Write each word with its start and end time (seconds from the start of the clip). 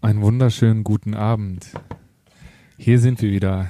Einen 0.00 0.22
wunderschönen 0.22 0.84
guten 0.84 1.14
Abend. 1.14 1.66
Hier 2.76 2.98
sind 3.00 3.20
wir 3.20 3.30
wieder. 3.30 3.68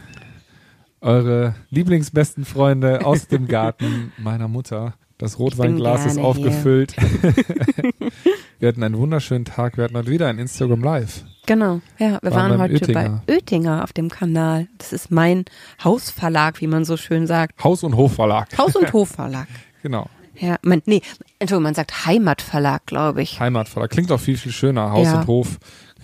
Eure 1.01 1.55
lieblingsbesten 1.71 2.45
Freunde 2.45 3.07
aus 3.07 3.29
dem 3.29 3.47
Garten 3.49 4.13
meiner 4.19 4.49
Mutter. 4.49 4.95
Das 5.17 5.39
Rotweinglas 5.39 6.07
ist 6.07 6.19
aufgefüllt. 6.19 6.95
wir 8.59 8.69
hatten 8.69 8.83
einen 8.83 8.99
wunderschönen 8.99 9.45
Tag. 9.45 9.77
Wir 9.77 9.85
hatten 9.85 9.97
heute 9.97 10.11
wieder 10.11 10.29
ein 10.29 10.39
Instagram 10.39 10.83
Live. 10.83 11.25
Genau, 11.47 11.81
ja, 11.99 12.19
wir 12.23 12.31
Waren 12.33 12.51
waren, 12.51 12.61
heute 12.61 12.75
Oettinger. 12.75 13.23
bei 13.27 13.35
Oettinger 13.35 13.83
auf 13.83 13.93
dem 13.93 14.11
Kanal. 14.11 14.69
Das 14.77 14.93
ist 14.93 15.11
mein 15.11 15.45
Hausverlag, 15.83 16.61
wie 16.61 16.67
man 16.67 16.85
so 16.85 16.97
schön 16.97 17.27
sagt. 17.27 17.63
Haus- 17.65 17.83
und 17.83 17.97
Hofverlag. 17.97 18.57
Haus- 18.59 18.77
und 18.77 18.93
Hofverlag. 18.93 19.49
Genau. 19.81 20.09
Ja, 20.35 20.57
man, 20.63 20.83
nee, 20.87 21.03
Entschuldigung, 21.39 21.63
man 21.63 21.75
sagt 21.75 22.05
Heimatverlag, 22.05 22.85
glaube 22.87 23.23
ich. 23.23 23.39
Heimatverlag. 23.39 23.91
Klingt 23.91 24.11
auch 24.11 24.19
viel, 24.21 24.37
viel 24.37 24.51
schöner. 24.51 24.91
Haus 24.91 25.07
Ja. 25.07 25.21
und 25.21 25.27
Hof. 25.29 25.59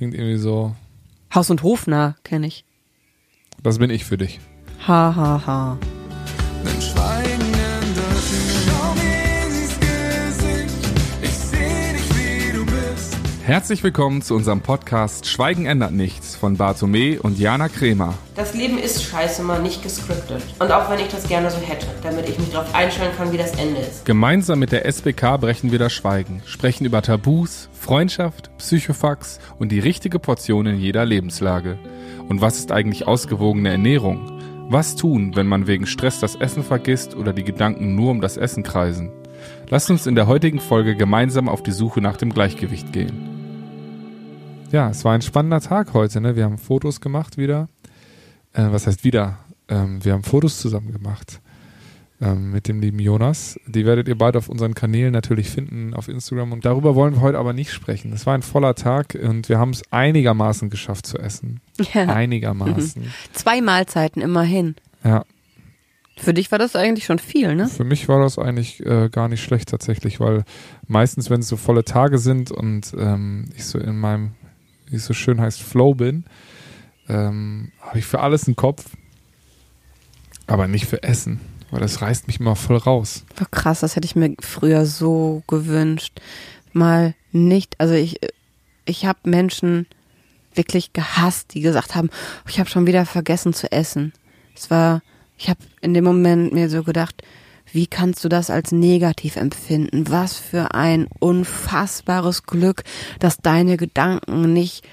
Klingt 0.05 0.16
irgendwie 0.16 0.36
so. 0.36 0.77
Haus- 1.34 1.48
und 1.48 1.62
Hofnah 1.62 2.17
kenne 2.25 2.46
ich. 2.46 2.67
Das 3.62 3.79
bin 3.79 3.89
ich 3.89 4.04
für 4.04 4.18
dich. 4.18 4.39
Ha, 4.86 5.17
ha, 5.17 5.43
ha. 5.46 5.79
Wenn 6.62 6.82
Schweigen 6.82 7.14
Herzlich 13.46 13.84
willkommen 13.84 14.22
zu 14.22 14.34
unserem 14.34 14.62
Podcast 14.62 15.26
Schweigen 15.26 15.66
ändert 15.66 15.93
nichts 15.93 16.34
von 16.34 16.57
Bartome 16.57 17.21
und 17.21 17.39
Jana 17.39 17.68
Kremer. 17.68 18.14
Das 18.36 18.54
Leben 18.54 18.79
ist 18.79 19.03
scheiße 19.03 19.43
mal 19.43 19.61
nicht 19.61 19.82
gescriptet. 19.82 20.43
Und 20.58 20.72
auch 20.72 20.90
wenn 20.90 20.98
ich 20.98 21.08
das 21.08 21.29
gerne 21.29 21.50
so 21.50 21.58
hätte, 21.58 21.86
damit 22.03 22.26
ich 22.26 22.39
mich 22.39 22.53
darauf 22.53 22.75
einstellen 22.75 23.14
kann, 23.18 23.32
wie 23.32 23.36
das 23.36 23.53
Ende 23.58 23.82
ist. 23.82 24.07
Gemeinsam 24.07 24.61
mit 24.61 24.72
der 24.72 24.86
SBK 24.86 25.36
brechen 25.36 25.72
wir 25.72 25.79
das 25.79 25.93
Schweigen, 25.93 26.40
sprechen 26.46 26.86
über 26.86 27.03
Tabus, 27.03 27.68
Freundschaft, 27.79 28.50
Psychofax 28.57 29.40
und 29.58 29.70
die 29.70 29.81
richtige 29.81 30.18
Portion 30.18 30.64
in 30.64 30.81
jeder 30.81 31.04
Lebenslage. 31.04 31.79
Und 32.27 32.41
was 32.41 32.58
ist 32.58 32.72
eigentlich 32.72 33.06
ausgewogene 33.06 33.69
Ernährung? 33.69 34.41
Was 34.70 34.97
tun, 34.97 35.37
wenn 35.37 35.48
man 35.48 35.67
wegen 35.67 35.84
Stress 35.84 36.19
das 36.19 36.34
Essen 36.34 36.65
vergisst 36.65 37.15
oder 37.15 37.34
die 37.34 37.45
Gedanken 37.45 37.95
nur 37.95 38.11
um 38.11 38.22
das 38.22 38.39
Essen 38.39 38.62
kreisen? 38.62 39.12
Lasst 39.70 39.91
uns 39.91 40.07
in 40.07 40.15
der 40.15 40.27
heutigen 40.27 40.61
Folge 40.61 40.95
gemeinsam 40.95 41.48
auf 41.48 41.62
die 41.62 41.73
Suche 41.73 42.01
nach 42.01 42.17
dem 42.17 42.33
Gleichgewicht 42.33 42.93
gehen. 42.93 43.34
Ja, 44.71 44.91
es 44.91 45.05
war 45.05 45.15
ein 45.15 45.23
spannender 45.23 45.61
Tag 45.61 45.95
heute. 45.95 46.21
Ne? 46.21 46.37
Wir 46.37 46.45
haben 46.45 46.59
Fotos 46.59 47.01
gemacht 47.01 47.39
wieder. 47.39 47.69
Äh, 48.53 48.67
was 48.71 48.87
heißt 48.87 49.05
wieder? 49.05 49.39
Ähm, 49.69 50.05
wir 50.05 50.12
haben 50.12 50.23
Fotos 50.23 50.59
zusammen 50.61 50.93
gemacht 50.93 51.41
ähm, 52.21 52.51
mit 52.51 52.69
dem 52.69 52.81
lieben 52.81 52.98
Jonas. 52.98 53.59
Die 53.67 53.87
werdet 53.87 54.06
ihr 54.09 54.19
bald 54.19 54.37
auf 54.37 54.48
unseren 54.48 54.75
Kanälen 54.75 55.12
natürlich 55.12 55.48
finden, 55.48 55.95
auf 55.95 56.09
Instagram. 56.09 56.53
Und 56.53 56.65
darüber 56.65 56.95
wollen 56.95 57.15
wir 57.15 57.21
heute 57.23 57.39
aber 57.39 57.53
nicht 57.53 57.73
sprechen. 57.73 58.12
Es 58.12 58.27
war 58.27 58.34
ein 58.34 58.43
voller 58.43 58.75
Tag 58.75 59.19
und 59.21 59.49
wir 59.49 59.59
haben 59.59 59.71
es 59.71 59.83
einigermaßen 59.91 60.71
geschafft 60.71 61.06
zu 61.06 61.19
essen. 61.19 61.61
Ja. 61.93 62.06
Einigermaßen. 62.06 63.05
Zwei 63.33 63.61
Mahlzeiten 63.61 64.21
immerhin. 64.21 64.75
Ja, 65.03 65.25
Für 66.17 66.33
dich 66.33 66.53
war 66.53 66.59
das 66.59 66.77
eigentlich 66.77 67.07
schon 67.07 67.19
viel, 67.19 67.55
ne? 67.55 67.67
für 67.69 67.84
mich 67.84 68.09
war 68.09 68.20
das 68.20 68.39
eigentlich 68.39 68.84
äh, 68.87 69.09
gar 69.09 69.29
nicht 69.29 69.43
schlecht 69.43 69.69
tatsächlich, 69.69 70.21
weil 70.21 70.45
meistens, 70.87 71.29
wenn 71.29 71.41
es 71.41 71.48
so 71.48 71.56
volle 71.56 71.84
Tage 71.84 72.19
sind 72.19 72.53
und 72.53 72.95
ähm, 72.97 73.47
ich 73.56 73.65
so 73.65 73.79
in 73.79 73.98
meinem, 73.98 74.33
wie 74.87 74.97
es 74.97 75.06
so 75.06 75.12
schön 75.12 75.41
heißt, 75.41 75.61
Flow 75.61 75.95
bin, 75.95 76.25
ähm, 77.09 77.73
habe 77.81 77.98
ich 77.98 78.06
für 78.06 78.21
alles 78.21 78.47
einen 78.47 78.56
Kopf, 78.56 78.84
aber 80.47 80.69
nicht 80.69 80.87
für 80.87 81.03
Essen, 81.03 81.41
weil 81.71 81.81
das 81.81 82.01
reißt 82.01 82.28
mich 82.28 82.39
immer 82.39 82.55
voll 82.55 82.77
raus. 82.77 83.25
War 83.37 83.49
krass, 83.51 83.81
das 83.81 83.97
hätte 83.97 84.06
ich 84.06 84.15
mir 84.15 84.34
früher 84.41 84.87
so 84.87 85.43
gewünscht. 85.49 86.21
Mal 86.73 87.15
nicht, 87.33 87.75
also 87.81 87.95
ich, 87.95 88.21
ich 88.84 89.05
habe 89.05 89.19
Menschen 89.25 89.87
wirklich 90.55 90.93
gehasst, 90.93 91.55
die 91.55 91.61
gesagt 91.61 91.95
haben, 91.95 92.11
"Oh, 92.45 92.49
ich 92.49 92.61
habe 92.61 92.71
schon 92.71 92.87
wieder 92.87 93.05
vergessen 93.06 93.53
zu 93.53 93.71
essen. 93.73 94.12
Es 94.55 94.71
war, 94.71 95.03
ich 95.37 95.49
habe 95.49 95.61
in 95.81 95.95
dem 95.95 96.05
Moment 96.05 96.53
mir 96.53 96.69
so 96.69 96.83
gedacht, 96.83 97.23
wie 97.73 97.87
kannst 97.87 98.22
du 98.25 98.28
das 98.28 98.50
als 98.50 98.72
negativ 98.72 99.37
empfinden? 99.37 100.09
Was 100.09 100.37
für 100.37 100.75
ein 100.75 101.09
unfassbares 101.19 102.45
Glück, 102.45 102.84
dass 103.19 103.39
deine 103.39 103.77
Gedanken 103.77 104.53
nicht 104.53 104.87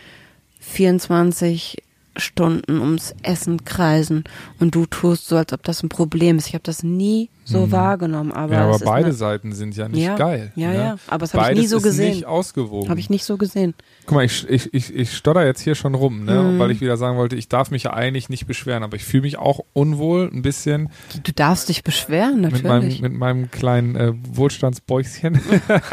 24 0.60 1.78
Stunden 2.18 2.80
ums 2.80 3.16
Essen 3.24 3.64
kreisen 3.64 4.26
und 4.60 4.76
du 4.76 4.86
tust 4.86 5.28
so, 5.28 5.38
als 5.38 5.54
ob 5.54 5.64
das 5.64 5.82
ein 5.82 5.90
Problem 5.90 6.38
ist. 6.38 6.48
Ich 6.48 6.54
habe 6.54 6.64
das 6.64 6.84
nie 6.84 7.30
so 7.46 7.72
wahrgenommen, 7.72 8.32
aber, 8.32 8.48
Mhm. 8.48 8.54
ja, 8.54 8.64
aber 8.66 8.76
ist 8.76 8.86
beide 8.86 9.06
eine- 9.08 9.14
Seiten 9.14 9.52
sind 9.54 9.76
ja 9.76 9.88
nicht 9.90 10.04
Ja, 10.04 10.16
geil. 10.16 10.52
ja, 10.56 10.70
ne? 10.70 10.76
ja, 10.76 10.96
aber 11.08 11.18
das 11.20 11.34
hab 11.34 11.42
ich 11.42 11.48
Beides 11.48 11.62
nie 11.62 11.68
so 11.68 11.78
ist 11.78 11.84
gesehen. 11.84 12.10
nicht 12.16 12.26
ausgewogen. 12.26 12.90
Habe 12.90 13.00
ich 13.00 13.10
nicht 13.10 13.24
so 13.26 13.38
gesehen. 13.38 13.74
Guck 14.06 14.16
mal, 14.16 14.26
ich, 14.26 14.48
ich, 14.50 14.74
ich, 14.74 14.94
ich 14.96 15.16
stotter 15.16 15.46
jetzt 15.46 15.60
hier 15.62 15.76
schon 15.76 15.96
rum, 15.96 16.24
ne? 16.26 16.42
Mhm. 16.42 16.60
weil 16.60 16.72
ich 16.72 16.80
wieder 16.82 16.98
sagen 16.98 17.18
wollte, 17.18 17.36
ich 17.36 17.48
darf 17.50 17.72
mich 17.72 17.84
ja 17.84 17.94
eigentlich 17.94 18.30
nicht 18.30 18.46
beschweren, 18.48 18.84
aber 18.84 18.96
ich 18.96 19.04
fühle 19.04 19.24
mich 19.24 19.38
auch 19.38 19.60
unwohl 19.74 20.30
ein 20.34 20.42
bisschen 20.42 20.90
Du 21.24 21.32
darfst 21.34 21.68
dich 21.70 21.84
beschweren, 21.84 22.42
mit 22.42 22.52
meinem, 22.64 22.64
natürlich. 22.64 23.02
mit 23.02 23.14
meinem 23.14 23.52
kleinen 23.52 23.96
äh, 23.96 24.14
Wohlstandsbäuchchen, 24.34 25.40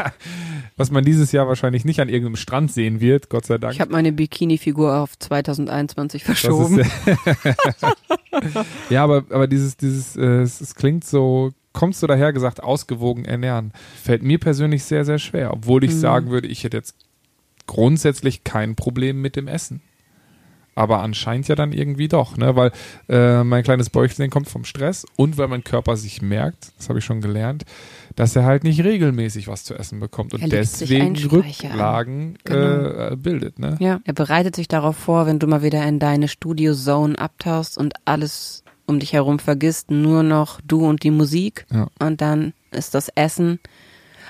was 0.79 0.91
man 0.91 1.03
dieses 1.03 1.33
Jahr 1.33 1.47
wahrscheinlich 1.47 1.83
nicht 1.83 1.99
an 1.99 2.07
irgendeinem 2.07 2.37
Strand 2.37 2.71
sehen 2.71 3.01
wird, 3.01 3.29
Gott 3.29 3.45
sei 3.45 3.57
Dank. 3.57 3.73
Ich 3.73 3.81
habe 3.81 3.91
meine 3.91 4.13
Bikini-Figur 4.13 4.97
auf 4.97 5.19
2021 5.19 6.23
Das 6.23 6.39
verschoben. 6.39 6.79
ja, 8.89 9.03
aber, 9.03 9.25
aber 9.29 9.47
dieses, 9.47 9.75
dieses, 9.75 10.15
äh, 10.15 10.41
es, 10.41 10.61
es 10.61 10.75
klingt 10.75 11.03
so, 11.03 11.51
kommst 11.73 12.01
du 12.01 12.07
daher 12.07 12.31
gesagt, 12.31 12.63
ausgewogen 12.63 13.25
ernähren, 13.25 13.73
fällt 14.01 14.23
mir 14.23 14.39
persönlich 14.39 14.85
sehr, 14.85 15.03
sehr 15.03 15.19
schwer, 15.19 15.51
obwohl 15.53 15.81
Mhm. 15.81 15.85
ich 15.87 15.95
sagen 15.95 16.29
würde, 16.29 16.47
ich 16.47 16.63
hätte 16.63 16.77
jetzt 16.77 16.95
grundsätzlich 17.67 18.45
kein 18.45 18.75
Problem 18.75 19.21
mit 19.21 19.35
dem 19.35 19.49
Essen. 19.49 19.81
Aber 20.79 21.01
anscheinend 21.01 21.47
ja 21.49 21.55
dann 21.55 21.73
irgendwie 21.73 22.07
doch, 22.07 22.37
ne? 22.37 22.55
Weil 22.55 22.71
äh, 23.09 23.43
mein 23.43 23.63
kleines 23.63 23.89
Bäuchlein 23.89 24.29
kommt 24.29 24.47
vom 24.47 24.63
Stress 24.63 25.05
und 25.17 25.37
weil 25.37 25.49
mein 25.49 25.63
Körper 25.65 25.97
sich 25.97 26.21
merkt, 26.21 26.71
das 26.77 26.87
habe 26.87 26.99
ich 26.99 27.05
schon 27.05 27.19
gelernt, 27.19 27.65
dass 28.15 28.33
er 28.35 28.45
halt 28.45 28.63
nicht 28.63 28.81
regelmäßig 28.83 29.47
was 29.49 29.65
zu 29.65 29.75
essen 29.75 29.99
bekommt 29.99 30.33
und 30.33 30.49
deswegen. 30.51 31.17
Rücklagen 31.17 32.37
Genau. 32.45 33.09
äh, 33.11 33.15
bildet, 33.17 33.59
ne? 33.59 33.75
ja, 33.79 33.99
er 34.05 34.13
bereitet 34.13 34.55
sich 34.55 34.67
darauf 34.69 34.95
vor, 34.95 35.25
wenn 35.25 35.37
du 35.39 35.47
mal 35.47 35.63
wieder 35.63 35.85
in 35.85 35.99
deine 35.99 36.27
Studio-Zone 36.27 37.19
abtauchst 37.19 37.77
und 37.77 37.93
alles 38.05 38.63
um 38.85 38.99
dich 38.99 39.11
herum 39.13 39.39
vergisst, 39.39 39.91
nur 39.91 40.23
noch 40.23 40.61
du 40.65 40.85
und 40.87 41.03
die 41.03 41.11
Musik 41.11 41.65
Ja. 41.71 41.87
und 41.99 42.21
dann 42.21 42.53
ist 42.71 42.93
das 42.95 43.09
Essen. 43.15 43.59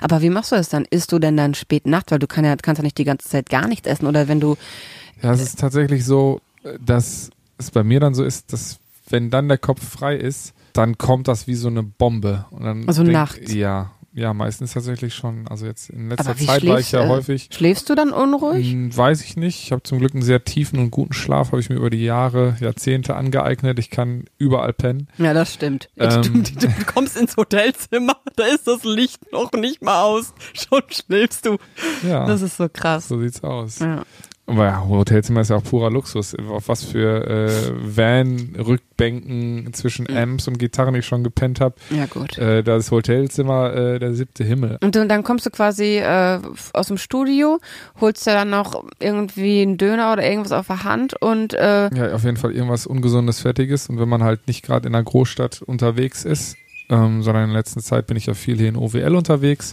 Aber 0.00 0.20
wie 0.22 0.30
machst 0.30 0.50
du 0.52 0.56
das 0.56 0.68
dann? 0.68 0.84
Isst 0.90 1.12
du 1.12 1.18
denn 1.18 1.36
dann 1.36 1.54
spät 1.54 1.86
Nacht, 1.86 2.10
weil 2.10 2.18
du 2.18 2.26
kann 2.26 2.44
ja, 2.44 2.56
kannst 2.56 2.78
ja 2.78 2.82
nicht 2.84 2.98
die 2.98 3.04
ganze 3.04 3.28
Zeit 3.28 3.48
gar 3.50 3.68
nichts 3.68 3.86
essen 3.86 4.06
oder 4.06 4.28
wenn 4.28 4.40
du 4.40 4.56
Ja, 5.22 5.32
es 5.32 5.42
ist 5.42 5.58
tatsächlich 5.58 6.04
so, 6.04 6.40
dass 6.80 7.30
es 7.58 7.70
bei 7.70 7.82
mir 7.84 8.00
dann 8.00 8.14
so 8.14 8.24
ist, 8.24 8.52
dass 8.52 8.78
wenn 9.08 9.30
dann 9.30 9.48
der 9.48 9.58
Kopf 9.58 9.86
frei 9.86 10.16
ist, 10.16 10.52
dann 10.72 10.96
kommt 10.98 11.26
das 11.28 11.46
wie 11.46 11.54
so 11.54 11.68
eine 11.68 11.82
Bombe. 11.82 12.44
Und 12.50 12.64
dann 12.64 12.86
Also 12.88 13.02
denk- 13.02 13.12
nachts? 13.12 13.52
Ja, 13.52 13.90
ja, 14.12 14.34
meistens 14.34 14.72
tatsächlich 14.72 15.14
schon. 15.14 15.46
Also 15.48 15.66
jetzt 15.66 15.90
in 15.90 16.08
letzter 16.08 16.36
Zeit 16.36 16.66
war 16.66 16.78
ich 16.80 16.90
ja 16.92 17.04
äh, 17.04 17.08
häufig. 17.08 17.48
schläfst 17.52 17.88
du 17.90 17.94
dann 17.94 18.10
unruhig? 18.12 18.72
Hm, 18.72 18.96
Weiß 18.96 19.22
ich 19.22 19.36
nicht. 19.36 19.62
Ich 19.64 19.72
habe 19.72 19.82
zum 19.84 19.98
Glück 19.98 20.12
einen 20.14 20.22
sehr 20.22 20.42
tiefen 20.44 20.78
und 20.80 20.90
guten 20.90 21.12
Schlaf, 21.12 21.48
habe 21.52 21.60
ich 21.60 21.70
mir 21.70 21.76
über 21.76 21.90
die 21.90 22.02
Jahre, 22.04 22.56
Jahrzehnte 22.60 23.14
angeeignet. 23.16 23.78
Ich 23.78 23.90
kann 23.90 24.24
überall 24.38 24.72
pennen. 24.72 25.08
Ja, 25.18 25.32
das 25.34 25.54
stimmt. 25.54 25.88
Ähm. 25.96 26.22
du, 26.22 26.30
du, 26.42 26.54
du 26.68 26.68
kommst 26.92 27.16
ins 27.16 27.36
Hotelzimmer, 27.36 28.16
da 28.36 28.44
ist 28.46 28.66
das 28.66 28.84
Licht 28.84 29.32
noch 29.32 29.52
nicht 29.52 29.82
mal 29.82 30.02
aus, 30.02 30.34
schon 30.54 30.82
schläfst 30.88 31.46
du. 31.46 31.58
Ja, 32.08 32.26
Das 32.26 32.42
ist 32.42 32.56
so 32.56 32.68
krass. 32.68 33.08
so 33.08 33.20
sieht's 33.20 33.42
aus. 33.44 33.78
Ja. 33.80 34.02
Aber 34.50 34.66
ja, 34.66 34.84
Hotelzimmer 34.88 35.42
ist 35.42 35.50
ja 35.50 35.56
auch 35.56 35.62
purer 35.62 35.90
Luxus. 35.90 36.34
Auf 36.34 36.68
was 36.68 36.82
für 36.82 37.24
äh, 37.24 37.96
Van-Rückbänken 37.96 39.72
zwischen 39.72 40.10
Amps 40.10 40.48
und 40.48 40.58
Gitarren 40.58 40.96
ich 40.96 41.06
schon 41.06 41.22
gepennt 41.22 41.60
habe. 41.60 41.76
ja, 41.90 42.06
gut. 42.06 42.36
Äh, 42.36 42.64
das 42.64 42.90
Hotelzimmer, 42.90 43.72
äh, 43.72 43.98
der 44.00 44.14
siebte 44.14 44.42
Himmel. 44.42 44.78
Und 44.82 44.96
dann, 44.96 45.08
dann 45.08 45.22
kommst 45.22 45.46
du 45.46 45.50
quasi 45.50 45.98
äh, 45.98 46.40
aus 46.72 46.88
dem 46.88 46.98
Studio, 46.98 47.60
holst 48.00 48.26
dir 48.26 48.32
dann 48.32 48.50
noch 48.50 48.84
irgendwie 48.98 49.62
einen 49.62 49.78
Döner 49.78 50.12
oder 50.12 50.28
irgendwas 50.28 50.52
auf 50.52 50.66
der 50.66 50.82
Hand 50.82 51.14
und 51.22 51.54
äh, 51.54 51.94
Ja, 51.94 52.12
auf 52.12 52.24
jeden 52.24 52.36
Fall 52.36 52.52
irgendwas 52.52 52.86
Ungesundes, 52.86 53.40
Fertiges. 53.40 53.88
Und 53.88 54.00
wenn 54.00 54.08
man 54.08 54.24
halt 54.24 54.48
nicht 54.48 54.64
gerade 54.64 54.88
in 54.88 54.94
einer 54.96 55.04
Großstadt 55.04 55.62
unterwegs 55.62 56.24
ist, 56.24 56.56
ähm, 56.88 57.22
sondern 57.22 57.44
in 57.44 57.54
letzter 57.54 57.80
Zeit 57.82 58.08
bin 58.08 58.16
ich 58.16 58.26
ja 58.26 58.34
viel 58.34 58.58
hier 58.58 58.68
in 58.68 58.76
OWL 58.76 59.14
unterwegs, 59.14 59.72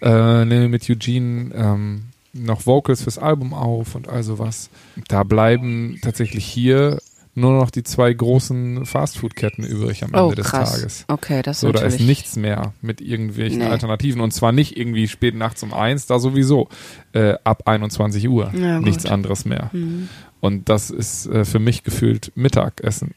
äh, 0.00 0.44
nehme 0.44 0.68
mit 0.68 0.88
Eugene 0.88 1.52
ähm, 1.52 2.02
noch 2.34 2.66
Vocals 2.66 3.02
fürs 3.02 3.18
Album 3.18 3.54
auf 3.54 3.94
und 3.94 4.08
all 4.08 4.22
sowas. 4.22 4.68
Da 5.08 5.22
bleiben 5.22 5.98
tatsächlich 6.02 6.44
hier 6.44 6.98
nur 7.36 7.52
noch 7.52 7.70
die 7.70 7.82
zwei 7.82 8.12
großen 8.12 8.86
Fastfood-Ketten 8.86 9.64
übrig 9.64 10.04
am 10.04 10.10
Ende 10.10 10.24
oh 10.24 10.32
des 10.32 10.46
krass. 10.46 10.72
Tages. 10.74 11.04
Okay, 11.08 11.42
das 11.42 11.56
ist 11.56 11.60
So, 11.62 11.72
da 11.72 11.80
ist 11.82 12.00
nichts 12.00 12.36
mehr 12.36 12.74
mit 12.80 13.00
irgendwelchen 13.00 13.58
Nee. 13.58 13.66
Alternativen. 13.66 14.20
Und 14.20 14.30
zwar 14.32 14.52
nicht 14.52 14.76
irgendwie 14.76 15.08
spät 15.08 15.34
nachts 15.34 15.62
um 15.64 15.74
eins, 15.74 16.06
da 16.06 16.20
sowieso 16.20 16.68
äh, 17.12 17.34
ab 17.42 17.62
21 17.66 18.28
Uhr. 18.28 18.52
Ja, 18.54 18.78
nichts 18.80 19.06
anderes 19.06 19.44
mehr. 19.44 19.70
Mhm. 19.72 20.08
Und 20.40 20.68
das 20.68 20.90
ist 20.90 21.26
äh, 21.26 21.44
für 21.44 21.58
mich 21.58 21.82
gefühlt 21.82 22.30
Mittagessen. 22.36 23.14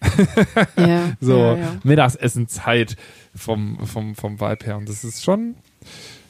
Ja, 0.77 1.11
So 1.19 1.37
ja, 1.37 1.57
ja. 1.57 1.75
Mittagessenzeit 1.83 2.95
vom, 3.35 3.85
vom, 3.85 4.15
vom 4.15 4.39
Vibe 4.39 4.65
her. 4.65 4.77
Und 4.77 4.89
das 4.89 5.03
ist 5.03 5.23
schon, 5.23 5.55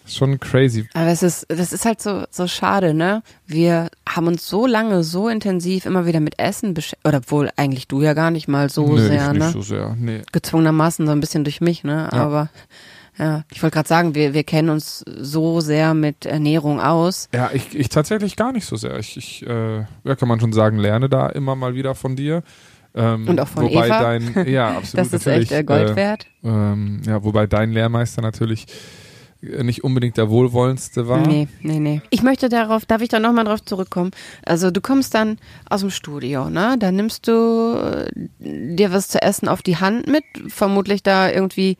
Schon 0.07 0.39
crazy. 0.39 0.88
Aber 0.94 1.07
es 1.07 1.24
ist, 1.24 1.45
das 1.50 1.74
ist 1.74 1.86
halt 1.86 2.01
so, 2.01 2.24
so 2.30 2.48
schade, 2.48 2.94
ne? 2.94 3.24
Wir 3.45 3.89
haben 4.07 4.27
uns 4.27 4.48
so 4.48 4.65
lange, 4.65 5.04
so 5.04 5.27
intensiv 5.27 5.86
immer 5.86 6.06
wieder 6.06 6.19
mit 6.19 6.39
Essen 6.39 6.74
beschäftigt, 6.74 7.06
oder 7.07 7.18
obwohl 7.18 7.50
eigentlich 7.57 7.88
du 7.88 8.01
ja 8.01 8.13
gar 8.13 8.31
nicht 8.31 8.48
mal 8.48 8.69
so 8.69 8.95
Nö, 8.95 9.07
sehr, 9.07 9.33
ne? 9.33 9.39
nicht 9.39 9.54
so 9.54 9.62
sehr. 9.62 9.95
Nee. 10.00 10.21
Gezwungenermaßen 10.31 11.06
so 11.06 11.12
ein 11.12 11.19
bisschen 11.19 11.44
durch 11.44 11.62
mich, 11.62 11.83
ne? 11.83 12.09
Ja. 12.12 12.19
Aber 12.19 12.50
ja, 13.18 13.44
ich 13.51 13.63
wollte 13.63 13.74
gerade 13.74 13.89
sagen, 13.89 14.15
wir, 14.15 14.33
wir 14.33 14.44
kennen 14.44 14.69
uns 14.69 15.04
so 15.06 15.59
sehr 15.59 15.94
mit 15.94 16.25
Ernährung 16.25 16.80
aus. 16.80 17.30
Ja, 17.33 17.50
ich, 17.51 17.75
ich 17.75 17.89
tatsächlich 17.89 18.36
gar 18.36 18.51
nicht 18.51 18.65
so 18.65 18.75
sehr. 18.75 18.98
Ich, 19.00 19.18
ich 19.18 19.45
äh, 19.45 19.80
ja, 19.80 20.15
kann 20.15 20.27
man 20.27 20.39
schon 20.39 20.54
sagen, 20.54 20.77
lerne 20.77 21.09
da 21.09 21.27
immer 21.27 21.56
mal 21.56 21.74
wieder 21.74 21.95
von 21.95 22.15
dir. 22.15 22.44
Ähm, 22.94 23.27
Und 23.27 23.39
auch 23.39 23.48
von 23.48 23.65
wobei 23.65 23.88
Eva. 23.88 24.01
Dein, 24.01 24.48
ja, 24.48 24.69
absolut. 24.77 25.06
Das 25.06 25.13
ist 25.13 25.27
echt 25.27 25.51
äh, 25.51 25.63
Gold 25.63 25.92
äh, 25.92 25.95
wert. 25.95 26.27
Ähm, 26.44 27.01
ja, 27.06 27.24
wobei 27.24 27.48
dein 27.48 27.71
Lehrmeister 27.71 28.21
natürlich 28.21 28.65
äh, 28.65 29.06
nicht 29.41 29.83
unbedingt 29.83 30.17
der 30.17 30.29
wohlwollendste 30.29 31.07
war. 31.07 31.25
Nee, 31.25 31.47
nee, 31.61 31.79
nee. 31.79 32.01
Ich 32.09 32.23
möchte 32.23 32.49
darauf, 32.49 32.85
darf 32.85 33.01
ich 33.01 33.09
da 33.09 33.19
nochmal 33.19 33.45
drauf 33.45 33.63
zurückkommen? 33.63 34.11
Also 34.45 34.71
du 34.71 34.81
kommst 34.81 35.13
dann 35.13 35.37
aus 35.69 35.81
dem 35.81 35.91
Studio, 35.91 36.49
ne? 36.49 36.75
Dann 36.79 36.95
nimmst 36.95 37.27
du 37.27 37.75
äh, 37.75 38.09
dir 38.39 38.91
was 38.91 39.07
zu 39.07 39.21
essen 39.21 39.47
auf 39.47 39.61
die 39.61 39.77
Hand 39.77 40.07
mit, 40.07 40.23
vermutlich 40.47 41.03
da 41.03 41.29
irgendwie. 41.29 41.77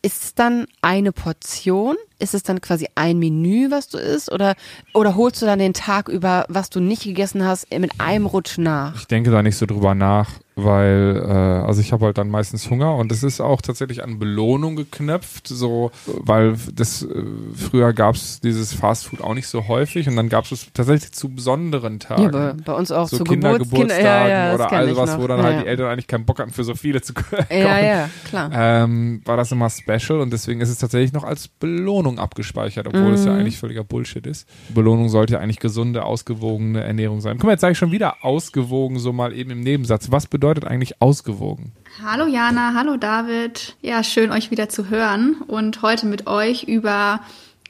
Ist 0.00 0.22
es 0.22 0.34
dann 0.34 0.66
eine 0.80 1.10
Portion? 1.10 1.96
Ist 2.18 2.34
es 2.34 2.42
dann 2.42 2.60
quasi 2.60 2.88
ein 2.94 3.18
Menü, 3.18 3.70
was 3.70 3.88
du 3.88 3.98
isst? 3.98 4.32
Oder, 4.32 4.54
oder 4.94 5.14
holst 5.14 5.40
du 5.40 5.46
dann 5.46 5.58
den 5.58 5.74
Tag 5.74 6.08
über, 6.08 6.46
was 6.48 6.70
du 6.70 6.80
nicht 6.80 7.04
gegessen 7.04 7.44
hast, 7.44 7.70
mit 7.76 7.92
einem 7.98 8.26
Rutsch 8.26 8.58
nach? 8.58 8.96
Ich 8.96 9.06
denke 9.06 9.30
da 9.30 9.42
nicht 9.42 9.56
so 9.56 9.66
drüber 9.66 9.94
nach, 9.94 10.30
weil 10.58 11.22
äh, 11.24 11.32
also 11.66 11.80
ich 11.80 11.92
habe 11.92 12.06
halt 12.06 12.18
dann 12.18 12.28
meistens 12.30 12.68
Hunger 12.68 12.96
und 12.96 13.12
es 13.12 13.22
ist 13.22 13.40
auch 13.40 13.62
tatsächlich 13.62 14.02
an 14.02 14.18
Belohnung 14.18 14.74
geknöpft, 14.74 15.46
so 15.46 15.92
weil 16.06 16.56
das 16.74 17.02
äh, 17.02 17.22
früher 17.54 17.92
gab 17.92 18.16
es 18.16 18.40
dieses 18.40 18.72
Fastfood 18.72 19.20
auch 19.20 19.34
nicht 19.34 19.46
so 19.46 19.68
häufig 19.68 20.08
und 20.08 20.16
dann 20.16 20.28
gab 20.28 20.50
es 20.50 20.66
tatsächlich 20.74 21.12
zu 21.12 21.28
besonderen 21.28 22.00
Tagen. 22.00 22.24
Ja, 22.24 22.28
bei, 22.30 22.52
bei 22.54 22.72
uns 22.72 22.90
auch 22.90 23.08
so 23.08 23.18
zu 23.18 23.24
Geburts 23.24 23.68
Kindergeburtstagen 23.68 24.04
ja, 24.04 24.28
ja, 24.28 24.56
das 24.56 24.66
oder 24.66 24.72
all 24.72 24.88
ich 24.88 24.96
was, 24.96 25.10
noch. 25.10 25.20
wo 25.20 25.26
dann 25.28 25.38
ja, 25.38 25.44
halt 25.44 25.54
ja. 25.54 25.62
die 25.62 25.68
Eltern 25.68 25.86
eigentlich 25.90 26.08
keinen 26.08 26.24
Bock 26.24 26.40
hatten, 26.40 26.50
für 26.50 26.64
so 26.64 26.74
viele 26.74 27.00
zu 27.00 27.14
kochen. 27.14 27.28
Ja, 27.50 27.78
ja, 27.80 28.10
klar. 28.28 28.50
Ähm, 28.52 29.20
war 29.24 29.36
das 29.36 29.52
immer 29.52 29.70
special 29.70 30.20
und 30.20 30.32
deswegen 30.32 30.60
ist 30.60 30.68
es 30.68 30.78
tatsächlich 30.78 31.12
noch 31.12 31.24
als 31.24 31.48
Belohnung 31.48 32.07
abgespeichert, 32.16 32.86
obwohl 32.86 33.12
es 33.12 33.24
ja 33.24 33.32
Mhm. 33.32 33.40
eigentlich 33.40 33.58
völliger 33.58 33.82
Bullshit 33.82 34.24
ist. 34.24 34.48
Belohnung 34.72 35.08
sollte 35.08 35.32
ja 35.34 35.40
eigentlich 35.40 35.58
gesunde, 35.58 36.04
ausgewogene 36.04 36.82
Ernährung 36.84 37.20
sein. 37.20 37.38
Guck 37.38 37.46
mal, 37.46 37.52
jetzt 37.52 37.62
sage 37.62 37.72
ich 37.72 37.78
schon 37.78 37.90
wieder 37.90 38.24
ausgewogen, 38.24 39.00
so 39.00 39.12
mal 39.12 39.32
eben 39.32 39.50
im 39.50 39.60
Nebensatz. 39.60 40.12
Was 40.12 40.28
bedeutet 40.28 40.64
eigentlich 40.64 41.02
ausgewogen? 41.02 41.72
Hallo 42.04 42.26
Jana, 42.26 42.74
hallo 42.74 42.96
David. 42.96 43.74
Ja, 43.82 44.04
schön 44.04 44.30
euch 44.30 44.52
wieder 44.52 44.68
zu 44.68 44.88
hören 44.88 45.36
und 45.48 45.82
heute 45.82 46.06
mit 46.06 46.28
euch 46.28 46.62
über 46.62 47.20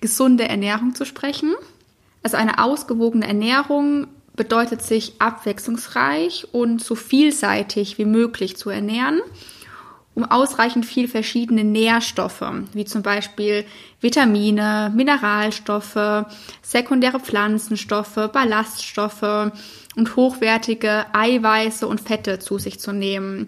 gesunde 0.03 0.47
Ernährung 0.49 0.95
zu 0.95 1.07
sprechen. 1.07 1.55
Also 2.23 2.37
eine 2.37 2.63
ausgewogene 2.63 3.27
Ernährung 3.27 4.09
bedeutet 4.37 4.83
sich 4.83 5.15
abwechslungsreich 5.19 6.47
und 6.53 6.83
so 6.83 6.95
vielseitig 6.95 7.99
wie 7.99 8.05
möglich 8.05 8.57
zu 8.57 8.71
ernähren, 8.71 9.21
um 10.19 10.25
ausreichend 10.25 10.85
viel 10.85 11.07
verschiedene 11.07 11.63
Nährstoffe, 11.63 12.43
wie 12.73 12.85
zum 12.85 13.03
Beispiel 13.03 13.65
Vitamine, 14.01 14.93
Mineralstoffe, 14.93 16.27
sekundäre 16.61 17.21
Pflanzenstoffe, 17.21 18.29
Ballaststoffe 18.33 19.53
und 19.95 20.17
hochwertige 20.17 21.07
Eiweiße 21.13 21.87
und 21.87 22.01
Fette 22.01 22.41
zu 22.41 22.59
sich 22.59 22.81
zu 22.81 22.91
nehmen. 22.91 23.47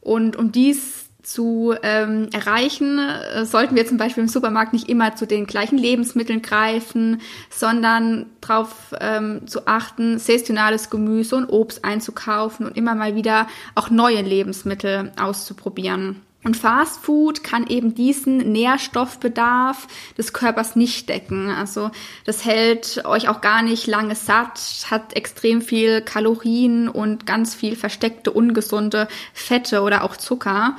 Und 0.00 0.36
um 0.36 0.52
dies 0.52 0.99
zu 1.30 1.74
ähm, 1.82 2.28
erreichen, 2.32 2.98
äh, 2.98 3.44
sollten 3.44 3.76
wir 3.76 3.86
zum 3.86 3.98
Beispiel 3.98 4.24
im 4.24 4.28
Supermarkt 4.28 4.72
nicht 4.72 4.88
immer 4.88 5.14
zu 5.14 5.26
den 5.26 5.46
gleichen 5.46 5.78
Lebensmitteln 5.78 6.42
greifen, 6.42 7.20
sondern 7.50 8.26
darauf 8.40 8.94
ähm, 9.00 9.46
zu 9.46 9.66
achten, 9.66 10.18
saisonales 10.18 10.90
Gemüse 10.90 11.36
und 11.36 11.48
Obst 11.48 11.84
einzukaufen 11.84 12.66
und 12.66 12.76
immer 12.76 12.96
mal 12.96 13.14
wieder 13.14 13.46
auch 13.76 13.90
neue 13.90 14.22
Lebensmittel 14.22 15.12
auszuprobieren. 15.20 16.22
Und 16.42 16.56
Fast 16.56 17.04
Food 17.04 17.44
kann 17.44 17.66
eben 17.66 17.94
diesen 17.94 18.38
Nährstoffbedarf 18.38 19.86
des 20.16 20.32
Körpers 20.32 20.74
nicht 20.74 21.08
decken. 21.10 21.50
Also 21.50 21.90
das 22.24 22.46
hält 22.46 23.04
euch 23.04 23.28
auch 23.28 23.42
gar 23.42 23.62
nicht 23.62 23.86
lange 23.86 24.14
satt, 24.14 24.58
hat 24.90 25.14
extrem 25.14 25.60
viel 25.60 26.00
Kalorien 26.00 26.88
und 26.88 27.26
ganz 27.26 27.54
viel 27.54 27.76
versteckte 27.76 28.32
ungesunde 28.32 29.06
Fette 29.34 29.82
oder 29.82 30.02
auch 30.02 30.16
Zucker. 30.16 30.76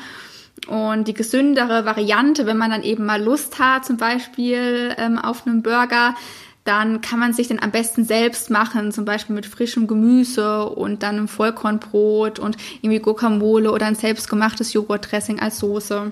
Und 0.68 1.08
die 1.08 1.14
gesündere 1.14 1.86
Variante, 1.86 2.46
wenn 2.46 2.58
man 2.58 2.72
dann 2.72 2.84
eben 2.84 3.06
mal 3.06 3.22
Lust 3.22 3.60
hat, 3.60 3.86
zum 3.86 3.98
Beispiel 3.98 4.94
ähm, 4.98 5.18
auf 5.18 5.46
einen 5.46 5.64
Burger, 5.64 6.16
dann 6.64 7.02
kann 7.02 7.20
man 7.20 7.34
sich 7.34 7.48
den 7.48 7.62
am 7.62 7.72
besten 7.72 8.04
selbst 8.04 8.52
machen, 8.52 8.92
zum 8.92 9.06
Beispiel 9.06 9.36
mit 9.36 9.46
frischem 9.46 9.88
Gemüse 9.88 10.66
und 10.66 11.02
dann 11.02 11.18
einem 11.18 11.28
Vollkornbrot 11.28 12.38
und 12.38 12.58
irgendwie 12.82 13.00
Guacamole 13.00 13.72
oder 13.72 13.88
ein 13.88 13.96
selbstgemachtes 13.96 14.74
Joghurtdressing 14.74 15.40
als 15.40 15.60
Soße. 15.60 16.12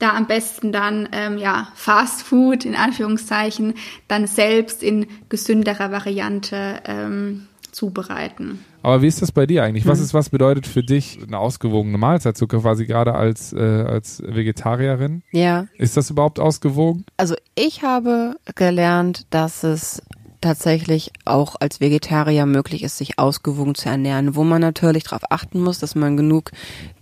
Da 0.00 0.10
am 0.14 0.26
besten 0.26 0.72
dann 0.72 1.08
ähm, 1.12 1.38
ja 1.38 1.68
Fast 1.74 2.22
Food 2.22 2.64
in 2.64 2.76
Anführungszeichen 2.76 3.74
dann 4.06 4.26
selbst 4.26 4.82
in 4.82 5.06
gesünderer 5.28 5.90
Variante 5.90 6.80
ähm, 6.84 7.47
zubereiten. 7.72 8.64
Aber 8.82 9.02
wie 9.02 9.06
ist 9.06 9.22
das 9.22 9.32
bei 9.32 9.46
dir 9.46 9.64
eigentlich? 9.64 9.86
Was 9.86 10.00
ist, 10.00 10.14
was 10.14 10.30
bedeutet 10.30 10.66
für 10.66 10.82
dich 10.82 11.18
eine 11.26 11.38
ausgewogene 11.38 11.98
Mahlzeit, 11.98 12.36
so 12.36 12.46
quasi 12.46 12.86
gerade 12.86 13.14
als, 13.14 13.52
äh, 13.52 13.58
als 13.58 14.22
Vegetarierin? 14.24 15.22
Ja, 15.32 15.66
Ist 15.76 15.96
das 15.96 16.10
überhaupt 16.10 16.40
ausgewogen? 16.40 17.04
Also 17.16 17.34
ich 17.54 17.82
habe 17.82 18.36
gelernt, 18.54 19.26
dass 19.30 19.64
es 19.64 20.02
tatsächlich 20.40 21.10
auch 21.24 21.56
als 21.60 21.80
Vegetarier 21.80 22.46
möglich 22.46 22.82
ist, 22.82 22.98
sich 22.98 23.18
ausgewogen 23.18 23.74
zu 23.74 23.88
ernähren, 23.88 24.36
wo 24.36 24.44
man 24.44 24.60
natürlich 24.60 25.04
darauf 25.04 25.22
achten 25.30 25.60
muss, 25.60 25.78
dass 25.78 25.94
man 25.94 26.16
genug 26.16 26.50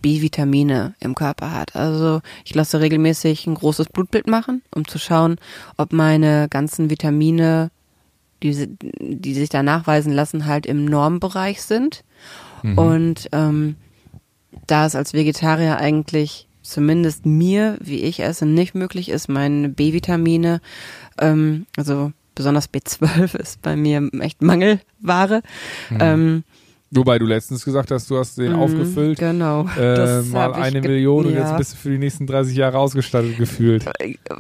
B-Vitamine 0.01 0.95
im 1.01 1.15
Körper 1.15 1.53
hat. 1.53 1.77
Also 1.77 2.21
ich 2.45 2.55
lasse 2.55 2.81
regelmäßig 2.81 3.47
ein 3.47 3.55
großes 3.55 3.89
Blutbild 3.89 4.27
machen, 4.27 4.63
um 4.75 4.87
zu 4.89 4.99
schauen, 4.99 5.37
ob 5.77 5.93
meine 5.93 6.49
ganzen 6.49 6.89
Vitamine, 6.91 7.71
die, 8.43 8.77
die 9.01 9.35
sich 9.35 9.49
da 9.49 9.63
nachweisen 9.63 10.13
lassen, 10.13 10.47
halt 10.47 10.67
im 10.67 10.85
Normbereich 10.85 11.63
sind. 11.63 12.05
Und 12.77 13.29
ähm, 13.33 13.77
da 14.67 14.87
es 14.87 14.95
als 14.95 15.13
Vegetarier 15.13 15.79
eigentlich 15.79 16.49
zumindest 16.63 17.27
mir, 17.27 17.79
wie 17.81 18.03
ich 18.03 18.21
esse, 18.21 18.45
nicht 18.47 18.75
möglich 18.75 19.09
ist, 19.09 19.29
meine 19.29 19.69
B-Vitamine, 19.69 20.61
ähm, 21.19 21.67
also 21.77 22.13
besonders 22.35 22.73
B12 22.73 23.37
ist 23.39 23.63
bei 23.63 23.77
mir 23.77 24.09
echt 24.21 24.43
Mangelware. 24.43 25.43
Ähm, 26.01 26.45
Wobei 26.91 27.19
du 27.19 27.27
letztens 27.27 27.65
gesagt 27.65 27.91
hast, 27.91 28.09
du 28.11 28.19
hast 28.19 28.39
den 28.39 28.53
Mhm, 28.53 28.61
aufgefüllt. 28.61 29.19
Genau. 29.19 29.67
Äh, 29.79 30.23
mal 30.23 30.55
eine 30.55 30.81
Million 30.81 31.27
und 31.27 31.35
ja. 31.35 31.49
jetzt 31.49 31.59
bist 31.59 31.73
du 31.73 31.77
für 31.79 31.91
die 31.91 31.99
nächsten 31.99 32.27
30 32.27 32.57
Jahre 32.57 32.79
ausgestattet 32.79 33.37
gefühlt. 33.37 33.85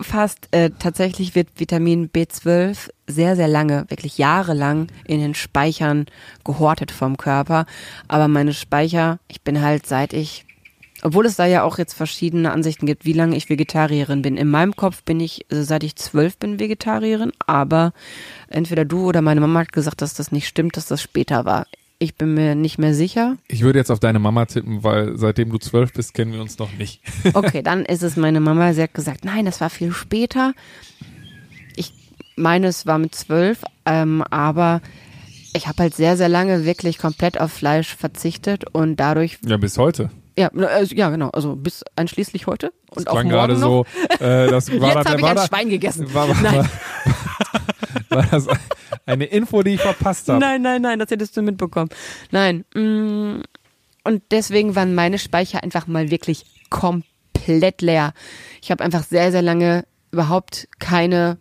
fast 0.02 0.48
äh, 0.52 0.70
tatsächlich 0.78 1.34
wird 1.34 1.48
Vitamin 1.56 2.08
B12 2.08 2.90
sehr, 3.08 3.36
sehr 3.36 3.48
lange, 3.48 3.84
wirklich 3.88 4.18
jahrelang 4.18 4.88
in 5.06 5.20
den 5.20 5.34
Speichern 5.34 6.06
gehortet 6.44 6.92
vom 6.92 7.16
Körper. 7.16 7.66
Aber 8.06 8.28
meine 8.28 8.54
Speicher, 8.54 9.18
ich 9.26 9.42
bin 9.42 9.60
halt 9.60 9.86
seit 9.86 10.12
ich, 10.12 10.44
obwohl 11.02 11.26
es 11.26 11.36
da 11.36 11.46
ja 11.46 11.64
auch 11.64 11.78
jetzt 11.78 11.94
verschiedene 11.94 12.52
Ansichten 12.52 12.86
gibt, 12.86 13.04
wie 13.04 13.12
lange 13.12 13.36
ich 13.36 13.48
Vegetarierin 13.48 14.22
bin. 14.22 14.36
In 14.36 14.48
meinem 14.48 14.76
Kopf 14.76 15.02
bin 15.02 15.18
ich, 15.18 15.50
äh, 15.50 15.62
seit 15.62 15.82
ich 15.82 15.96
zwölf 15.96 16.38
bin, 16.38 16.60
Vegetarierin, 16.60 17.32
aber 17.44 17.92
entweder 18.48 18.84
du 18.84 19.04
oder 19.06 19.20
meine 19.20 19.40
Mama 19.40 19.60
hat 19.60 19.72
gesagt, 19.72 20.00
dass 20.00 20.14
das 20.14 20.30
nicht 20.30 20.46
stimmt, 20.46 20.76
dass 20.76 20.86
das 20.86 21.02
später 21.02 21.44
war. 21.44 21.66
Ich 21.98 22.14
bin 22.16 22.34
mir 22.34 22.54
nicht 22.54 22.78
mehr 22.78 22.92
sicher. 22.92 23.36
Ich 23.48 23.62
würde 23.62 23.78
jetzt 23.78 23.90
auf 23.90 24.00
deine 24.00 24.18
Mama 24.18 24.44
tippen, 24.44 24.84
weil 24.84 25.16
seitdem 25.16 25.50
du 25.50 25.56
zwölf 25.58 25.92
bist, 25.94 26.12
kennen 26.12 26.32
wir 26.32 26.42
uns 26.42 26.58
noch 26.58 26.72
nicht. 26.74 27.00
Okay, 27.34 27.62
dann 27.62 27.84
ist 27.86 28.02
es 28.02 28.16
meine 28.16 28.40
Mama. 28.40 28.72
Sie 28.74 28.82
hat 28.82 28.92
gesagt, 28.92 29.24
nein, 29.24 29.46
das 29.46 29.60
war 29.62 29.70
viel 29.70 29.92
später. 29.92 30.52
Ich 31.74 31.92
meine, 32.36 32.66
es 32.66 32.84
war 32.86 32.98
mit 32.98 33.14
zwölf, 33.14 33.62
ähm, 33.86 34.22
aber 34.30 34.82
ich 35.54 35.66
habe 35.68 35.84
halt 35.84 35.94
sehr, 35.94 36.18
sehr 36.18 36.28
lange 36.28 36.66
wirklich 36.66 36.98
komplett 36.98 37.40
auf 37.40 37.50
Fleisch 37.50 37.96
verzichtet 37.96 38.64
und 38.74 38.96
dadurch, 38.96 39.38
Ja, 39.46 39.56
bis 39.56 39.78
heute. 39.78 40.10
ja, 40.36 40.48
äh, 40.48 40.84
ja 40.84 41.08
genau, 41.08 41.30
also 41.30 41.56
bis 41.56 41.82
einschließlich 41.96 42.46
heute 42.46 42.72
Das 42.88 42.98
und 42.98 43.08
auch 43.08 43.12
klang 43.12 43.28
morgen 43.28 43.30
gerade 43.30 43.54
noch. 43.54 43.86
so, 44.20 44.22
äh, 44.22 44.48
das 44.48 44.70
war 44.80 44.96
Jetzt 44.96 45.08
habe 45.08 45.16
ich 45.16 45.22
war 45.22 45.30
ein 45.30 45.36
da, 45.36 45.46
Schwein 45.46 45.70
gegessen. 45.70 46.12
War, 46.12 46.28
war, 46.28 46.42
Nein. 46.42 46.68
War, 48.16 48.26
das 48.30 48.46
eine 49.06 49.25
Info, 49.26 49.62
die 49.62 49.75
ich 49.75 49.80
verpasst 49.80 50.28
habe? 50.28 50.40
Nein, 50.40 50.62
nein, 50.62 50.82
nein, 50.82 50.99
das 50.99 51.11
hättest 51.11 51.37
du 51.37 51.42
mitbekommen. 51.42 51.90
Nein. 52.30 52.64
mm, 52.75 53.42
Und 54.04 54.23
deswegen 54.30 54.75
waren 54.75 54.94
meine 54.94 55.18
Speicher 55.18 55.62
einfach 55.62 55.87
mal 55.87 56.11
wirklich 56.11 56.46
komplett 56.70 57.82
leer. 57.82 58.12
Ich 58.62 58.70
habe 58.70 58.82
einfach 58.85 59.04
sehr, 59.04 59.30
sehr 59.30 59.42
lange 59.42 59.85
überhaupt 60.12 60.68
keine 60.78 61.38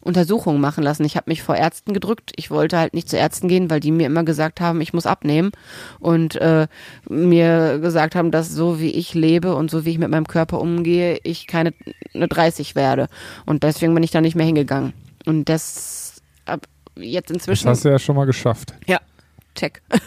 Untersuchungen 0.00 0.60
machen 0.60 0.84
lassen. 0.84 1.04
Ich 1.04 1.16
habe 1.16 1.28
mich 1.28 1.42
vor 1.42 1.56
Ärzten 1.56 1.92
gedrückt. 1.92 2.32
Ich 2.36 2.50
wollte 2.50 2.78
halt 2.78 2.94
nicht 2.94 3.08
zu 3.08 3.18
Ärzten 3.18 3.48
gehen, 3.48 3.68
weil 3.68 3.80
die 3.80 3.90
mir 3.90 4.06
immer 4.06 4.24
gesagt 4.24 4.60
haben, 4.60 4.80
ich 4.80 4.92
muss 4.94 5.06
abnehmen 5.06 5.50
und 5.98 6.36
äh, 6.36 6.66
mir 7.08 7.78
gesagt 7.80 8.14
haben, 8.14 8.30
dass 8.30 8.48
so 8.50 8.80
wie 8.80 8.90
ich 8.92 9.14
lebe 9.14 9.54
und 9.54 9.70
so 9.70 9.84
wie 9.84 9.90
ich 9.90 9.98
mit 9.98 10.08
meinem 10.10 10.26
Körper 10.26 10.60
umgehe, 10.60 11.18
ich 11.24 11.46
keine 11.46 11.74
eine 12.14 12.28
30 12.28 12.74
werde. 12.74 13.08
Und 13.44 13.64
deswegen 13.64 13.92
bin 13.94 14.02
ich 14.02 14.10
da 14.10 14.20
nicht 14.20 14.36
mehr 14.36 14.46
hingegangen. 14.46 14.92
Und 15.26 15.48
das 15.48 16.07
ab 16.48 16.66
jetzt 16.96 17.30
Das 17.30 17.36
inzwischen. 17.36 17.68
hast 17.68 17.84
du 17.84 17.88
ja 17.90 17.98
schon 17.98 18.16
mal 18.16 18.26
geschafft. 18.26 18.74
ja, 18.86 19.00
check. 19.54 19.82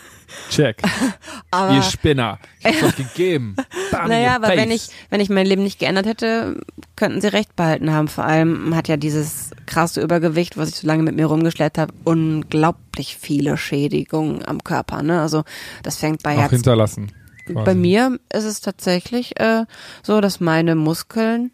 Check. 0.50 0.82
Aber 1.52 1.74
Ihr 1.76 1.82
Spinner. 1.82 2.40
Ich 2.60 2.66
hab's 2.68 2.84
euch 2.84 2.96
gegeben. 2.96 3.56
Bam, 3.92 4.08
Naja, 4.08 4.36
aber 4.38 4.48
wenn 4.48 4.70
face. 4.70 4.88
ich, 4.90 4.96
wenn 5.10 5.20
ich 5.20 5.28
mein 5.30 5.46
Leben 5.46 5.62
nicht 5.62 5.78
geändert 5.78 6.06
hätte, 6.06 6.62
könnten 6.96 7.20
sie 7.20 7.28
recht 7.28 7.54
behalten 7.58 7.92
haben. 7.92 8.08
Vor 8.08 8.24
allem 8.24 8.74
hat 8.74 8.88
ja 8.88 8.96
dieses 8.96 9.52
krasse 9.66 10.00
Übergewicht, 10.02 10.56
was 10.56 10.70
ich 10.70 10.76
so 10.76 10.88
lange 10.88 11.04
mit 11.04 11.18
mir 11.18 11.26
rumgeschleppt 11.26 11.78
habe, 11.78 11.94
unglaublich 12.06 13.18
viele 13.20 13.58
Schädigungen 13.58 14.46
am 14.46 14.64
Körper. 14.64 15.04
Ne? 15.04 15.20
Also 15.22 15.44
das 15.84 15.98
fängt 15.98 16.24
bei 16.24 16.36
Auch 16.36 16.42
Herz. 16.44 16.52
hinterlassen. 16.52 17.12
quasi. 17.48 17.66
Bei 17.66 17.76
mir 17.76 18.18
ist 18.34 18.46
es 18.46 18.62
tatsächlich 18.62 19.38
äh, 19.38 19.66
so, 20.02 20.22
dass 20.22 20.40
meine 20.40 20.76
Muskeln 20.76 21.52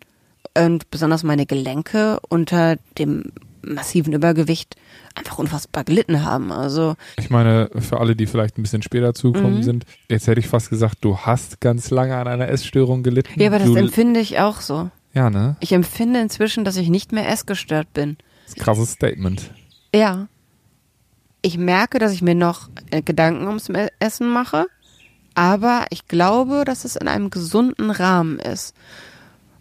und 0.55 0.91
besonders 0.91 1.23
meine 1.23 1.47
Gelenke 1.47 2.19
unter 2.29 2.75
dem 2.99 3.31
massiven 3.73 4.13
Übergewicht 4.13 4.75
einfach 5.15 5.39
unfassbar 5.39 5.83
gelitten 5.83 6.23
haben. 6.23 6.51
Also 6.51 6.95
Ich 7.17 7.29
meine, 7.29 7.69
für 7.79 7.99
alle, 7.99 8.15
die 8.15 8.27
vielleicht 8.27 8.57
ein 8.57 8.63
bisschen 8.63 8.81
später 8.81 9.13
zugekommen 9.13 9.57
Mhm. 9.59 9.63
sind, 9.63 9.85
jetzt 10.09 10.27
hätte 10.27 10.39
ich 10.39 10.47
fast 10.47 10.69
gesagt, 10.69 10.97
du 11.01 11.17
hast 11.17 11.59
ganz 11.61 11.89
lange 11.89 12.15
an 12.17 12.27
einer 12.27 12.47
Essstörung 12.49 13.03
gelitten. 13.03 13.39
ja, 13.39 13.47
aber 13.47 13.59
das 13.59 13.67
du, 13.67 13.75
empfinde 13.75 14.19
ich 14.19 14.39
auch 14.39 14.61
so. 14.61 14.89
Ja, 15.13 15.29
ne? 15.29 15.55
Ich 15.59 15.71
empfinde 15.71 16.19
inzwischen, 16.21 16.63
dass 16.65 16.75
ich 16.77 16.89
nicht 16.89 17.11
mehr 17.11 17.27
essgestört 17.29 17.91
bin. 17.93 18.17
Das 18.45 18.53
ist 18.53 18.57
ein 18.59 18.63
krasses 18.63 18.91
Statement. 18.91 19.51
Ja. 19.93 20.27
Ich 21.41 21.57
merke, 21.57 21.97
dass 21.99 22.11
ich 22.13 22.21
mir 22.21 22.35
noch 22.35 22.69
äh, 22.91 23.01
Gedanken 23.01 23.47
ums 23.47 23.69
Essen 23.99 24.29
mache, 24.29 24.65
aber 25.33 25.85
ich 25.91 26.07
glaube, 26.07 26.63
dass 26.65 26.83
es 26.83 26.95
in 26.95 27.07
einem 27.07 27.29
gesunden 27.29 27.89
Rahmen 27.91 28.39
ist. 28.39 28.75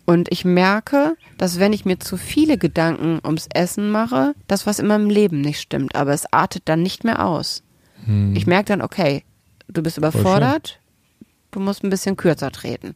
Und 0.06 0.30
ich 0.30 0.44
merke, 0.44 1.16
dass 1.36 1.58
wenn 1.58 1.72
ich 1.72 1.84
mir 1.84 1.98
zu 1.98 2.16
viele 2.16 2.56
Gedanken 2.58 3.20
ums 3.24 3.48
Essen 3.52 3.90
mache, 3.90 4.34
das 4.46 4.66
was 4.66 4.78
in 4.78 4.86
meinem 4.86 5.10
Leben 5.10 5.40
nicht 5.40 5.60
stimmt, 5.60 5.96
aber 5.96 6.12
es 6.12 6.32
artet 6.32 6.62
dann 6.66 6.82
nicht 6.82 7.04
mehr 7.04 7.26
aus. 7.26 7.62
Ich 8.34 8.46
merke 8.46 8.66
dann, 8.66 8.82
okay, 8.82 9.24
du 9.66 9.82
bist 9.82 9.98
überfordert, 9.98 10.78
du 11.50 11.58
musst 11.58 11.82
ein 11.82 11.90
bisschen 11.90 12.16
kürzer 12.16 12.52
treten. 12.52 12.94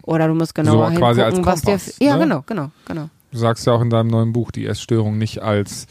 Oder 0.00 0.28
du 0.28 0.34
musst 0.34 0.54
genauer 0.54 0.92
So 0.92 0.98
quasi 0.98 1.20
hingucken, 1.20 1.46
als 1.46 1.46
was 1.46 1.60
dir. 1.60 1.70
Kompass, 1.72 1.96
Ja, 2.00 2.14
ne? 2.16 2.22
genau, 2.22 2.42
genau, 2.46 2.70
genau. 2.86 3.10
Du 3.32 3.38
sagst 3.38 3.66
ja 3.66 3.74
auch 3.74 3.82
in 3.82 3.90
deinem 3.90 4.06
neuen 4.08 4.32
Buch, 4.32 4.50
die 4.50 4.64
Essstörung 4.64 5.18
nicht 5.18 5.42
als 5.42 5.86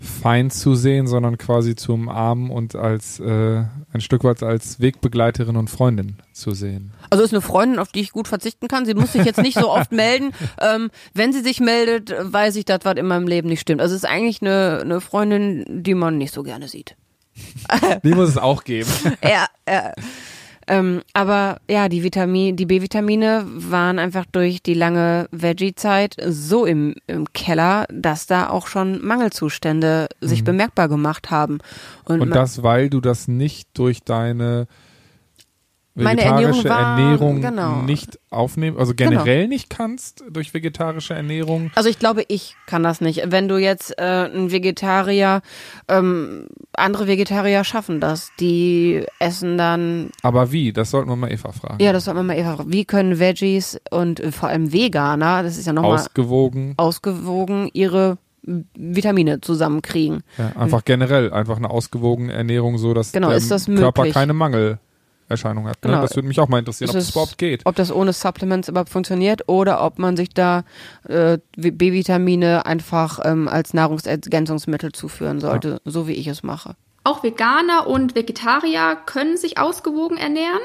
Feind 0.00 0.52
zu 0.52 0.74
sehen, 0.74 1.06
sondern 1.08 1.38
quasi 1.38 1.74
zu 1.74 1.94
umarmen 1.94 2.50
und 2.50 2.76
als 2.76 3.18
äh, 3.18 3.64
ein 3.92 4.00
Stück 4.00 4.22
weit 4.22 4.42
als 4.42 4.80
Wegbegleiterin 4.80 5.56
und 5.56 5.70
Freundin 5.70 6.16
zu 6.32 6.52
sehen. 6.52 6.92
Also 7.10 7.24
ist 7.24 7.32
eine 7.32 7.40
Freundin, 7.40 7.80
auf 7.80 7.90
die 7.90 8.00
ich 8.00 8.12
gut 8.12 8.28
verzichten 8.28 8.68
kann. 8.68 8.86
Sie 8.86 8.94
muss 8.94 9.12
sich 9.12 9.24
jetzt 9.24 9.42
nicht 9.42 9.58
so 9.58 9.70
oft 9.70 9.92
melden. 9.92 10.32
Ähm, 10.60 10.90
wenn 11.14 11.32
sie 11.32 11.40
sich 11.40 11.60
meldet, 11.60 12.12
weiß 12.20 12.56
ich, 12.56 12.64
dass 12.64 12.80
was 12.82 12.96
in 12.96 13.06
meinem 13.06 13.28
Leben 13.28 13.48
nicht 13.48 13.60
stimmt. 13.60 13.80
Also 13.80 13.94
es 13.94 14.02
ist 14.02 14.08
eigentlich 14.08 14.40
eine, 14.40 14.80
eine 14.80 15.00
Freundin, 15.00 15.64
die 15.68 15.94
man 15.94 16.18
nicht 16.18 16.32
so 16.32 16.42
gerne 16.42 16.68
sieht. 16.68 16.96
Die 18.02 18.14
muss 18.14 18.30
es 18.30 18.38
auch 18.38 18.64
geben. 18.64 18.90
ja, 19.22 19.46
ja. 19.68 19.92
Ähm, 20.68 21.02
aber 21.14 21.60
ja, 21.68 21.88
die 21.88 22.02
Vitamin, 22.02 22.56
die 22.56 22.66
B-Vitamine 22.66 23.44
waren 23.46 23.98
einfach 23.98 24.26
durch 24.30 24.62
die 24.62 24.74
lange 24.74 25.26
Veggie-Zeit 25.32 26.16
so 26.26 26.66
im, 26.66 26.94
im 27.06 27.32
Keller, 27.32 27.86
dass 27.90 28.26
da 28.26 28.50
auch 28.50 28.66
schon 28.66 29.04
Mangelzustände 29.04 30.08
sich 30.20 30.44
bemerkbar 30.44 30.88
gemacht 30.88 31.30
haben. 31.30 31.58
Und, 32.04 32.20
Und 32.20 32.30
das, 32.30 32.62
weil 32.62 32.90
du 32.90 33.00
das 33.00 33.28
nicht 33.28 33.68
durch 33.74 34.02
deine 34.02 34.66
Meine 36.04 36.22
Ernährung 36.22 36.64
war- 36.64 36.98
Ernährung 36.98 37.40
genau. 37.40 37.82
nicht 37.82 38.18
aufnehmen, 38.30 38.76
also 38.78 38.94
generell 38.94 39.48
nicht 39.48 39.70
kannst 39.70 40.24
durch 40.30 40.54
vegetarische 40.54 41.14
Ernährung. 41.14 41.70
Also 41.74 41.88
ich 41.88 41.98
glaube, 41.98 42.24
ich 42.28 42.54
kann 42.66 42.82
das 42.82 43.00
nicht. 43.00 43.22
Wenn 43.26 43.48
du 43.48 43.56
jetzt 43.56 43.98
äh, 43.98 44.26
ein 44.32 44.50
Vegetarier, 44.52 45.42
ähm, 45.88 46.46
andere 46.74 47.06
Vegetarier 47.06 47.64
schaffen 47.64 48.00
das. 48.00 48.30
Die 48.40 49.04
essen 49.18 49.58
dann, 49.58 50.10
Aber 50.22 50.52
wie? 50.52 50.72
Das 50.72 50.90
sollten 50.90 51.08
wir 51.08 51.16
mal 51.16 51.32
Eva 51.32 51.52
fragen. 51.52 51.82
ja, 51.82 51.92
das 51.92 52.04
sollte 52.04 52.16
man 52.18 52.26
mal 52.26 52.34
eher 52.34 52.54
fragen. 52.56 52.72
Wie 52.72 52.84
können 52.84 53.18
Veggies 53.18 53.80
und 53.90 54.20
äh, 54.20 54.32
vor 54.32 54.48
allem 54.48 54.72
Veganer, 54.72 55.42
das 55.42 55.56
ist 55.58 55.66
ja 55.66 55.72
nochmal 55.72 55.94
Ausgewogen. 55.94 56.74
ausgewogen, 56.76 57.68
ihre 57.72 58.18
Vitamine 58.76 59.40
zusammenkriegen? 59.40 60.22
Ja, 60.38 60.52
einfach 60.60 60.84
generell, 60.84 61.32
einfach 61.32 61.56
eine 61.56 61.70
ausgewogene 61.70 62.32
Ernährung, 62.32 62.78
so 62.78 62.94
dass 62.94 63.12
Genau, 63.12 63.28
der 63.28 63.36
ist 63.38 63.50
das 63.50 63.66
Körper 63.66 64.08
keine 64.10 64.32
Mangelerscheinung 65.28 65.66
hat. 65.68 65.84
Ne? 65.84 65.90
Genau. 65.90 66.02
Das 66.02 66.16
würde 66.16 66.28
mich 66.28 66.40
auch 66.40 66.48
mal 66.48 66.58
interessieren, 66.58 66.88
Ist 66.88 66.94
ob 66.94 66.98
das 66.98 67.04
es- 67.08 67.10
überhaupt 67.14 67.38
geht. 67.38 67.62
Ob 67.66 67.76
das 67.76 67.92
ohne 67.92 68.12
Supplements 68.12 68.68
überhaupt 68.68 68.90
funktioniert 68.90 69.42
oder 69.48 69.82
ob 69.84 69.98
man 69.98 70.16
sich 70.16 70.30
da 70.30 70.64
äh, 71.08 71.38
B-Vitamine 71.56 72.66
einfach 72.66 73.20
ähm, 73.24 73.48
als 73.48 73.74
Nahrungsergänzungsmittel 73.74 74.92
zuführen 74.92 75.40
sollte, 75.40 75.80
so 75.84 76.08
wie 76.08 76.12
ich 76.14 76.26
es 76.26 76.42
mache. 76.42 76.76
Auch 77.04 77.22
Veganer 77.22 77.86
und 77.86 78.14
Vegetarier 78.14 78.96
können 79.06 79.36
sich 79.36 79.58
ausgewogen 79.58 80.16
ernähren. 80.18 80.60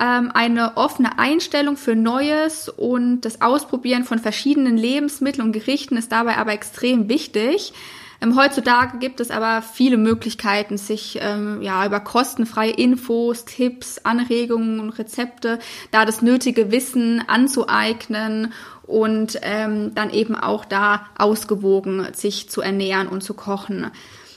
Ähm, 0.00 0.32
eine 0.34 0.76
offene 0.76 1.18
Einstellung 1.20 1.76
für 1.76 1.94
Neues 1.94 2.68
und 2.68 3.20
das 3.20 3.40
Ausprobieren 3.40 4.02
von 4.04 4.18
verschiedenen 4.18 4.76
Lebensmitteln 4.76 5.46
und 5.46 5.52
Gerichten 5.52 5.96
ist 5.96 6.10
dabei 6.10 6.36
aber 6.36 6.52
extrem 6.52 7.08
wichtig. 7.08 7.72
Ähm, 8.20 8.36
heutzutage 8.36 8.98
gibt 8.98 9.20
es 9.20 9.30
aber 9.30 9.62
viele 9.62 9.96
Möglichkeiten, 9.96 10.78
sich 10.78 11.18
ähm, 11.20 11.62
ja 11.62 11.84
über 11.86 12.00
kostenfreie 12.00 12.72
Infos, 12.72 13.44
Tipps, 13.44 13.98
Anregungen 13.98 14.80
und 14.80 14.90
Rezepte 14.90 15.58
da 15.90 16.04
das 16.04 16.22
nötige 16.22 16.70
Wissen 16.70 17.22
anzueignen 17.26 18.52
und 18.82 19.38
ähm, 19.42 19.94
dann 19.94 20.10
eben 20.10 20.34
auch 20.34 20.64
da 20.64 21.06
ausgewogen 21.16 22.06
sich 22.12 22.50
zu 22.50 22.60
ernähren 22.60 23.08
und 23.08 23.22
zu 23.22 23.34
kochen. 23.34 23.90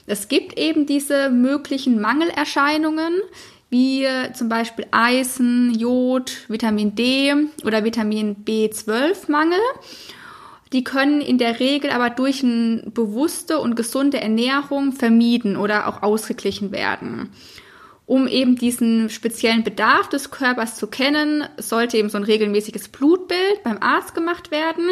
Es 0.05 0.29
gibt 0.29 0.57
eben 0.57 0.85
diese 0.85 1.29
möglichen 1.29 1.99
Mangelerscheinungen, 1.99 3.13
wie 3.69 4.07
zum 4.33 4.47
Beispiel 4.47 4.87
Eisen, 4.91 5.77
Jod, 5.77 6.45
Vitamin 6.47 6.95
D 6.95 7.33
oder 7.65 7.83
Vitamin 7.83 8.37
B12-Mangel. 8.45 9.59
Die 10.73 10.83
können 10.83 11.21
in 11.21 11.37
der 11.37 11.59
Regel 11.59 11.91
aber 11.91 12.09
durch 12.09 12.43
eine 12.43 12.83
bewusste 12.85 13.59
und 13.59 13.75
gesunde 13.75 14.19
Ernährung 14.19 14.91
vermieden 14.91 15.55
oder 15.55 15.87
auch 15.87 16.03
ausgeglichen 16.03 16.71
werden. 16.71 17.29
Um 18.05 18.27
eben 18.27 18.55
diesen 18.55 19.09
speziellen 19.09 19.63
Bedarf 19.63 20.07
des 20.07 20.31
Körpers 20.31 20.75
zu 20.75 20.87
kennen, 20.87 21.43
sollte 21.57 21.97
eben 21.97 22.09
so 22.09 22.17
ein 22.17 22.23
regelmäßiges 22.23 22.87
Blutbild 22.87 23.63
beim 23.63 23.79
Arzt 23.81 24.15
gemacht 24.15 24.49
werden. 24.49 24.89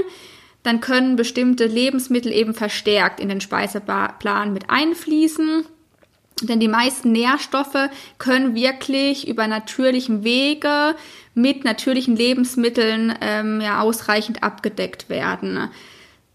Dann 0.63 0.81
können 0.81 1.15
bestimmte 1.15 1.65
Lebensmittel 1.65 2.33
eben 2.33 2.53
verstärkt 2.53 3.19
in 3.19 3.29
den 3.29 3.39
Speiseplan 3.39 4.51
mit 4.51 4.69
einfließen. 4.69 5.65
Denn 6.41 6.59
die 6.59 6.67
meisten 6.67 7.13
Nährstoffe 7.13 7.89
können 8.17 8.55
wirklich 8.55 9.27
über 9.27 9.47
natürlichen 9.47 10.25
Wege 10.25 10.95
mit 11.35 11.63
natürlichen 11.63 12.15
Lebensmitteln 12.15 13.13
ähm, 13.21 13.61
ja, 13.61 13.81
ausreichend 13.81 14.41
abgedeckt 14.41 15.09
werden. 15.09 15.69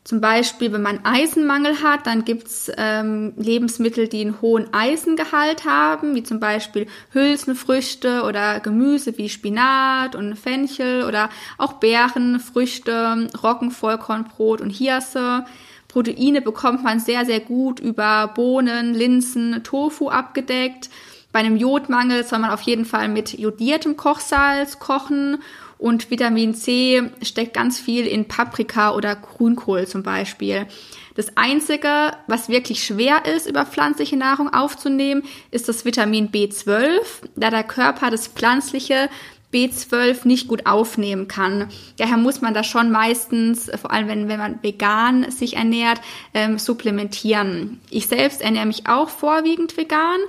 Zum 0.03 0.21
Beispiel, 0.21 0.73
wenn 0.73 0.83
man 0.83 1.05
Eisenmangel 1.05 1.83
hat, 1.83 2.07
dann 2.07 2.25
gibt's 2.25 2.71
ähm, 2.79 3.35
Lebensmittel, 3.37 4.09
die 4.09 4.23
einen 4.23 4.41
hohen 4.41 4.73
Eisengehalt 4.73 5.67
haben, 5.67 6.15
wie 6.15 6.23
zum 6.23 6.41
Beispiel 6.41 6.87
Hülsenfrüchte 7.13 8.23
oder 8.23 8.61
Gemüse 8.61 9.17
wie 9.19 9.29
Spinat 9.29 10.17
und 10.17 10.37
Fenchel 10.37 11.05
oder 11.05 11.29
auch 11.59 11.75
Beeren, 11.75 12.41
Früchte, 12.41 13.29
Roggenvollkornbrot 13.43 14.63
und 14.63 14.71
Hirse. 14.71 15.45
Proteine 15.87 16.41
bekommt 16.41 16.83
man 16.83 16.99
sehr, 16.99 17.27
sehr 17.27 17.41
gut 17.41 17.79
über 17.79 18.29
Bohnen, 18.35 18.95
Linsen, 18.95 19.63
Tofu 19.65 20.09
abgedeckt. 20.09 20.89
Bei 21.33 21.41
einem 21.41 21.57
Jodmangel 21.57 22.25
soll 22.25 22.41
man 22.41 22.51
auf 22.51 22.63
jeden 22.63 22.85
Fall 22.85 23.09
mit 23.09 23.39
jodiertem 23.39 23.97
Kochsalz 23.97 24.79
kochen 24.79 25.39
und 25.79 26.11
Vitamin 26.11 26.55
C 26.55 27.11
steckt 27.23 27.55
ganz 27.55 27.79
viel 27.79 28.07
in 28.07 28.29
Paprika 28.29 28.95
oder 28.95 29.17
Grünkohl 29.17 29.87
zum 29.87 30.03
Beispiel. 30.03 30.67
Das 31.15 31.37
Einzige, 31.37 32.13
was 32.27 32.49
wirklich 32.49 32.85
schwer 32.85 33.25
ist, 33.27 33.47
über 33.47 33.65
pflanzliche 33.67 34.17
Nahrung 34.17 34.53
aufzunehmen, 34.53 35.23
ist 35.51 35.69
das 35.69 35.85
Vitamin 35.85 36.31
B12, 36.31 37.01
da 37.37 37.51
der 37.51 37.65
Körper 37.65 38.11
das 38.11 38.29
pflanzliche 38.29 39.09
B12 39.53 40.27
nicht 40.29 40.49
gut 40.49 40.67
aufnehmen 40.67 41.29
kann. 41.29 41.69
Daher 41.97 42.17
muss 42.17 42.41
man 42.41 42.55
das 42.55 42.67
schon 42.67 42.91
meistens, 42.91 43.71
vor 43.81 43.91
allem 43.91 44.07
wenn, 44.07 44.29
wenn 44.29 44.39
man 44.39 44.63
vegan 44.63 45.31
sich 45.31 45.57
ernährt, 45.57 46.01
ähm, 46.35 46.59
supplementieren. 46.59 47.81
Ich 47.91 48.07
selbst 48.07 48.43
ernähre 48.43 48.67
mich 48.67 48.87
auch 48.87 49.09
vorwiegend 49.09 49.77
vegan 49.77 50.21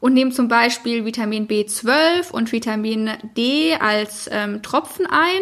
und 0.00 0.14
nehme 0.14 0.30
zum 0.30 0.48
Beispiel 0.48 1.04
Vitamin 1.04 1.48
B12 1.48 2.30
und 2.30 2.52
Vitamin 2.52 3.10
D 3.36 3.74
als 3.74 4.28
ähm, 4.32 4.62
Tropfen 4.62 5.06
ein 5.06 5.40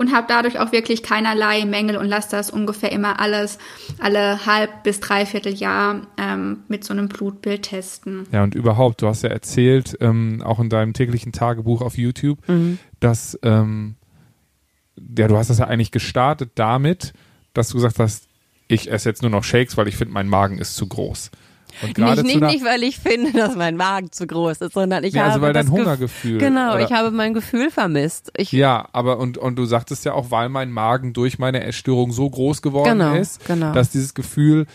und 0.00 0.12
habe 0.14 0.26
dadurch 0.26 0.58
auch 0.58 0.72
wirklich 0.72 1.02
keinerlei 1.02 1.66
Mängel 1.66 1.98
und 1.98 2.06
lasse 2.06 2.30
das 2.30 2.48
ungefähr 2.50 2.90
immer 2.90 3.20
alles 3.20 3.58
alle 3.98 4.46
halb 4.46 4.82
bis 4.82 5.00
dreiviertel 5.00 5.52
Jahr 5.52 6.06
ähm, 6.16 6.64
mit 6.68 6.84
so 6.84 6.94
einem 6.94 7.08
Blutbild 7.08 7.64
testen. 7.64 8.24
Ja, 8.32 8.42
und 8.42 8.54
überhaupt, 8.54 9.02
du 9.02 9.08
hast 9.08 9.22
ja 9.22 9.28
erzählt, 9.28 9.98
ähm, 10.00 10.42
auch 10.42 10.58
in 10.58 10.70
deinem 10.70 10.94
täglichen 10.94 11.32
Tagebuch 11.32 11.82
auf 11.82 11.98
YouTube, 11.98 12.38
dass, 12.98 13.38
ähm, 13.42 13.96
ja, 15.18 15.28
du 15.28 15.36
hast 15.36 15.50
das 15.50 15.58
ja 15.58 15.66
eigentlich 15.66 15.92
gestartet 15.92 16.52
damit, 16.54 17.12
dass 17.52 17.68
du 17.68 17.74
gesagt 17.74 17.98
hast, 17.98 18.26
ich 18.68 18.90
esse 18.90 19.08
jetzt 19.08 19.20
nur 19.20 19.30
noch 19.30 19.44
Shakes, 19.44 19.76
weil 19.76 19.88
ich 19.88 19.96
finde, 19.96 20.14
mein 20.14 20.28
Magen 20.28 20.58
ist 20.58 20.76
zu 20.76 20.86
groß. 20.86 21.30
Und 21.82 21.96
Nicht, 21.98 22.22
nicht, 22.24 22.40
nicht, 22.40 22.64
weil 22.64 22.82
ich 22.82 22.98
finde, 22.98 23.32
dass 23.32 23.56
mein 23.56 23.76
Magen 23.76 24.12
zu 24.12 24.26
groß 24.26 24.60
ist, 24.62 24.74
sondern 24.74 25.04
ich 25.04 25.16
habe 25.16 25.28
also 25.30 25.40
weil 25.40 25.52
das 25.52 25.66
dein 25.66 25.74
Gef- 25.74 25.78
Hungergefühl, 25.78 26.38
Genau, 26.38 26.74
oder? 26.74 26.80
ich 26.84 26.92
habe 26.92 27.10
mein 27.10 27.34
Gefühl 27.34 27.70
vermisst. 27.70 28.30
Ich, 28.36 28.52
Ja, 28.52 28.88
aber 28.92 29.18
und, 29.18 29.38
und 29.38 29.56
du 29.56 29.64
sagtest 29.64 30.04
ja 30.04 30.12
auch, 30.14 30.30
weil 30.30 30.48
mein 30.48 30.70
Magen 30.70 31.12
durch 31.12 31.38
meine 31.38 31.62
Essstörung 31.64 32.12
so 32.12 32.28
groß 32.28 32.62
geworden 32.62 32.98
Genau, 32.98 33.14
ist, 33.14 33.44
genau. 33.46 33.72
dass 33.72 33.90
dieses 33.90 34.14
Gefühl 34.14 34.66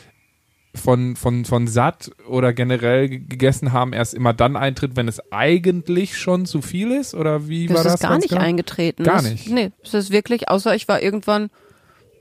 von, 0.74 1.16
von, 1.16 1.46
von 1.46 1.68
satt 1.68 2.12
oder 2.28 2.52
generell 2.52 3.08
gegessen 3.08 3.72
haben 3.72 3.94
erst 3.94 4.14
immer 4.14 4.34
dann 4.34 4.58
eintritt, 4.58 4.98
wenn 4.98 5.08
es 5.08 5.22
eigentlich 5.32 6.18
schon 6.18 6.46
zu 6.46 6.62
viel 6.62 6.92
ist? 6.92 7.14
Oder 7.16 7.48
wie 7.48 7.68
das 7.68 7.78
war 7.78 7.84
das? 7.86 7.94
ist 7.96 8.00
gar 8.02 8.18
nicht 8.18 8.30
genau? 8.30 8.42
eingetreten. 8.42 9.04
Gar 9.04 9.22
das, 9.22 9.32
nicht. 9.32 9.50
Nee, 9.50 9.72
es 9.84 9.94
ist 9.94 10.12
wirklich, 10.12 10.50
außer 10.50 10.76
ich 10.76 10.88
war 10.90 11.02
irgendwann 11.02 11.50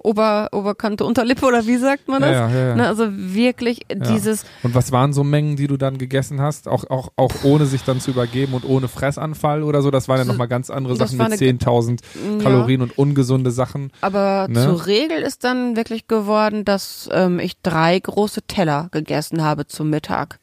Ober, 0.05 0.49
Oberkante, 0.53 1.05
Unterlippe 1.05 1.47
oder 1.47 1.67
wie 1.67 1.77
sagt 1.79 2.09
man 2.09 2.21
das? 2.23 2.31
Ja, 2.31 2.49
ja, 2.51 2.67
ja. 2.69 2.75
Ne, 2.77 2.87
also 2.87 3.07
wirklich 3.11 3.81
dieses, 3.91 4.45
Und 4.63 4.75
was 4.75 4.93
waren 4.93 5.13
so 5.15 5.25
Mengen, 5.25 5.57
die 5.57 5.67
du 5.67 5.77
dann 5.79 5.97
gegessen 5.99 6.41
hast? 6.43 6.69
Auch, 6.69 6.85
auch, 6.91 7.09
auch 7.17 7.33
ohne 7.43 7.65
sich 7.67 7.83
dann 7.85 8.01
zu 8.01 8.11
übergeben 8.11 8.53
und 8.55 8.65
ohne 8.65 8.87
Fressanfall 8.89 9.63
oder 9.63 9.81
so? 9.83 9.91
Das 9.91 10.07
waren 10.07 10.19
ja 10.19 10.25
nochmal 10.27 10.47
ganz 10.49 10.69
andere 10.71 10.95
Das 10.97 11.11
Sachen 11.11 11.19
mit 11.19 11.27
eine- 11.27 11.37
10.000 11.59 12.01
Kalorien 12.43 12.83
und 12.83 12.97
ungesunde 12.99 13.51
Sachen. 13.51 13.91
aber 14.03 14.47
Ne? 14.49 14.63
zur 14.63 14.87
Regel 14.87 15.23
ist 15.23 15.43
dann 15.43 15.75
wirklich 15.77 16.07
geworden, 16.07 16.65
dass 16.67 17.09
ähm, 17.11 17.39
ich 17.41 17.61
drei 17.63 17.99
große 17.99 18.43
Teller 18.43 18.89
gegessen 18.93 19.43
habe 19.43 19.67
zum 19.67 19.89
Mittag, 19.91 20.39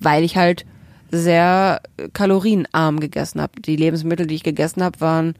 weil 0.00 0.24
ich 0.24 0.36
halt 0.38 0.64
sehr 1.10 1.82
äh, 1.98 2.08
kalorienarm 2.12 2.98
gegessen 2.98 3.40
habe. 3.42 3.60
Die 3.60 3.76
Lebensmittel, 3.76 4.26
die 4.26 4.36
ich 4.36 4.42
gegessen 4.42 4.82
habe, 4.82 5.00
waren, 5.00 5.34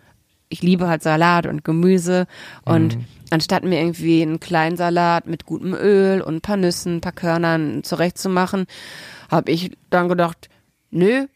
ich 0.52 0.62
liebe 0.62 0.86
halt 0.88 1.02
Salat 1.02 1.46
und 1.46 1.64
Gemüse 1.64 2.26
und 2.64 2.96
Mhm. 2.96 3.04
anstatt 3.30 3.64
mir 3.64 3.80
irgendwie 3.80 4.22
einen 4.22 4.38
kleinen 4.40 4.76
Salat 4.76 5.26
mit 5.26 5.46
gutem 5.46 5.74
Öl 5.74 6.20
und 6.20 6.36
ein 6.36 6.40
paar 6.42 6.56
Nüssen, 6.56 6.96
ein 6.96 7.00
paar 7.00 7.12
Körnern 7.12 7.82
zurechtzumachen, 7.82 8.66
habe 9.30 9.50
ich 9.50 9.72
dann 9.90 10.08
gedacht, 10.08 10.48
nö, 10.90 11.26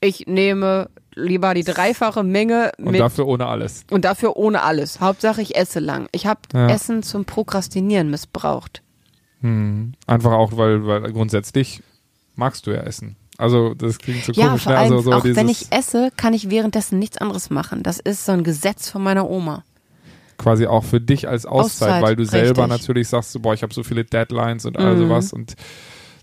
ich 0.00 0.26
nehme 0.26 0.88
lieber 1.14 1.52
die 1.54 1.64
dreifache 1.64 2.22
Menge 2.22 2.70
Und 2.78 2.92
mit 2.92 3.00
dafür 3.00 3.26
ohne 3.26 3.46
alles. 3.46 3.84
und 3.90 4.04
dafür 4.04 4.36
ohne 4.36 4.62
alles. 4.62 5.00
Hauptsache 5.00 5.42
ich 5.42 5.56
esse 5.56 5.80
lang. 5.80 6.08
Ich 6.12 6.26
habe 6.26 6.40
Ja. 6.54 6.68
Essen 6.68 7.02
zum 7.02 7.24
Prokrastinieren 7.24 8.08
missbraucht. 8.10 8.82
Hm. 9.40 9.92
Einfach 10.06 10.32
auch, 10.32 10.56
weil, 10.56 10.86
weil 10.86 11.02
grundsätzlich 11.12 11.82
magst 12.36 12.66
du 12.66 12.70
ja 12.70 12.82
essen. 12.82 13.16
Also 13.40 13.74
das 13.74 13.98
klingt 13.98 14.24
so 14.24 14.32
Ja, 14.32 14.48
komisch, 14.48 14.62
vor 14.64 14.72
ne? 14.72 14.78
allem, 14.78 14.92
Also 14.92 15.10
so 15.10 15.16
auch 15.16 15.24
wenn 15.24 15.48
ich 15.48 15.66
esse, 15.72 16.10
kann 16.16 16.34
ich 16.34 16.50
währenddessen 16.50 16.98
nichts 16.98 17.18
anderes 17.18 17.50
machen. 17.50 17.82
Das 17.82 17.98
ist 17.98 18.24
so 18.24 18.32
ein 18.32 18.44
Gesetz 18.44 18.88
von 18.90 19.02
meiner 19.02 19.28
Oma. 19.28 19.64
quasi 20.38 20.66
auch 20.66 20.84
für 20.84 21.00
dich 21.02 21.28
als 21.28 21.44
Auszeit, 21.44 21.88
Auszeit, 21.88 22.02
weil 22.02 22.16
du 22.16 22.24
selber 22.24 22.62
richtig. 22.64 22.68
natürlich 22.68 23.08
sagst, 23.08 23.40
boah, 23.42 23.52
ich 23.52 23.62
habe 23.62 23.74
so 23.74 23.82
viele 23.82 24.04
Deadlines 24.04 24.64
und 24.64 24.78
all 24.78 24.94
Mhm. 24.94 24.98
sowas 25.00 25.32
und 25.34 25.54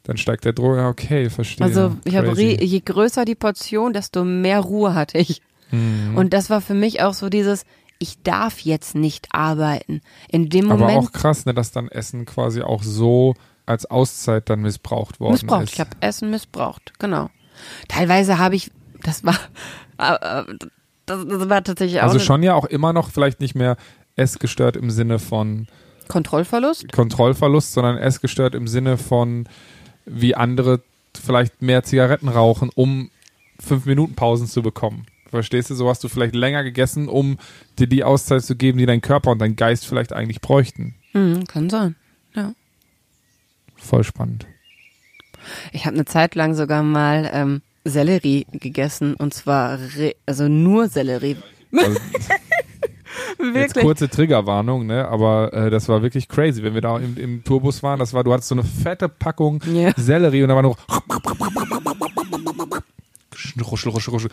dann 0.05 0.17
steigt 0.17 0.43
der 0.45 0.53
Druck. 0.53 0.77
Ja, 0.77 0.89
okay, 0.89 1.29
verstehe. 1.29 1.63
Also 1.65 1.95
ich 2.03 2.15
habe 2.15 2.31
je 2.39 2.79
größer 2.79 3.25
die 3.25 3.35
Portion, 3.35 3.93
desto 3.93 4.23
mehr 4.23 4.59
Ruhe 4.61 4.95
hatte 4.95 5.19
ich. 5.19 5.41
Mhm. 5.69 6.15
Und 6.17 6.33
das 6.33 6.49
war 6.49 6.61
für 6.61 6.73
mich 6.73 7.01
auch 7.03 7.13
so 7.13 7.29
dieses, 7.29 7.63
ich 7.99 8.21
darf 8.23 8.59
jetzt 8.61 8.95
nicht 8.95 9.27
arbeiten. 9.33 10.01
In 10.29 10.49
dem 10.49 10.71
Aber 10.71 10.79
Moment 10.81 10.97
auch 10.99 11.11
krass, 11.11 11.45
ne, 11.45 11.53
dass 11.53 11.71
dann 11.71 11.87
Essen 11.87 12.25
quasi 12.25 12.61
auch 12.61 12.81
so 12.83 13.35
als 13.67 13.85
Auszeit 13.85 14.49
dann 14.49 14.61
missbraucht 14.61 15.19
worden 15.19 15.33
missbraucht. 15.33 15.63
ist. 15.63 15.73
Ich 15.73 15.79
habe 15.79 15.91
Essen 15.99 16.29
missbraucht, 16.29 16.93
genau. 16.99 17.29
Teilweise 17.87 18.37
habe 18.37 18.55
ich, 18.55 18.71
das 19.03 19.23
war, 19.23 19.35
äh, 19.97 20.43
das, 21.05 21.25
das 21.25 21.49
war 21.49 21.63
tatsächlich 21.63 21.99
auch 22.01 22.05
also 22.05 22.19
schon 22.19 22.43
ja 22.43 22.53
auch 22.55 22.65
immer 22.65 22.93
noch 22.93 23.09
vielleicht 23.09 23.39
nicht 23.39 23.55
mehr 23.55 23.77
essgestört 24.15 24.75
im 24.75 24.89
Sinne 24.89 25.19
von 25.19 25.67
Kontrollverlust. 26.07 26.91
Kontrollverlust, 26.91 27.73
sondern 27.73 27.97
essgestört 27.97 28.55
im 28.55 28.67
Sinne 28.67 28.97
von 28.97 29.47
wie 30.05 30.35
andere 30.35 30.81
vielleicht 31.15 31.61
mehr 31.61 31.83
Zigaretten 31.83 32.29
rauchen, 32.29 32.69
um 32.73 33.09
fünf 33.59 33.85
Minuten 33.85 34.15
Pausen 34.15 34.47
zu 34.47 34.61
bekommen. 34.61 35.05
Verstehst 35.29 35.69
du? 35.69 35.75
So 35.75 35.89
hast 35.89 36.03
du 36.03 36.07
vielleicht 36.07 36.35
länger 36.35 36.63
gegessen, 36.63 37.09
um 37.09 37.37
dir 37.77 37.87
die 37.87 38.03
Auszeit 38.03 38.43
zu 38.43 38.55
geben, 38.55 38.77
die 38.77 38.85
dein 38.85 39.01
Körper 39.01 39.31
und 39.31 39.39
dein 39.39 39.55
Geist 39.55 39.85
vielleicht 39.85 40.13
eigentlich 40.13 40.41
bräuchten. 40.41 40.95
Mhm, 41.13 41.45
kann 41.47 41.69
sein. 41.69 41.95
Ja. 42.33 42.53
Voll 43.77 44.03
spannend. 44.03 44.45
Ich 45.71 45.85
habe 45.85 45.95
eine 45.95 46.05
Zeit 46.05 46.35
lang 46.35 46.55
sogar 46.55 46.83
mal 46.83 47.29
ähm, 47.33 47.61
Sellerie 47.85 48.45
gegessen 48.51 49.13
und 49.13 49.33
zwar 49.33 49.79
re 49.97 50.15
also 50.25 50.47
nur 50.47 50.89
Sellerie. 50.89 51.37
Also, 51.75 51.91
jetzt 53.39 53.53
Wirklich. 53.55 53.83
kurze 53.85 54.09
Triggerwarnung, 54.09 54.85
ne? 54.85 55.07
Aber 55.07 55.53
äh, 55.53 55.69
das 55.69 55.87
war 55.87 56.01
wirklich 56.01 56.27
crazy, 56.27 56.63
wenn 56.63 56.73
wir 56.73 56.81
da 56.81 56.97
im, 56.97 57.17
im 57.17 57.43
Tourbus 57.43 57.83
waren. 57.83 57.99
Das 57.99 58.13
war, 58.13 58.23
du 58.23 58.33
hattest 58.33 58.49
so 58.49 58.55
eine 58.55 58.63
fette 58.63 59.07
Packung 59.09 59.61
Ja. 59.73 59.91
Sellerie 59.95 60.43
und 60.43 60.49
da 60.49 60.55
war 60.55 60.63
nur 60.63 60.75
Ruschel, 63.61 63.91
ruschel, 63.91 64.11
ruschel. 64.11 64.31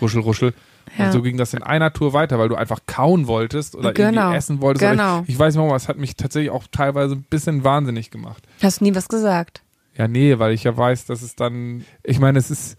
Ruschel, 0.00 0.20
ruschel. 0.20 0.54
Ja. 0.96 1.06
Und 1.06 1.12
so 1.12 1.22
ging 1.22 1.36
das 1.36 1.54
in 1.54 1.62
einer 1.62 1.92
Tour 1.92 2.12
weiter, 2.12 2.38
weil 2.38 2.48
du 2.48 2.54
einfach 2.54 2.80
kauen 2.86 3.26
wolltest 3.26 3.74
oder 3.74 3.92
Genau. 3.92 4.20
irgendwie 4.22 4.36
essen 4.38 4.60
wolltest. 4.60 4.90
Genau. 4.90 5.22
Ich, 5.22 5.30
ich 5.30 5.38
weiß 5.38 5.54
nicht 5.54 5.58
warum, 5.58 5.70
aber 5.70 5.76
es 5.76 5.88
hat 5.88 5.98
mich 5.98 6.16
tatsächlich 6.16 6.50
auch 6.50 6.64
teilweise 6.70 7.14
ein 7.16 7.22
bisschen 7.28 7.64
wahnsinnig 7.64 8.10
gemacht. 8.10 8.42
Hast 8.62 8.80
nie 8.80 8.94
was 8.94 9.08
gesagt. 9.08 9.62
Ja, 9.96 10.06
nee, 10.08 10.38
weil 10.38 10.52
ich 10.52 10.64
ja 10.64 10.76
weiß, 10.76 11.06
dass 11.06 11.22
es 11.22 11.34
dann, 11.34 11.84
ich 12.04 12.20
meine, 12.20 12.38
es 12.38 12.50
ist, 12.50 12.78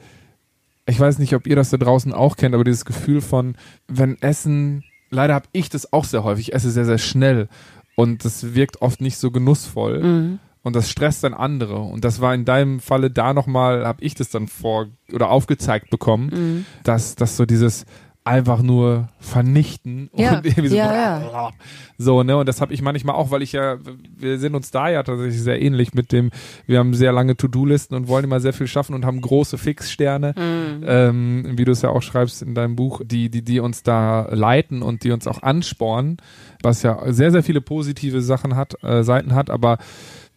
ich 0.85 0.99
weiß 0.99 1.19
nicht, 1.19 1.35
ob 1.35 1.45
ihr 1.47 1.55
das 1.55 1.69
da 1.69 1.77
draußen 1.77 2.13
auch 2.13 2.37
kennt, 2.37 2.55
aber 2.55 2.63
dieses 2.63 2.85
Gefühl 2.85 3.21
von, 3.21 3.55
wenn 3.87 4.19
Essen, 4.21 4.83
leider 5.09 5.33
habe 5.35 5.45
ich 5.51 5.69
das 5.69 5.91
auch 5.91 6.05
sehr 6.05 6.23
häufig, 6.23 6.47
ich 6.49 6.53
esse 6.55 6.71
sehr, 6.71 6.85
sehr 6.85 6.97
schnell 6.97 7.49
und 7.95 8.23
das 8.23 8.55
wirkt 8.55 8.81
oft 8.81 9.01
nicht 9.01 9.17
so 9.17 9.31
genussvoll 9.31 10.01
Mhm. 10.01 10.39
Und 10.63 10.75
das 10.75 10.89
stresst 10.89 11.23
dann 11.23 11.33
andere. 11.33 11.77
Und 11.79 12.03
das 12.03 12.21
war 12.21 12.33
in 12.33 12.45
deinem 12.45 12.79
Falle 12.79 13.09
da 13.11 13.33
nochmal, 13.33 13.85
habe 13.85 14.03
ich 14.03 14.15
das 14.15 14.29
dann 14.29 14.47
vor 14.47 14.87
oder 15.13 15.29
aufgezeigt 15.29 15.89
bekommen, 15.89 16.29
Mhm. 16.33 16.65
dass, 16.83 17.15
dass 17.15 17.37
so 17.37 17.45
dieses 17.45 17.85
einfach 18.25 18.61
nur 18.61 19.07
vernichten 19.19 20.09
Ja, 20.13 20.37
und 20.37 20.45
irgendwie 20.45 20.67
so, 20.67 20.75
ja, 20.75 21.49
so, 21.97 22.21
ne, 22.21 22.37
und 22.37 22.47
das 22.47 22.61
habe 22.61 22.73
ich 22.73 22.81
manchmal 22.81 23.15
auch, 23.15 23.31
weil 23.31 23.41
ich 23.41 23.53
ja, 23.53 23.77
wir 24.17 24.37
sind 24.37 24.53
uns 24.53 24.69
da 24.69 24.89
ja 24.89 25.01
tatsächlich 25.01 25.41
sehr 25.41 25.59
ähnlich 25.61 25.93
mit 25.95 26.11
dem, 26.11 26.29
wir 26.67 26.77
haben 26.77 26.93
sehr 26.93 27.11
lange 27.11 27.37
To-Do-Listen 27.37 27.95
und 27.95 28.07
wollen 28.07 28.25
immer 28.25 28.39
sehr 28.39 28.53
viel 28.53 28.67
schaffen 28.67 28.93
und 28.93 29.03
haben 29.05 29.21
große 29.21 29.57
Fixsterne, 29.57 30.35
Mhm. 30.37 30.83
ähm, 30.85 31.43
wie 31.55 31.65
du 31.65 31.71
es 31.71 31.81
ja 31.81 31.89
auch 31.89 32.01
schreibst 32.03 32.43
in 32.43 32.53
deinem 32.53 32.75
Buch, 32.75 33.01
die, 33.03 33.29
die, 33.29 33.41
die 33.41 33.61
uns 33.61 33.81
da 33.81 34.27
leiten 34.31 34.83
und 34.83 35.03
die 35.05 35.11
uns 35.11 35.25
auch 35.25 35.41
anspornen, 35.41 36.17
was 36.61 36.83
ja 36.83 37.11
sehr, 37.11 37.31
sehr 37.31 37.41
viele 37.41 37.61
positive 37.61 38.21
Sachen 38.21 38.55
hat, 38.55 38.75
äh, 38.83 39.01
Seiten 39.03 39.33
hat, 39.33 39.49
aber 39.49 39.77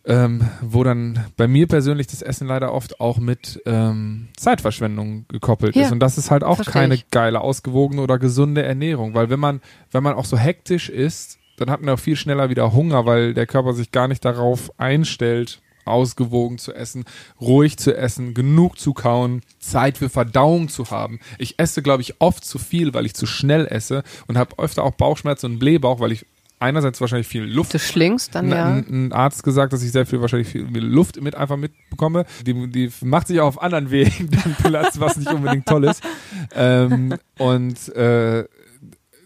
ähm, 0.05 0.49
wo 0.61 0.83
dann 0.83 1.27
bei 1.37 1.47
mir 1.47 1.67
persönlich 1.69 2.09
das 2.09 2.23
Essen 2.23 2.49
leider 2.49 2.73
oft 2.73 3.01
auch 3.01 3.19
mit 3.19 3.63
ähm, 3.67 4.29
Zeitverschwendung 4.37 5.27
gekoppelt 5.29 5.77
Ja, 5.77 5.83
ist. 5.83 5.93
Und 5.93 6.01
das 6.01 6.19
ist 6.19 6.31
halt 6.31 6.43
auch 6.45 6.65
keine 6.65 6.95
ich. 6.95 7.11
geile, 7.11 7.41
ausgewogene 7.41 8.03
oder 8.03 8.19
gesunde 8.19 8.63
Ernährung. 8.63 9.15
Weil 9.15 9.31
wenn 9.31 9.41
man, 9.41 9.61
wenn 9.93 10.03
man 10.03 10.15
auch 10.15 10.25
so 10.25 10.37
hektisch 10.37 10.89
ist, 10.89 11.39
dann 11.57 11.71
hat 11.71 11.83
man 11.83 11.95
auch 11.95 12.01
viel 12.01 12.17
schneller 12.17 12.51
wieder 12.51 12.73
Hunger, 12.73 13.07
weil 13.07 13.35
der 13.35 13.47
Körper 13.47 13.75
sich 13.75 13.93
gar 13.93 14.09
nicht 14.09 14.25
darauf 14.25 14.73
einstellt, 14.79 15.61
ausgewogen 15.85 16.59
zu 16.59 16.73
essen, 16.73 17.05
ruhig 17.41 17.77
zu 17.77 17.97
essen, 17.97 18.35
genug 18.35 18.79
zu 18.79 18.95
kauen, 18.95 19.43
Zeit 19.59 19.99
für 19.99 20.09
Verdauung 20.09 20.69
zu 20.69 20.91
haben. 20.91 21.21
Ich 21.39 21.59
esse, 21.59 21.83
glaube 21.83 22.03
ich, 22.03 22.21
oft 22.21 22.45
zu 22.45 22.59
viel, 22.59 22.95
weil 22.95 23.07
ich 23.07 23.15
zu 23.15 23.27
schnell 23.27 23.67
esse 23.67 24.03
und 24.27 24.39
habe 24.39 24.59
öfter 24.59 24.85
auch 24.85 24.93
Bauchschmerzen 24.95 25.47
und 25.47 25.59
Blähbauch, 25.59 26.01
weil 26.01 26.13
ich 26.13 26.27
einerseits 26.63 27.01
wahrscheinlich 27.01 27.27
viel 27.29 27.43
Luft 27.43 27.75
Du 27.75 27.79
schlingst 27.79 28.35
dann 28.35 28.49
ja. 28.49 28.67
ein, 28.77 29.13
Arzt 29.13 29.43
gesagt, 29.43 29.73
dass 29.73 29.83
ich 29.83 29.93
sehr 29.93 30.07
viel 30.07 30.21
wahrscheinlich 30.21 30.49
viel 30.49 30.67
Luft 30.79 31.21
mit 31.21 31.35
einfach 31.35 31.57
mitbekomme. 31.57 32.25
Die, 32.47 32.71
die 32.71 32.91
macht 33.03 33.27
sich 33.27 33.41
auch 33.41 33.47
auf 33.49 33.63
anderen 33.63 33.91
Wegen 33.91 34.31
dann 34.31 34.57
Platz, 34.63 34.99
was 35.01 35.17
nicht 35.17 35.33
unbedingt 35.33 35.67
toll 35.67 35.85
ist. 35.85 36.03
Ähm, 36.55 37.15
und 37.39 37.89
äh, 37.95 38.45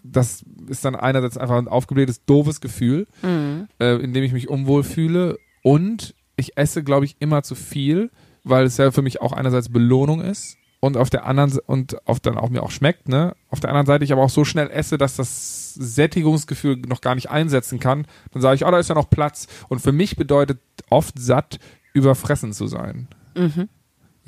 das 0.03 0.43
ist 0.67 0.83
dann 0.85 0.95
einerseits 0.95 1.37
einfach 1.37 1.57
ein 1.57 1.67
aufgeblähtes, 1.67 2.25
doofes 2.25 2.61
Gefühl, 2.61 3.07
Mhm. 3.21 3.67
äh, 3.79 3.95
in 3.95 4.13
dem 4.13 4.23
ich 4.23 4.33
mich 4.33 4.49
unwohl 4.49 4.83
fühle. 4.83 5.37
Und 5.63 6.15
ich 6.35 6.57
esse, 6.57 6.83
glaube 6.83 7.05
ich, 7.05 7.15
immer 7.19 7.43
zu 7.43 7.55
viel, 7.55 8.11
weil 8.43 8.65
es 8.65 8.77
ja 8.77 8.91
für 8.91 9.01
mich 9.01 9.21
auch 9.21 9.33
einerseits 9.33 9.69
Belohnung 9.69 10.21
ist 10.21 10.56
und 10.79 10.97
auf 10.97 11.09
der 11.09 11.25
anderen 11.25 11.57
und 11.65 12.07
auf 12.07 12.19
dann 12.19 12.37
auch 12.37 12.49
mir 12.49 12.63
auch 12.63 12.71
schmeckt, 12.71 13.09
ne? 13.09 13.35
Auf 13.49 13.59
der 13.59 13.69
anderen 13.69 13.87
Seite 13.87 14.03
ich 14.03 14.11
aber 14.11 14.23
auch 14.23 14.29
so 14.29 14.45
schnell 14.45 14.69
esse, 14.69 14.97
dass 14.97 15.15
das 15.15 15.73
Sättigungsgefühl 15.73 16.77
noch 16.87 17.01
gar 17.01 17.15
nicht 17.15 17.29
einsetzen 17.29 17.79
kann. 17.79 18.05
Dann 18.31 18.41
sage 18.41 18.55
ich, 18.55 18.65
oh, 18.65 18.71
da 18.71 18.79
ist 18.79 18.89
ja 18.89 18.95
noch 18.95 19.09
Platz. 19.09 19.47
Und 19.69 19.79
für 19.79 19.91
mich 19.91 20.15
bedeutet 20.15 20.59
oft 20.89 21.17
satt 21.17 21.59
überfressen 21.93 22.53
zu 22.53 22.67
sein. 22.67 23.07
Mhm. 23.35 23.69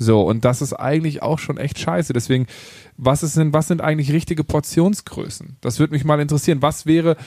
So, 0.02 0.22
und 0.22 0.46
das 0.46 0.62
ist 0.62 0.72
eigentlich 0.72 1.22
auch 1.22 1.38
schon 1.38 1.58
echt 1.58 1.78
scheiße. 1.78 2.14
Deswegen, 2.14 2.46
was 2.96 3.22
ist 3.22 3.36
denn, 3.36 3.52
was 3.52 3.68
sind 3.68 3.82
eigentlich 3.82 4.12
richtige 4.12 4.44
Portionsgrößen? 4.44 5.58
Das 5.60 5.78
würde 5.78 5.92
mich 5.92 6.06
mal 6.06 6.18
interessieren. 6.20 6.62
Was 6.62 6.86
wäre, 6.86 7.18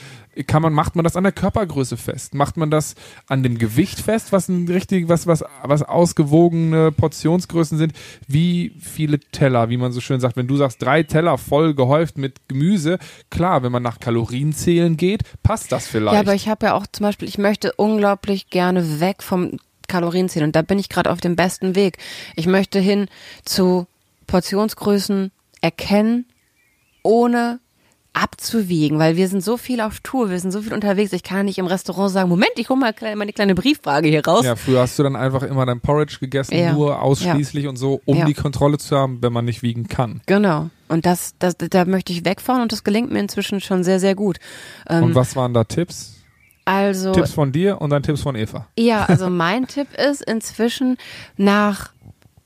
kann 0.48 0.60
man, 0.60 0.72
macht 0.72 0.96
man 0.96 1.04
das 1.04 1.14
an 1.14 1.22
der 1.22 1.32
Körpergröße 1.32 1.96
fest? 1.96 2.34
Macht 2.34 2.56
man 2.56 2.72
das 2.72 2.96
an 3.28 3.44
dem 3.44 3.58
Gewicht 3.58 4.00
fest, 4.00 4.32
was 4.32 4.48
ein 4.48 4.66
richtig, 4.66 5.08
was, 5.08 5.28
was, 5.28 5.44
was 5.62 5.84
ausgewogene 5.84 6.90
Portionsgrößen 6.90 7.78
sind? 7.78 7.92
Wie 8.26 8.74
viele 8.80 9.20
Teller, 9.20 9.70
wie 9.70 9.76
man 9.76 9.92
so 9.92 10.00
schön 10.00 10.18
sagt, 10.18 10.36
wenn 10.36 10.48
du 10.48 10.56
sagst, 10.56 10.82
drei 10.82 11.04
Teller 11.04 11.38
voll 11.38 11.74
gehäuft 11.74 12.18
mit 12.18 12.48
Gemüse, 12.48 12.98
klar, 13.30 13.62
wenn 13.62 13.70
man 13.70 13.84
nach 13.84 14.00
Kalorienzählen 14.00 14.96
geht, 14.96 15.22
passt 15.44 15.70
das 15.70 15.86
vielleicht. 15.86 16.14
Ja, 16.14 16.20
aber 16.20 16.34
ich 16.34 16.48
habe 16.48 16.66
ja 16.66 16.74
auch 16.74 16.88
zum 16.90 17.04
Beispiel, 17.04 17.28
ich 17.28 17.38
möchte 17.38 17.72
unglaublich 17.74 18.50
gerne 18.50 18.98
weg 18.98 19.22
vom 19.22 19.58
Kalorienzählen 19.88 20.48
und 20.48 20.56
da 20.56 20.62
bin 20.62 20.78
ich 20.78 20.88
gerade 20.88 21.10
auf 21.10 21.20
dem 21.20 21.36
besten 21.36 21.74
Weg. 21.74 21.98
Ich 22.36 22.46
möchte 22.46 22.78
hin 22.80 23.06
zu 23.44 23.86
Portionsgrößen 24.26 25.30
erkennen, 25.60 26.26
ohne 27.02 27.60
abzuwiegen, 28.16 28.98
weil 29.00 29.16
wir 29.16 29.26
sind 29.28 29.42
so 29.42 29.56
viel 29.56 29.80
auf 29.80 29.98
Tour, 30.00 30.30
wir 30.30 30.38
sind 30.38 30.52
so 30.52 30.62
viel 30.62 30.72
unterwegs. 30.72 31.12
Ich 31.12 31.24
kann 31.24 31.46
nicht 31.46 31.58
im 31.58 31.66
Restaurant 31.66 32.12
sagen, 32.12 32.28
Moment, 32.28 32.52
ich 32.56 32.68
hole 32.68 32.78
mal 32.78 32.94
meine 33.16 33.32
kleine 33.32 33.56
Brieffrage 33.56 34.08
hier 34.08 34.24
raus. 34.24 34.44
Ja, 34.44 34.54
früher 34.54 34.80
hast 34.82 34.96
du 34.98 35.02
dann 35.02 35.16
einfach 35.16 35.42
immer 35.42 35.66
dein 35.66 35.80
Porridge 35.80 36.18
gegessen, 36.20 36.56
Ja. 36.56 36.72
nur 36.72 37.02
ausschließlich 37.02 37.66
und 37.66 37.76
so, 37.76 38.00
um 38.04 38.18
Ja. 38.18 38.24
die 38.24 38.34
Kontrolle 38.34 38.78
zu 38.78 38.96
haben, 38.96 39.20
wenn 39.20 39.32
man 39.32 39.44
nicht 39.44 39.62
wiegen 39.62 39.88
kann. 39.88 40.20
Genau. 40.26 40.70
Und 40.88 41.06
das, 41.06 41.34
das, 41.40 41.56
da 41.58 41.84
möchte 41.86 42.12
ich 42.12 42.24
wegfahren 42.24 42.62
und 42.62 42.70
das 42.70 42.84
gelingt 42.84 43.10
mir 43.10 43.18
inzwischen 43.18 43.60
schon 43.60 43.82
sehr, 43.82 43.98
sehr 43.98 44.14
gut. 44.14 44.38
Ähm, 44.88 45.02
Und 45.02 45.14
was 45.16 45.34
waren 45.34 45.52
da 45.52 45.64
Tipps? 45.64 46.12
Also 46.64 47.12
Tipps 47.12 47.32
von 47.32 47.52
dir 47.52 47.80
und 47.80 47.90
dann 47.90 48.02
Tipps 48.02 48.22
von 48.22 48.36
Eva. 48.36 48.66
Ja, 48.78 49.04
also 49.04 49.28
mein 49.30 49.66
Tipp 49.66 49.88
ist 49.96 50.22
inzwischen 50.22 50.96
nach 51.36 51.92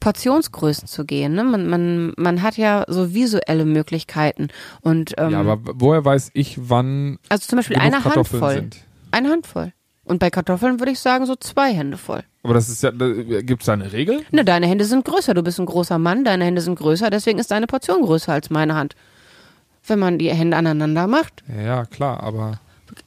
Portionsgrößen 0.00 0.86
zu 0.86 1.04
gehen. 1.04 1.34
Ne? 1.34 1.44
Man, 1.44 1.68
man, 1.68 2.12
man 2.16 2.42
hat 2.42 2.56
ja 2.56 2.84
so 2.88 3.14
visuelle 3.14 3.64
Möglichkeiten. 3.64 4.48
Und 4.80 5.14
ähm, 5.18 5.30
ja, 5.30 5.40
aber 5.40 5.58
woher 5.74 6.04
weiß 6.04 6.30
ich, 6.34 6.58
wann 6.68 7.18
also 7.28 7.46
zum 7.46 7.56
Beispiel 7.56 7.76
eine 7.76 8.00
Kartoffeln 8.00 8.42
Handvoll. 8.42 8.54
sind? 8.54 8.76
Eine 9.10 9.30
Handvoll. 9.30 9.72
Und 10.04 10.20
bei 10.20 10.30
Kartoffeln 10.30 10.80
würde 10.80 10.92
ich 10.92 11.00
sagen 11.00 11.26
so 11.26 11.36
zwei 11.36 11.72
Hände 11.72 11.98
voll. 11.98 12.22
Aber 12.42 12.54
das 12.54 12.68
ist 12.68 12.82
ja, 12.82 12.90
gibt 12.90 13.62
es 13.62 13.66
da 13.66 13.74
eine 13.74 13.92
Regel? 13.92 14.22
Ne, 14.30 14.44
deine 14.44 14.66
Hände 14.66 14.84
sind 14.84 15.04
größer. 15.04 15.34
Du 15.34 15.42
bist 15.42 15.58
ein 15.58 15.66
großer 15.66 15.98
Mann, 15.98 16.24
deine 16.24 16.44
Hände 16.44 16.62
sind 16.62 16.78
größer, 16.78 17.10
deswegen 17.10 17.38
ist 17.38 17.50
deine 17.50 17.66
Portion 17.66 18.02
größer 18.02 18.32
als 18.32 18.48
meine 18.48 18.74
Hand. 18.74 18.94
Wenn 19.86 19.98
man 19.98 20.18
die 20.18 20.30
Hände 20.30 20.56
aneinander 20.56 21.06
macht. 21.06 21.42
Ja, 21.62 21.84
klar, 21.84 22.22
aber 22.22 22.60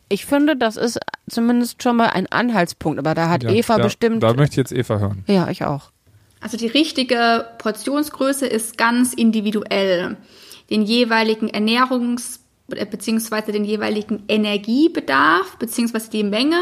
Ich 0.09 0.25
finde, 0.25 0.55
das 0.55 0.77
ist 0.77 0.99
zumindest 1.29 1.81
schon 1.81 1.97
mal 1.97 2.09
ein 2.09 2.27
Anhaltspunkt. 2.27 2.99
Aber 2.99 3.13
da 3.15 3.29
hat 3.29 3.43
ja, 3.43 3.51
Eva 3.51 3.77
da, 3.77 3.83
bestimmt. 3.83 4.23
Da 4.23 4.33
möchte 4.33 4.53
ich 4.53 4.57
jetzt 4.57 4.71
Eva 4.71 4.99
hören. 4.99 5.23
ja, 5.27 5.49
ich 5.49 5.63
auch. 5.63 5.91
Also 6.39 6.57
die 6.57 6.67
richtige 6.67 7.45
Portionsgröße 7.59 8.47
ist 8.47 8.77
ganz 8.77 9.13
individuell. 9.13 10.17
Den 10.69 10.81
jeweiligen 10.81 11.49
Ernährungs- 11.49 12.39
beziehungsweise 12.67 13.51
den 13.51 13.65
jeweiligen 13.65 14.23
Energiebedarf 14.27 15.57
beziehungsweise 15.57 16.09
die 16.09 16.23
Menge 16.23 16.59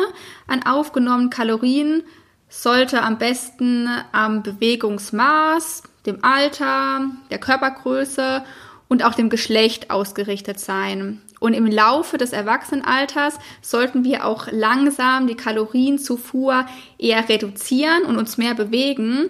an 0.47 0.65
aufgenommenen 0.65 1.29
Kalorien 1.29 2.03
sollte 2.49 3.03
am 3.03 3.19
besten 3.19 3.87
am 4.11 4.41
Bewegungsmaß, 4.41 5.83
dem 6.05 6.23
Alter, 6.23 7.11
der 7.29 7.37
Körpergröße 7.37 8.43
und 8.87 9.05
auch 9.05 9.13
dem 9.13 9.29
Geschlecht 9.29 9.91
ausgerichtet 9.91 10.59
sein. 10.59 11.21
Und 11.39 11.53
im 11.53 11.65
Laufe 11.65 12.17
des 12.17 12.33
Erwachsenenalters 12.33 13.39
sollten 13.61 14.03
wir 14.03 14.25
auch 14.25 14.47
langsam 14.51 15.27
die 15.27 15.35
Kalorienzufuhr 15.35 16.65
eher 16.97 17.29
reduzieren 17.29 18.03
und 18.03 18.17
uns 18.17 18.37
mehr 18.37 18.55
bewegen, 18.55 19.29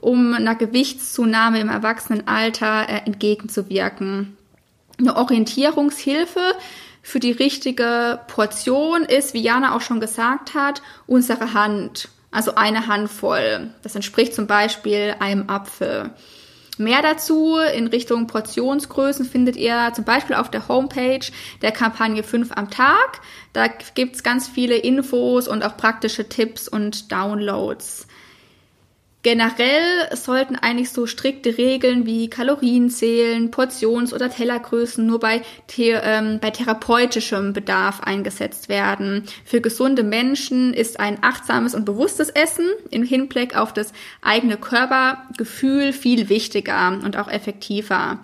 um 0.00 0.34
einer 0.34 0.54
Gewichtszunahme 0.54 1.60
im 1.60 1.68
Erwachsenenalter 1.68 2.88
äh, 2.88 3.06
entgegenzuwirken. 3.06 4.36
Eine 4.98 5.16
Orientierungshilfe 5.16 6.40
für 7.02 7.20
die 7.20 7.32
richtige 7.32 8.20
Portion 8.26 9.02
ist, 9.02 9.34
wie 9.34 9.40
Jana 9.40 9.74
auch 9.74 9.80
schon 9.80 10.00
gesagt 10.00 10.54
hat, 10.54 10.82
unsere 11.06 11.54
Hand. 11.54 12.08
Also 12.30 12.54
eine 12.54 12.86
Handvoll. 12.86 13.70
Das 13.82 13.96
entspricht 13.96 14.34
zum 14.34 14.46
Beispiel 14.46 15.16
einem 15.18 15.48
Apfel. 15.50 16.10
Mehr 16.80 17.02
dazu 17.02 17.58
in 17.58 17.88
Richtung 17.88 18.26
Portionsgrößen 18.26 19.26
findet 19.26 19.56
ihr 19.56 19.92
zum 19.94 20.06
Beispiel 20.06 20.34
auf 20.34 20.50
der 20.50 20.66
Homepage 20.66 21.20
der 21.60 21.72
Kampagne 21.72 22.22
5 22.22 22.52
am 22.52 22.70
Tag. 22.70 23.20
Da 23.52 23.66
gibt's 23.66 24.22
ganz 24.22 24.48
viele 24.48 24.76
Infos 24.76 25.46
und 25.46 25.62
auch 25.62 25.76
praktische 25.76 26.30
Tipps 26.30 26.68
und 26.68 27.12
Downloads. 27.12 28.06
Generell 29.22 30.16
sollten 30.16 30.56
eigentlich 30.56 30.92
so 30.92 31.06
strikte 31.06 31.58
Regeln 31.58 32.06
wie 32.06 32.30
Kalorienzählen, 32.30 33.50
Portions- 33.50 34.14
oder 34.14 34.30
Tellergrößen 34.30 35.06
nur 35.06 35.20
bei, 35.20 35.42
the 35.70 35.90
ähm, 35.90 36.38
bei 36.40 36.48
therapeutischem 36.48 37.52
Bedarf 37.52 38.00
eingesetzt 38.00 38.70
werden. 38.70 39.24
Für 39.44 39.60
gesunde 39.60 40.04
Menschen 40.04 40.72
ist 40.72 40.98
ein 40.98 41.18
achtsames 41.20 41.74
und 41.74 41.84
bewusstes 41.84 42.30
Essen 42.30 42.64
im 42.90 43.02
Hinblick 43.02 43.54
auf 43.54 43.74
das 43.74 43.92
eigene 44.22 44.56
Körpergefühl 44.56 45.92
viel 45.92 46.30
wichtiger 46.30 46.98
und 47.04 47.18
auch 47.18 47.28
effektiver. 47.28 48.20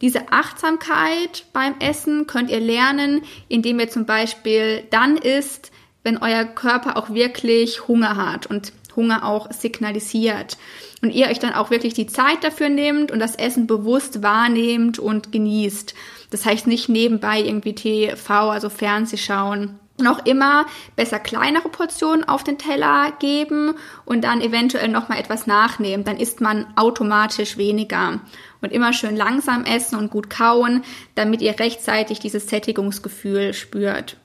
Diese 0.00 0.32
Achtsamkeit 0.32 1.44
beim 1.52 1.74
Essen 1.78 2.26
könnt 2.26 2.50
ihr 2.50 2.58
lernen, 2.58 3.20
indem 3.48 3.78
ihr 3.78 3.90
zum 3.90 4.06
Beispiel 4.06 4.84
dann 4.90 5.18
isst, 5.18 5.72
wenn 6.04 6.16
euer 6.16 6.44
Körper 6.44 6.96
auch 6.96 7.10
wirklich 7.10 7.86
Hunger 7.86 8.16
hat 8.16 8.46
und 8.46 8.72
Hunger 8.96 9.26
auch 9.26 9.50
signalisiert. 9.52 10.56
Und 11.02 11.10
ihr 11.10 11.26
euch 11.26 11.38
dann 11.38 11.54
auch 11.54 11.70
wirklich 11.70 11.94
die 11.94 12.06
Zeit 12.06 12.42
dafür 12.42 12.68
nehmt 12.68 13.10
und 13.10 13.18
das 13.18 13.34
Essen 13.34 13.66
bewusst 13.66 14.22
wahrnehmt 14.22 14.98
und 14.98 15.32
genießt. 15.32 15.94
Das 16.30 16.46
heißt 16.46 16.66
nicht 16.66 16.88
nebenbei 16.88 17.40
irgendwie 17.40 17.74
TV, 17.74 18.50
also 18.50 18.68
Fernseh 18.68 19.16
schauen. 19.16 19.78
Auch 20.06 20.24
immer 20.24 20.66
besser 20.96 21.18
kleinere 21.18 21.68
Portionen 21.68 22.26
auf 22.26 22.42
den 22.42 22.58
Teller 22.58 23.12
geben 23.18 23.74
und 24.04 24.24
dann 24.24 24.40
eventuell 24.40 24.88
nochmal 24.88 25.20
etwas 25.20 25.46
nachnehmen. 25.46 26.04
Dann 26.04 26.16
isst 26.16 26.40
man 26.40 26.66
automatisch 26.76 27.56
weniger. 27.56 28.20
Und 28.60 28.72
immer 28.72 28.92
schön 28.92 29.16
langsam 29.16 29.64
essen 29.64 29.98
und 29.98 30.10
gut 30.10 30.30
kauen, 30.30 30.82
damit 31.14 31.42
ihr 31.42 31.58
rechtzeitig 31.58 32.20
dieses 32.20 32.48
Sättigungsgefühl 32.48 33.54
spürt. 33.54 34.16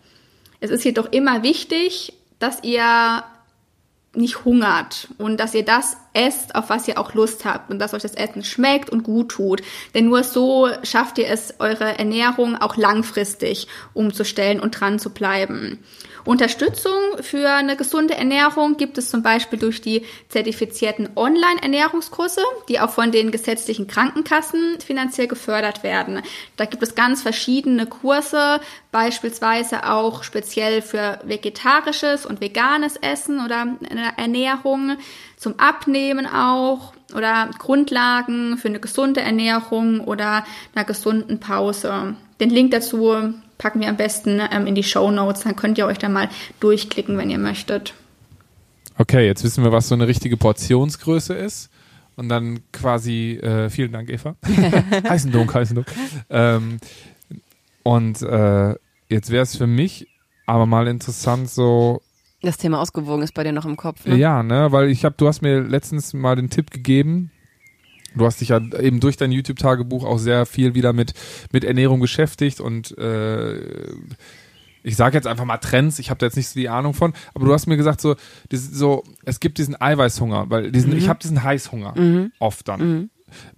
Es 0.59 0.71
ist 0.71 0.85
jedoch 0.85 1.11
immer 1.11 1.43
wichtig, 1.43 2.13
dass 2.39 2.63
ihr 2.63 3.23
nicht 4.17 4.43
hungert 4.45 5.07
und 5.17 5.39
dass 5.39 5.53
ihr 5.53 5.63
das 5.63 5.97
esst, 6.13 6.55
auf 6.55 6.69
was 6.69 6.87
ihr 6.87 6.97
auch 6.99 7.13
Lust 7.13 7.45
habt 7.45 7.69
und 7.69 7.79
dass 7.79 7.93
euch 7.93 8.01
das 8.01 8.15
Essen 8.15 8.43
schmeckt 8.43 8.89
und 8.89 9.03
gut 9.03 9.29
tut. 9.29 9.61
Denn 9.93 10.05
nur 10.05 10.23
so 10.23 10.69
schafft 10.83 11.17
ihr 11.17 11.29
es, 11.29 11.55
eure 11.59 11.97
Ernährung 11.97 12.55
auch 12.55 12.75
langfristig 12.75 13.67
umzustellen 13.93 14.59
und 14.59 14.71
dran 14.71 14.99
zu 14.99 15.11
bleiben. 15.11 15.79
Unterstützung 16.27 16.99
für 17.21 17.49
eine 17.49 17.77
gesunde 17.77 18.15
Ernährung 18.15 18.75
gibt 18.75 18.97
es 18.97 19.09
zum 19.09 19.23
Beispiel 19.23 19.57
durch 19.57 19.81
die 19.81 20.05
zertifizierten 20.27 21.09
Online-Ernährungskurse, 21.15 22.41
die 22.67 22.81
auch 22.81 22.89
von 22.89 23.11
den 23.11 23.31
gesetzlichen 23.31 23.87
Krankenkassen 23.87 24.79
finanziell 24.85 25.27
gefördert 25.27 25.83
werden. 25.83 26.21
Da 26.57 26.65
gibt 26.65 26.83
es 26.83 26.95
ganz 26.95 27.21
verschiedene 27.21 27.85
Kurse, 27.85 28.59
beispielsweise 28.91 29.89
auch 29.89 30.23
speziell 30.23 30.81
für 30.81 31.19
vegetarisches 31.23 32.25
und 32.25 32.41
veganes 32.41 32.97
Essen 32.97 33.43
oder 33.43 33.77
Ernährung, 34.17 34.97
zum 35.37 35.59
Abnehmen 35.59 36.25
auch 36.25 36.93
oder 37.15 37.49
Grundlagen 37.57 38.57
für 38.57 38.67
eine 38.67 38.81
gesunde 38.81 39.21
Ernährung 39.21 40.01
oder 40.01 40.45
einer 40.75 40.83
gesunden 40.83 41.39
Pause. 41.39 42.15
Den 42.41 42.49
Link 42.49 42.71
dazu 42.71 43.33
packen 43.57 43.81
wir 43.81 43.89
am 43.89 43.97
besten 43.97 44.41
ähm, 44.51 44.67
in 44.67 44.75
die 44.75 44.83
Show 44.83 45.11
Notes, 45.11 45.43
dann 45.43 45.55
könnt 45.55 45.77
ihr 45.77 45.85
euch 45.85 45.97
da 45.97 46.09
mal 46.09 46.29
durchklicken, 46.59 47.17
wenn 47.17 47.29
ihr 47.29 47.39
möchtet. 47.39 47.93
Okay, 48.97 49.25
jetzt 49.25 49.43
wissen 49.43 49.63
wir, 49.63 49.71
was 49.71 49.87
so 49.87 49.95
eine 49.95 50.07
richtige 50.07 50.37
Portionsgröße 50.37 51.33
ist. 51.33 51.69
Und 52.15 52.29
dann 52.29 52.61
quasi, 52.71 53.33
äh, 53.33 53.69
vielen 53.69 53.91
Dank, 53.91 54.09
Eva. 54.09 54.35
heißen 55.07 55.31
Dunk, 55.31 55.53
heißen 55.53 55.75
Dunk. 55.75 55.87
Ähm, 56.31 56.79
und 57.83 58.23
äh, 58.23 58.73
jetzt 59.07 59.29
wäre 59.29 59.43
es 59.43 59.55
für 59.55 59.67
mich 59.67 60.07
aber 60.47 60.65
mal 60.65 60.87
interessant, 60.87 61.49
so, 61.49 62.01
Das 62.41 62.57
Thema 62.57 62.81
ausgewogen 62.81 63.21
ist 63.21 63.33
bei 63.35 63.43
dir 63.43 63.51
noch 63.51 63.65
im 63.65 63.77
Kopf. 63.77 64.05
Ne? 64.05 64.15
ja, 64.15 64.41
ne, 64.41 64.71
weil 64.71 64.89
ich 64.89 65.05
habe, 65.05 65.15
du 65.17 65.27
hast 65.27 65.41
mir 65.41 65.61
letztens 65.61 66.13
mal 66.13 66.35
den 66.35 66.49
Tipp 66.49 66.71
gegeben, 66.71 67.31
Du 68.17 68.25
hast 68.25 68.41
dich 68.41 68.49
ja 68.49 68.59
eben 68.79 68.99
durch 68.99 69.17
dein 69.17 69.31
YouTube-Tagebuch 69.31 70.03
auch 70.03 70.17
sehr 70.17 70.45
viel 70.45 70.73
wieder 70.75 70.93
mit, 70.93 71.13
mit 71.51 71.63
Ernährung 71.63 71.99
beschäftigt 71.99 72.59
und 72.59 72.97
äh, 72.97 73.59
ich 74.83 74.95
sage 74.95 75.17
jetzt 75.17 75.27
einfach 75.27 75.43
mal 75.45 75.57
Trends, 75.57 75.99
ich 75.99 76.09
habe 76.09 76.19
da 76.19 76.27
jetzt 76.27 76.35
nicht 76.37 76.47
so 76.47 76.59
die 76.59 76.69
Ahnung 76.69 76.93
von, 76.93 77.13
aber 77.33 77.45
du 77.45 77.53
hast 77.53 77.67
mir 77.67 77.75
gesagt, 77.77 77.99
so, 77.99 78.15
dieses, 78.51 78.71
so 78.71 79.03
es 79.25 79.39
gibt 79.39 79.57
diesen 79.57 79.79
Eiweißhunger, 79.79 80.45
weil 80.49 80.71
diesen, 80.71 80.95
ich 80.95 81.09
habe 81.09 81.19
diesen 81.19 81.43
Heißhunger 81.43 81.93
oft 82.39 82.67
dann. 82.67 82.79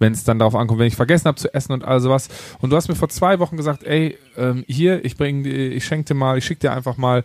Wenn 0.00 0.12
es 0.12 0.24
dann 0.24 0.40
darauf 0.40 0.56
ankommt, 0.56 0.80
wenn 0.80 0.88
ich 0.88 0.96
vergessen 0.96 1.26
habe 1.26 1.38
zu 1.38 1.54
essen 1.54 1.70
und 1.72 1.84
all 1.84 2.00
sowas. 2.00 2.28
Und 2.60 2.70
du 2.70 2.76
hast 2.76 2.88
mir 2.88 2.96
vor 2.96 3.08
zwei 3.08 3.38
Wochen 3.38 3.56
gesagt, 3.56 3.84
ey, 3.84 4.18
ähm, 4.36 4.64
hier, 4.66 5.04
ich 5.04 5.16
bring, 5.16 5.44
dir- 5.44 5.70
ich 5.72 5.84
schenke 5.84 6.06
dir 6.06 6.14
mal, 6.14 6.36
ich 6.36 6.44
schicke 6.44 6.62
dir 6.62 6.72
einfach 6.72 6.96
mal 6.96 7.22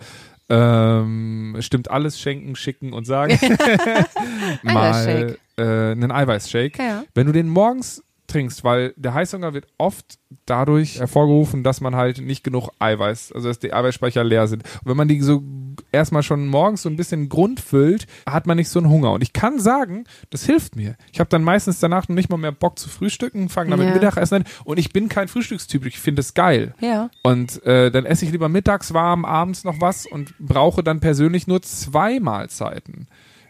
ähm, 0.49 1.57
stimmt 1.59 1.89
alles 1.89 2.19
schenken, 2.19 2.55
schicken 2.55 2.93
und 2.93 3.05
sagen. 3.05 3.39
mal 4.63 5.37
äh, 5.57 5.63
einen 5.63 6.11
Eiweißshake. 6.11 6.81
Ja. 6.81 7.03
Wenn 7.13 7.27
du 7.27 7.33
den 7.33 7.49
morgens 7.49 8.03
trinkst, 8.27 8.63
weil 8.63 8.93
der 8.97 9.13
Heißhunger 9.13 9.53
wird 9.53 9.67
oft 9.77 10.17
dadurch 10.45 10.99
hervorgerufen, 10.99 11.63
dass 11.63 11.81
man 11.81 11.95
halt 11.95 12.19
nicht 12.19 12.43
genug 12.43 12.69
Eiweiß, 12.79 13.31
also 13.31 13.47
dass 13.47 13.59
die 13.59 13.73
Eiweißspeicher 13.73 14.23
leer 14.23 14.47
sind. 14.47 14.63
Und 14.63 14.89
wenn 14.89 14.97
man 14.97 15.07
die 15.07 15.21
so 15.21 15.43
erstmal 15.91 16.23
schon 16.23 16.47
morgens 16.47 16.81
so 16.81 16.89
ein 16.89 16.95
bisschen 16.95 17.29
Grund 17.29 17.59
füllt, 17.59 18.07
hat 18.25 18.47
man 18.47 18.57
nicht 18.57 18.69
so 18.69 18.79
einen 18.79 18.89
Hunger. 18.89 19.11
Und 19.13 19.21
ich 19.21 19.33
kann 19.33 19.59
sagen, 19.59 20.05
das 20.29 20.45
hilft 20.45 20.75
mir. 20.75 20.95
Ich 21.11 21.19
habe 21.19 21.29
dann 21.29 21.43
meistens 21.43 21.79
danach 21.79 22.07
noch 22.07 22.15
nicht 22.15 22.29
mal 22.29 22.37
mehr 22.37 22.51
Bock 22.51 22.79
zu 22.79 22.89
frühstücken, 22.89 23.49
fange 23.49 23.71
dann 23.71 23.79
mit 23.79 23.89
Ja. 23.89 23.93
Mittagessen 23.93 24.35
an 24.35 24.43
und 24.63 24.77
ich 24.77 24.91
bin 24.91 25.09
kein 25.09 25.27
Frühstückstyp, 25.27 25.85
ich 25.85 25.99
finde 25.99 26.21
es 26.21 26.33
geil. 26.33 26.73
Ja. 26.79 27.09
Und 27.23 27.63
äh, 27.65 27.91
dann 27.91 28.05
esse 28.05 28.25
ich 28.25 28.31
lieber 28.31 28.49
mittags 28.49 28.93
warm, 28.93 29.25
abends 29.25 29.63
noch 29.63 29.79
was 29.81 30.05
und 30.05 30.37
brauche 30.39 30.83
dann 30.83 30.99
persönlich 30.99 31.47
nur 31.47 31.61
zwei 31.61 32.19
Mahlzeiten. 32.19 33.07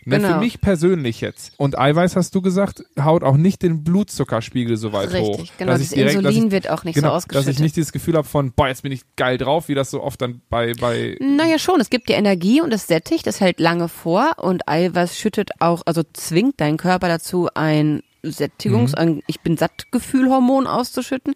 Ne, 0.07 0.17
Genau. 0.17 0.33
Für 0.33 0.37
mich 0.39 0.61
persönlich 0.61 1.19
jetzt. 1.21 1.53
Und 1.57 1.77
Eiweiß, 1.79 2.15
hast 2.15 2.35
du 2.35 2.41
gesagt, 2.43 2.83
haut 3.01 3.23
auch 3.23 3.37
nicht 3.37 3.63
den 3.63 3.83
Blutzuckerspiegel 3.83 4.77
so 4.77 4.93
weit 4.93 5.09
hoch. 5.09 5.39
Richtig, 5.39 5.57
genau. 5.57 5.71
Dass 5.71 5.81
Das 5.81 5.89
ich 5.89 5.95
direkt- 5.95 6.15
dass 6.17 6.23
Insulin 6.25 6.45
ich, 6.45 6.51
wird 6.51 6.69
auch 6.69 6.83
nicht 6.83 6.95
genau, 6.95 7.07
so 7.09 7.13
ausgeschüttet. 7.15 7.47
Dass 7.47 7.53
ich 7.55 7.59
nicht 7.59 7.75
dieses 7.75 7.91
Gefühl 7.91 8.15
habe 8.15 8.27
von, 8.27 8.51
boah, 8.51 8.67
jetzt 8.67 8.83
bin 8.83 8.91
ich 8.91 9.01
geil 9.15 9.37
drauf, 9.37 9.67
wie 9.67 9.73
das 9.75 9.89
so 9.91 10.03
oft 10.03 10.21
dann 10.21 10.41
bei, 10.49 10.73
bei 10.79 11.17
Naja, 11.19 11.57
schon. 11.57 11.81
Es 11.81 11.89
gibt 11.89 12.07
dir 12.09 12.15
Energie 12.17 12.61
und 12.61 12.71
es 12.73 12.85
sättigt, 12.87 13.25
es 13.27 13.41
hält 13.41 13.59
lange 13.59 13.87
vor 13.89 14.33
und 14.37 14.69
Eiweiß 14.69 15.17
schüttet 15.17 15.49
auch, 15.59 15.81
also 15.85 16.03
zwingt 16.13 16.61
deinen 16.61 16.77
Körper 16.77 17.07
dazu, 17.07 17.49
ein 17.55 18.01
Sättigungs-, 18.29 18.95
Mhm. 18.95 19.21
Ich 19.27 19.41
bin 19.41 19.57
satt 19.57 19.91
Gefühlhormon 19.91 20.67
auszuschütten. 20.67 21.33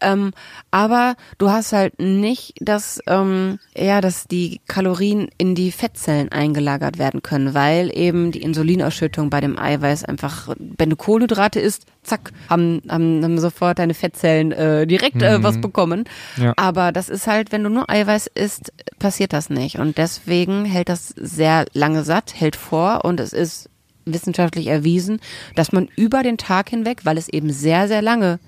Ähm, 0.00 0.32
aber 0.70 1.16
du 1.38 1.50
hast 1.50 1.72
halt 1.72 1.98
nicht, 1.98 2.54
dass, 2.60 3.00
ähm, 3.06 3.58
ja, 3.76 4.00
dass 4.00 4.26
die 4.26 4.60
Kalorien 4.66 5.28
in 5.38 5.54
die 5.54 5.72
Fettzellen 5.72 6.30
eingelagert 6.30 6.98
werden 6.98 7.22
können, 7.22 7.54
weil 7.54 7.96
eben 7.96 8.32
die 8.32 8.42
Insulinausschüttung 8.42 9.30
bei 9.30 9.40
dem 9.40 9.58
Eiweiß 9.58 10.04
einfach, 10.04 10.54
wenn 10.58 10.90
du 10.90 10.96
Kohlenhydrate 10.96 11.60
isst, 11.60 11.86
zack, 12.02 12.32
haben, 12.48 12.82
haben, 12.88 13.22
haben 13.22 13.38
sofort 13.38 13.78
deine 13.78 13.94
Fettzellen 13.94 14.52
äh, 14.52 14.86
direkt 14.86 15.22
äh, 15.22 15.42
was 15.42 15.60
bekommen. 15.60 16.04
Mhm. 16.36 16.44
Ja. 16.44 16.52
Aber 16.56 16.92
das 16.92 17.08
ist 17.08 17.26
halt, 17.26 17.52
wenn 17.52 17.62
du 17.62 17.70
nur 17.70 17.88
Eiweiß 17.90 18.28
isst, 18.28 18.72
passiert 18.98 19.32
das 19.32 19.50
nicht. 19.50 19.78
Und 19.78 19.98
deswegen 19.98 20.64
hält 20.64 20.88
das 20.88 21.08
sehr 21.08 21.66
lange 21.72 22.04
satt, 22.04 22.34
hält 22.34 22.56
vor 22.56 23.04
und 23.04 23.20
es 23.20 23.32
ist 23.32 23.68
wissenschaftlich 24.06 24.68
erwiesen, 24.68 25.20
dass 25.54 25.72
man 25.72 25.88
über 25.96 26.22
den 26.22 26.38
Tag 26.38 26.70
hinweg, 26.70 27.00
weil 27.04 27.18
es 27.18 27.28
eben 27.28 27.50
sehr, 27.52 27.88
sehr 27.88 28.02
lange 28.02 28.38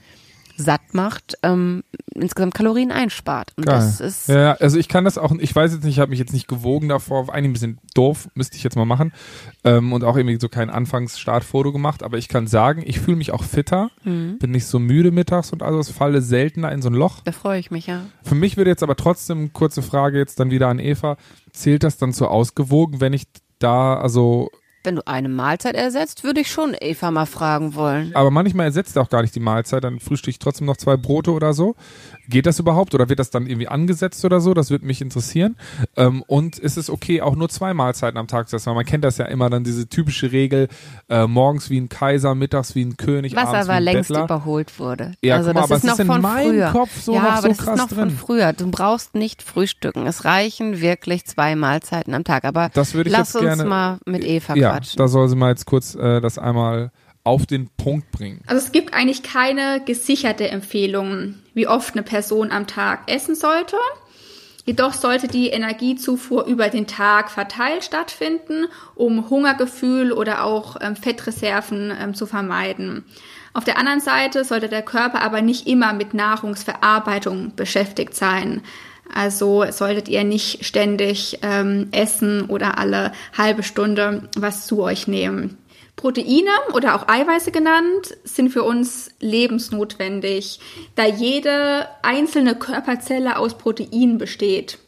satt 0.60 0.92
macht, 0.92 1.38
ähm, 1.44 1.84
insgesamt 2.16 2.52
Kalorien 2.52 2.90
einspart. 2.90 3.52
Und 3.56 3.66
Geil. 3.66 3.76
das 3.76 4.00
ist 4.00 4.28
ja, 4.28 4.54
also 4.54 4.76
ich 4.76 4.88
kann 4.88 5.04
das 5.04 5.16
auch, 5.16 5.30
ich 5.38 5.54
weiß 5.54 5.72
jetzt 5.72 5.84
nicht, 5.84 5.94
ich 5.94 6.00
habe 6.00 6.10
mich 6.10 6.18
jetzt 6.18 6.32
nicht 6.32 6.48
gewogen 6.48 6.88
davor, 6.88 7.32
eigentlich 7.32 7.50
ein 7.50 7.52
bisschen 7.52 7.78
doof, 7.94 8.28
müsste 8.34 8.56
ich 8.56 8.64
jetzt 8.64 8.74
mal 8.74 8.84
machen 8.84 9.12
ähm, 9.62 9.92
und 9.92 10.02
auch 10.02 10.16
irgendwie 10.16 10.36
so 10.40 10.48
kein 10.48 10.68
Anfangsstartfoto 10.68 11.70
gemacht, 11.72 12.02
aber 12.02 12.18
ich 12.18 12.26
kann 12.26 12.48
sagen, 12.48 12.82
ich 12.84 12.98
fühle 12.98 13.16
mich 13.16 13.30
auch 13.32 13.44
fitter, 13.44 13.90
Mhm. 14.02 14.38
bin 14.40 14.50
nicht 14.50 14.66
so 14.66 14.80
müde 14.80 15.12
mittags 15.12 15.52
und 15.52 15.62
also 15.62 15.92
falle 15.92 16.22
seltener 16.22 16.72
in 16.72 16.82
so 16.82 16.88
ein 16.88 16.94
Loch. 16.94 17.20
da 17.22 17.30
freue 17.30 17.60
ich 17.60 17.70
mich, 17.70 17.86
ja. 17.86 18.00
Für 18.24 18.34
mich 18.34 18.56
würde 18.56 18.70
jetzt 18.70 18.82
aber 18.82 18.96
trotzdem, 18.96 19.52
kurze 19.52 19.82
Frage 19.82 20.18
jetzt 20.18 20.40
dann 20.40 20.50
wieder 20.50 20.66
an 20.66 20.80
Eva, 20.80 21.18
zählt 21.52 21.84
das 21.84 21.98
dann 21.98 22.12
zu 22.12 22.26
ausgewogen, 22.26 23.00
wenn 23.00 23.12
ich 23.12 23.26
da, 23.60 23.94
also, 23.96 24.50
Wenn 24.84 24.96
du 24.96 25.06
eine 25.06 25.28
Mahlzeit 25.28 25.74
ersetzt, 25.74 26.24
würde 26.24 26.40
ich 26.40 26.50
schon 26.50 26.76
Eva 26.80 27.10
mal 27.10 27.26
fragen 27.26 27.74
wollen. 27.74 28.14
aber 28.14 28.30
manchmal 28.30 28.66
ersetzt 28.66 28.96
er 28.96 29.02
auch 29.02 29.10
gar 29.10 29.22
nicht 29.22 29.34
die 29.34 29.40
Mahlzeit, 29.40 29.82
dann 29.82 29.98
frühstücke 29.98 30.30
ich 30.30 30.38
trotzdem 30.38 30.66
noch 30.66 30.76
zwei 30.76 30.96
Brote 30.96 31.32
oder 31.32 31.52
so. 31.52 31.74
Geht 32.28 32.44
das 32.46 32.58
überhaupt 32.58 32.94
oder 32.94 33.08
wird 33.08 33.18
das 33.18 33.30
dann 33.30 33.46
irgendwie 33.46 33.68
angesetzt 33.68 34.22
oder 34.24 34.40
so? 34.40 34.52
Das 34.52 34.70
würde 34.70 34.84
mich 34.84 35.00
interessieren. 35.00 35.56
Ähm, 35.96 36.22
und 36.26 36.58
ist 36.58 36.76
es 36.76 36.90
okay, 36.90 37.22
auch 37.22 37.34
nur 37.36 37.48
zwei 37.48 37.72
Mahlzeiten 37.72 38.18
am 38.18 38.26
Tag 38.26 38.48
zu 38.48 38.56
essen? 38.56 38.66
Weil 38.66 38.74
man 38.74 38.84
kennt 38.84 39.02
das 39.04 39.16
ja 39.18 39.24
immer 39.24 39.48
dann 39.48 39.64
diese 39.64 39.88
typische 39.88 40.30
Regel, 40.30 40.68
äh, 41.08 41.26
morgens 41.26 41.70
wie 41.70 41.80
ein 41.80 41.88
Kaiser, 41.88 42.34
mittags 42.34 42.74
wie 42.74 42.84
ein 42.84 42.96
König, 42.98 43.34
Was 43.34 43.44
abends 43.46 43.54
wie 43.66 43.70
aber 43.70 43.72
ein 43.78 43.82
längst 43.82 44.08
Bettler. 44.08 44.24
überholt 44.24 44.78
wurde. 44.78 45.12
Ja, 45.22 45.36
also 45.36 45.52
mal, 45.54 45.62
das 45.66 45.70
ist 45.78 45.84
noch 45.84 45.92
ist 45.94 46.00
in 46.00 46.06
von 46.06 46.22
früher. 46.22 46.70
Kopf 46.72 47.00
so 47.00 47.14
ja, 47.14 47.22
noch 47.22 47.28
aber 47.30 47.42
so 47.42 47.48
das 47.48 47.58
ist 47.60 47.66
noch 47.76 47.88
drin. 47.88 47.98
von 47.98 48.10
früher. 48.10 48.52
Du 48.52 48.70
brauchst 48.70 49.14
nicht 49.14 49.42
frühstücken. 49.42 50.06
Es 50.06 50.24
reichen 50.26 50.80
wirklich 50.82 51.24
zwei 51.24 51.56
Mahlzeiten 51.56 52.12
am 52.14 52.24
Tag. 52.24 52.44
Aber 52.44 52.68
Das 52.74 52.92
würde 52.94 53.08
ich 53.08 53.16
lass 53.16 53.32
jetzt 53.32 53.36
uns 53.42 53.44
gerne- 53.56 53.64
mal 53.64 53.98
mit 54.04 54.22
Eva 54.24 54.54
Ja, 54.54 54.72
quatschen. 54.72 54.98
da 54.98 55.08
soll 55.08 55.28
sie 55.28 55.36
mal 55.36 55.48
jetzt 55.50 55.64
kurz 55.64 55.94
äh, 55.94 56.20
das 56.20 56.38
einmal 56.38 56.90
auf 57.28 57.44
den 57.44 57.68
Punkt 57.76 58.10
bringen. 58.10 58.40
Also 58.46 58.64
es 58.64 58.72
gibt 58.72 58.94
eigentlich 58.94 59.22
keine 59.22 59.82
gesicherte 59.84 60.48
Empfehlung, 60.48 61.34
wie 61.52 61.66
oft 61.66 61.94
eine 61.94 62.02
Person 62.02 62.50
am 62.50 62.66
Tag 62.66 63.10
essen 63.10 63.34
sollte. 63.34 63.76
Jedoch 64.64 64.94
sollte 64.94 65.28
die 65.28 65.48
Energiezufuhr 65.48 66.46
über 66.46 66.70
den 66.70 66.86
Tag 66.86 67.30
verteilt 67.30 67.84
stattfinden, 67.84 68.66
um 68.94 69.28
Hungergefühl 69.28 70.10
oder 70.10 70.44
auch 70.44 70.76
ähm, 70.80 70.96
Fettreserven 70.96 71.92
ähm, 72.00 72.14
zu 72.14 72.24
vermeiden. 72.24 73.04
Auf 73.52 73.64
der 73.64 73.76
anderen 73.76 74.00
Seite 74.00 74.44
sollte 74.44 74.68
der 74.70 74.82
Körper 74.82 75.20
aber 75.20 75.42
nicht 75.42 75.66
immer 75.66 75.92
mit 75.92 76.14
Nahrungsverarbeitung 76.14 77.54
beschäftigt 77.56 78.14
sein. 78.14 78.62
Also 79.14 79.64
solltet 79.70 80.08
ihr 80.08 80.24
nicht 80.24 80.64
ständig 80.64 81.40
ähm, 81.42 81.88
essen 81.92 82.46
oder 82.46 82.78
alle 82.78 83.12
halbe 83.36 83.62
Stunde 83.62 84.28
was 84.36 84.66
zu 84.66 84.82
euch 84.82 85.08
nehmen. 85.08 85.58
Proteine 85.98 86.50
oder 86.72 86.94
auch 86.94 87.08
Eiweiße 87.08 87.50
genannt 87.50 88.16
sind 88.24 88.50
für 88.50 88.62
uns 88.62 89.10
lebensnotwendig, 89.20 90.60
da 90.94 91.04
jede 91.04 91.88
einzelne 92.02 92.54
Körperzelle 92.54 93.36
aus 93.36 93.58
Proteinen 93.58 94.16
besteht. 94.16 94.78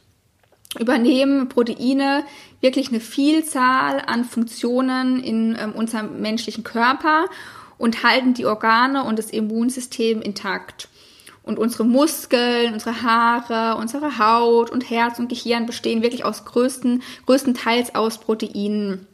Übernehmen 0.79 1.49
Proteine 1.49 2.25
wirklich 2.61 2.91
eine 2.91 3.01
Vielzahl 3.01 4.01
an 4.07 4.25
Funktionen 4.25 5.21
in 5.21 5.59
ähm, 5.61 5.73
unserem 5.73 6.21
menschlichen 6.21 6.63
Körper 6.63 7.27
und 7.77 8.05
halten 8.05 8.33
die 8.35 8.47
Organe 8.47 9.03
und 9.03 9.19
das 9.19 9.31
Immunsystem 9.31 10.23
intakt. 10.23 10.89
Und 11.43 11.59
unsere 11.59 11.85
Muskeln, 11.85 12.73
unsere 12.73 13.03
Haare, 13.03 13.81
unsere 13.81 14.19
Haut 14.19 14.71
und 14.71 14.89
Herz 14.89 15.19
und 15.19 15.29
Gehirn 15.29 15.67
bestehen 15.67 16.03
wirklich 16.03 16.25
aus 16.25 16.45
größten, 16.45 17.03
größtenteils 17.27 17.97
aus 17.97 18.19
Proteinen. 18.19 19.09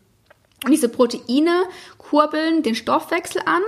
Und 0.65 0.71
diese 0.71 0.89
Proteine 0.89 1.65
kurbeln 1.99 2.63
den 2.63 2.75
Stoffwechsel 2.75 3.43
an, 3.45 3.63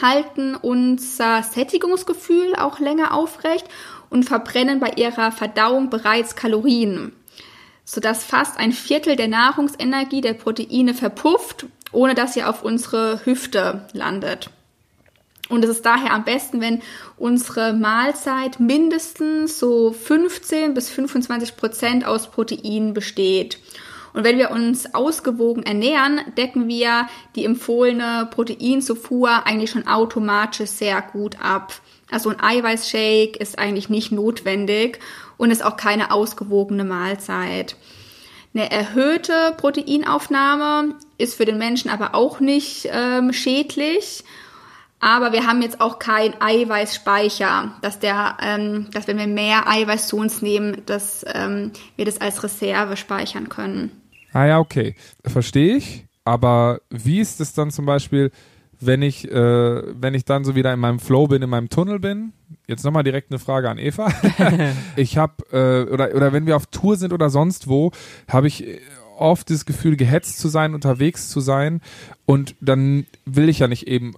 halten 0.00 0.54
unser 0.54 1.42
Sättigungsgefühl 1.42 2.54
auch 2.56 2.78
länger 2.78 3.14
aufrecht 3.14 3.66
und 4.10 4.24
verbrennen 4.24 4.80
bei 4.80 4.90
ihrer 4.96 5.32
Verdauung 5.32 5.90
bereits 5.90 6.36
Kalorien, 6.36 7.12
sodass 7.84 8.24
fast 8.24 8.58
ein 8.58 8.72
Viertel 8.72 9.16
der 9.16 9.28
Nahrungsenergie 9.28 10.20
der 10.20 10.34
Proteine 10.34 10.94
verpufft, 10.94 11.66
ohne 11.92 12.14
dass 12.14 12.34
sie 12.34 12.44
auf 12.44 12.62
unsere 12.62 13.24
Hüfte 13.24 13.88
landet. 13.92 14.50
Und 15.48 15.64
es 15.64 15.70
ist 15.70 15.86
daher 15.86 16.12
am 16.12 16.24
besten, 16.24 16.60
wenn 16.60 16.82
unsere 17.16 17.72
Mahlzeit 17.72 18.58
mindestens 18.58 19.58
so 19.58 19.92
15 19.92 20.74
bis 20.74 20.90
25 20.90 21.56
Prozent 21.56 22.04
aus 22.04 22.30
Proteinen 22.30 22.94
besteht. 22.94 23.58
Und 24.16 24.24
wenn 24.24 24.38
wir 24.38 24.50
uns 24.50 24.94
ausgewogen 24.94 25.62
ernähren, 25.62 26.22
decken 26.38 26.68
wir 26.68 27.06
die 27.34 27.44
empfohlene 27.44 28.26
Proteinzufuhr 28.30 29.46
eigentlich 29.46 29.70
schon 29.70 29.86
automatisch 29.86 30.70
sehr 30.70 31.02
gut 31.02 31.36
ab. 31.38 31.74
Also 32.10 32.30
ein 32.30 32.40
Eiweißshake 32.40 33.38
ist 33.38 33.58
eigentlich 33.58 33.90
nicht 33.90 34.12
notwendig 34.12 35.00
und 35.36 35.50
ist 35.50 35.62
auch 35.62 35.76
keine 35.76 36.12
ausgewogene 36.12 36.84
Mahlzeit. 36.84 37.76
Eine 38.54 38.70
erhöhte 38.70 39.54
Proteinaufnahme 39.58 40.94
ist 41.18 41.34
für 41.34 41.44
den 41.44 41.58
Menschen 41.58 41.90
aber 41.90 42.14
auch 42.14 42.40
nicht 42.40 42.88
ähm, 42.90 43.34
schädlich. 43.34 44.24
Aber 44.98 45.34
wir 45.34 45.46
haben 45.46 45.60
jetzt 45.60 45.82
auch 45.82 45.98
keinen 45.98 46.40
Eiweißspeicher, 46.40 47.76
dass 47.82 47.98
der, 47.98 48.38
ähm, 48.40 48.86
dass 48.92 49.08
wenn 49.08 49.18
wir 49.18 49.26
mehr 49.26 49.68
Eiweiß 49.68 50.08
zu 50.08 50.16
uns 50.16 50.40
nehmen, 50.40 50.86
dass 50.86 51.22
ähm, 51.34 51.72
wir 51.96 52.06
das 52.06 52.18
als 52.22 52.42
Reserve 52.42 52.96
speichern 52.96 53.50
können. 53.50 54.05
Ah 54.36 54.44
ja, 54.44 54.58
okay. 54.58 54.94
Verstehe 55.24 55.76
ich. 55.76 56.04
Aber 56.26 56.82
wie 56.90 57.20
ist 57.20 57.40
es 57.40 57.54
dann 57.54 57.70
zum 57.70 57.86
Beispiel, 57.86 58.30
wenn 58.78 59.00
ich, 59.00 59.26
äh, 59.30 59.82
wenn 59.98 60.12
ich 60.12 60.26
dann 60.26 60.44
so 60.44 60.54
wieder 60.54 60.74
in 60.74 60.78
meinem 60.78 60.98
Flow 60.98 61.26
bin, 61.26 61.40
in 61.40 61.48
meinem 61.48 61.70
Tunnel 61.70 62.00
bin? 62.00 62.34
Jetzt 62.66 62.84
nochmal 62.84 63.02
direkt 63.02 63.30
eine 63.30 63.38
Frage 63.38 63.70
an 63.70 63.78
Eva. 63.78 64.12
ich 64.96 65.16
habe, 65.16 65.42
äh, 65.52 65.90
oder, 65.90 66.14
oder 66.14 66.34
wenn 66.34 66.44
wir 66.44 66.56
auf 66.56 66.66
Tour 66.66 66.98
sind 66.98 67.14
oder 67.14 67.30
sonst 67.30 67.66
wo, 67.66 67.92
habe 68.28 68.48
ich 68.48 68.66
äh, 68.66 68.78
oft 69.16 69.48
das 69.48 69.64
Gefühl, 69.64 69.96
gehetzt 69.96 70.38
zu 70.38 70.48
sein, 70.48 70.74
unterwegs 70.74 71.30
zu 71.30 71.40
sein. 71.40 71.80
Und 72.26 72.56
dann 72.60 73.06
will 73.24 73.48
ich 73.48 73.60
ja 73.60 73.68
nicht 73.68 73.88
eben, 73.88 74.12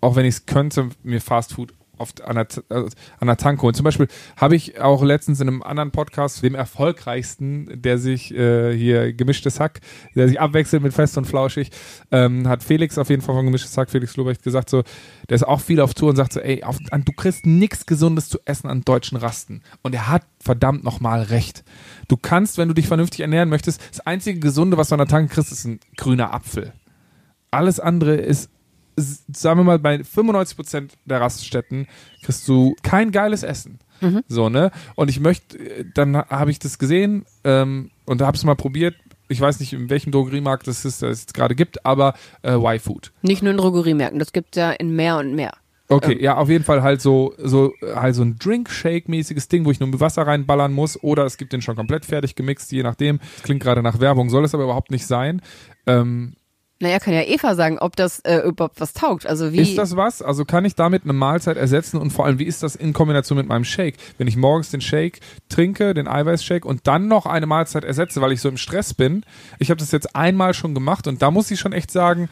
auch 0.00 0.16
wenn 0.16 0.24
ich 0.24 0.36
es 0.36 0.46
könnte, 0.46 0.88
mir 1.02 1.20
Fast 1.20 1.52
Food 1.52 1.74
oft 1.98 2.22
an 2.22 2.36
der, 2.36 2.46
äh, 2.70 2.88
an 3.20 3.26
der 3.26 3.36
Tanke. 3.36 3.66
Und 3.66 3.74
zum 3.74 3.84
Beispiel 3.84 4.08
habe 4.36 4.56
ich 4.56 4.80
auch 4.80 5.02
letztens 5.02 5.40
in 5.40 5.48
einem 5.48 5.62
anderen 5.62 5.90
Podcast, 5.90 6.42
dem 6.42 6.54
erfolgreichsten, 6.54 7.80
der 7.80 7.98
sich 7.98 8.34
äh, 8.34 8.76
hier 8.76 9.12
gemischtes 9.12 9.60
Hack, 9.60 9.80
der 10.14 10.28
sich 10.28 10.40
abwechselt 10.40 10.82
mit 10.82 10.92
fest 10.92 11.16
und 11.18 11.26
flauschig, 11.26 11.70
ähm, 12.10 12.48
hat 12.48 12.62
Felix 12.62 12.98
auf 12.98 13.10
jeden 13.10 13.22
Fall 13.22 13.34
von 13.34 13.44
gemischtes 13.44 13.76
Hack, 13.76 13.90
Felix 13.90 14.16
Lobrecht 14.16 14.42
gesagt 14.42 14.70
so, 14.70 14.82
der 15.28 15.36
ist 15.36 15.46
auch 15.46 15.60
viel 15.60 15.80
auf 15.80 15.94
Tour 15.94 16.10
und 16.10 16.16
sagt 16.16 16.32
so, 16.32 16.40
ey, 16.40 16.62
auf, 16.64 16.78
an, 16.90 17.04
du 17.04 17.12
kriegst 17.12 17.46
nichts 17.46 17.86
Gesundes 17.86 18.28
zu 18.28 18.38
essen 18.44 18.68
an 18.68 18.82
deutschen 18.82 19.18
Rasten. 19.18 19.62
Und 19.82 19.94
er 19.94 20.08
hat 20.08 20.24
verdammt 20.40 20.84
nochmal 20.84 21.22
recht. 21.22 21.64
Du 22.08 22.16
kannst, 22.16 22.58
wenn 22.58 22.68
du 22.68 22.74
dich 22.74 22.88
vernünftig 22.88 23.20
ernähren 23.20 23.48
möchtest, 23.48 23.80
das 23.90 24.00
einzige 24.00 24.40
Gesunde, 24.40 24.76
was 24.76 24.88
du 24.88 24.94
an 24.94 24.98
der 24.98 25.08
Tanke 25.08 25.34
kriegst, 25.34 25.52
ist 25.52 25.64
ein 25.64 25.80
grüner 25.96 26.34
Apfel. 26.34 26.72
Alles 27.50 27.80
andere 27.80 28.14
ist 28.16 28.50
sagen 28.96 29.60
wir 29.60 29.64
mal, 29.64 29.78
bei 29.78 30.02
95 30.04 30.56
Prozent 30.56 30.98
der 31.04 31.20
Raststätten 31.20 31.86
kriegst 32.22 32.46
du 32.48 32.74
kein 32.82 33.10
geiles 33.10 33.42
Essen. 33.42 33.78
So, 34.28 34.48
ne? 34.48 34.70
Und 34.96 35.10
ich 35.10 35.20
möchte, 35.20 35.84
dann 35.94 36.16
habe 36.16 36.50
ich 36.50 36.58
das 36.58 36.78
gesehen 36.78 37.24
ähm, 37.44 37.90
und 38.04 38.20
habe 38.22 38.36
es 38.36 38.44
mal 38.44 38.56
probiert. 38.56 38.96
Ich 39.28 39.40
weiß 39.40 39.60
nicht, 39.60 39.72
in 39.72 39.88
welchem 39.90 40.12
Drogeriemarkt 40.12 40.66
das 40.66 40.84
ist, 40.84 41.02
das 41.02 41.10
es 41.10 41.20
jetzt 41.22 41.34
gerade 41.34 41.54
gibt, 41.54 41.86
aber 41.86 42.14
äh, 42.42 42.52
Y-Food. 42.52 43.12
Nicht 43.22 43.42
nur 43.42 43.52
in 43.52 43.58
Drogeriemärkten, 43.58 44.18
das 44.18 44.32
gibt 44.32 44.56
ja 44.56 44.72
in 44.72 44.94
mehr 44.94 45.18
und 45.18 45.34
mehr. 45.34 45.52
Okay, 45.88 46.22
ja, 46.22 46.36
auf 46.36 46.48
jeden 46.48 46.64
Fall 46.64 46.82
halt 46.82 47.02
so, 47.02 47.34
so, 47.38 47.72
halt 47.94 48.14
so 48.14 48.22
ein 48.22 48.38
Drink-Shake-mäßiges 48.38 49.48
Ding, 49.48 49.64
wo 49.66 49.70
ich 49.70 49.78
nur 49.78 49.90
mit 49.90 50.00
Wasser 50.00 50.26
reinballern 50.26 50.72
muss, 50.72 51.02
oder 51.02 51.26
es 51.26 51.36
gibt 51.36 51.52
den 51.52 51.60
schon 51.60 51.76
komplett 51.76 52.06
fertig 52.06 52.34
gemixt, 52.34 52.72
je 52.72 52.82
nachdem. 52.82 53.18
Das 53.18 53.42
klingt 53.42 53.62
gerade 53.62 53.82
nach 53.82 54.00
Werbung, 54.00 54.30
soll 54.30 54.44
es 54.44 54.54
aber 54.54 54.64
überhaupt 54.64 54.90
nicht 54.90 55.06
sein. 55.06 55.42
Ähm, 55.86 56.34
Naja, 56.82 56.98
kann 56.98 57.14
ja 57.14 57.22
Eva 57.22 57.54
sagen, 57.54 57.78
ob 57.78 57.94
das 57.94 58.18
äh, 58.20 58.38
überhaupt 58.38 58.80
was 58.80 58.92
taugt. 58.92 59.24
Also 59.24 59.52
wie. 59.52 59.60
Ist 59.60 59.78
das 59.78 59.94
was? 59.94 60.20
Also 60.20 60.44
kann 60.44 60.64
ich 60.64 60.74
damit 60.74 61.04
eine 61.04 61.12
Mahlzeit 61.12 61.56
ersetzen 61.56 61.96
und 61.96 62.10
vor 62.10 62.26
allem, 62.26 62.40
wie 62.40 62.44
ist 62.44 62.64
das 62.64 62.74
in 62.74 62.92
Kombination 62.92 63.38
mit 63.38 63.46
meinem 63.46 63.64
Shake? 63.64 63.98
Wenn 64.18 64.26
ich 64.26 64.36
morgens 64.36 64.70
den 64.70 64.80
Shake 64.80 65.20
trinke, 65.48 65.94
den 65.94 66.08
Eiweißshake 66.08 66.66
und 66.66 66.88
dann 66.88 67.06
noch 67.06 67.24
eine 67.24 67.46
Mahlzeit 67.46 67.84
ersetze, 67.84 68.20
weil 68.20 68.32
ich 68.32 68.40
so 68.40 68.48
im 68.48 68.56
Stress 68.56 68.94
bin. 68.94 69.24
Ich 69.60 69.70
habe 69.70 69.78
das 69.78 69.92
jetzt 69.92 70.16
einmal 70.16 70.54
schon 70.54 70.74
gemacht 70.74 71.06
und 71.06 71.22
da 71.22 71.30
muss 71.30 71.52
ich 71.52 71.60
schon 71.60 71.72
echt 71.72 71.92
sagen, 71.92 72.28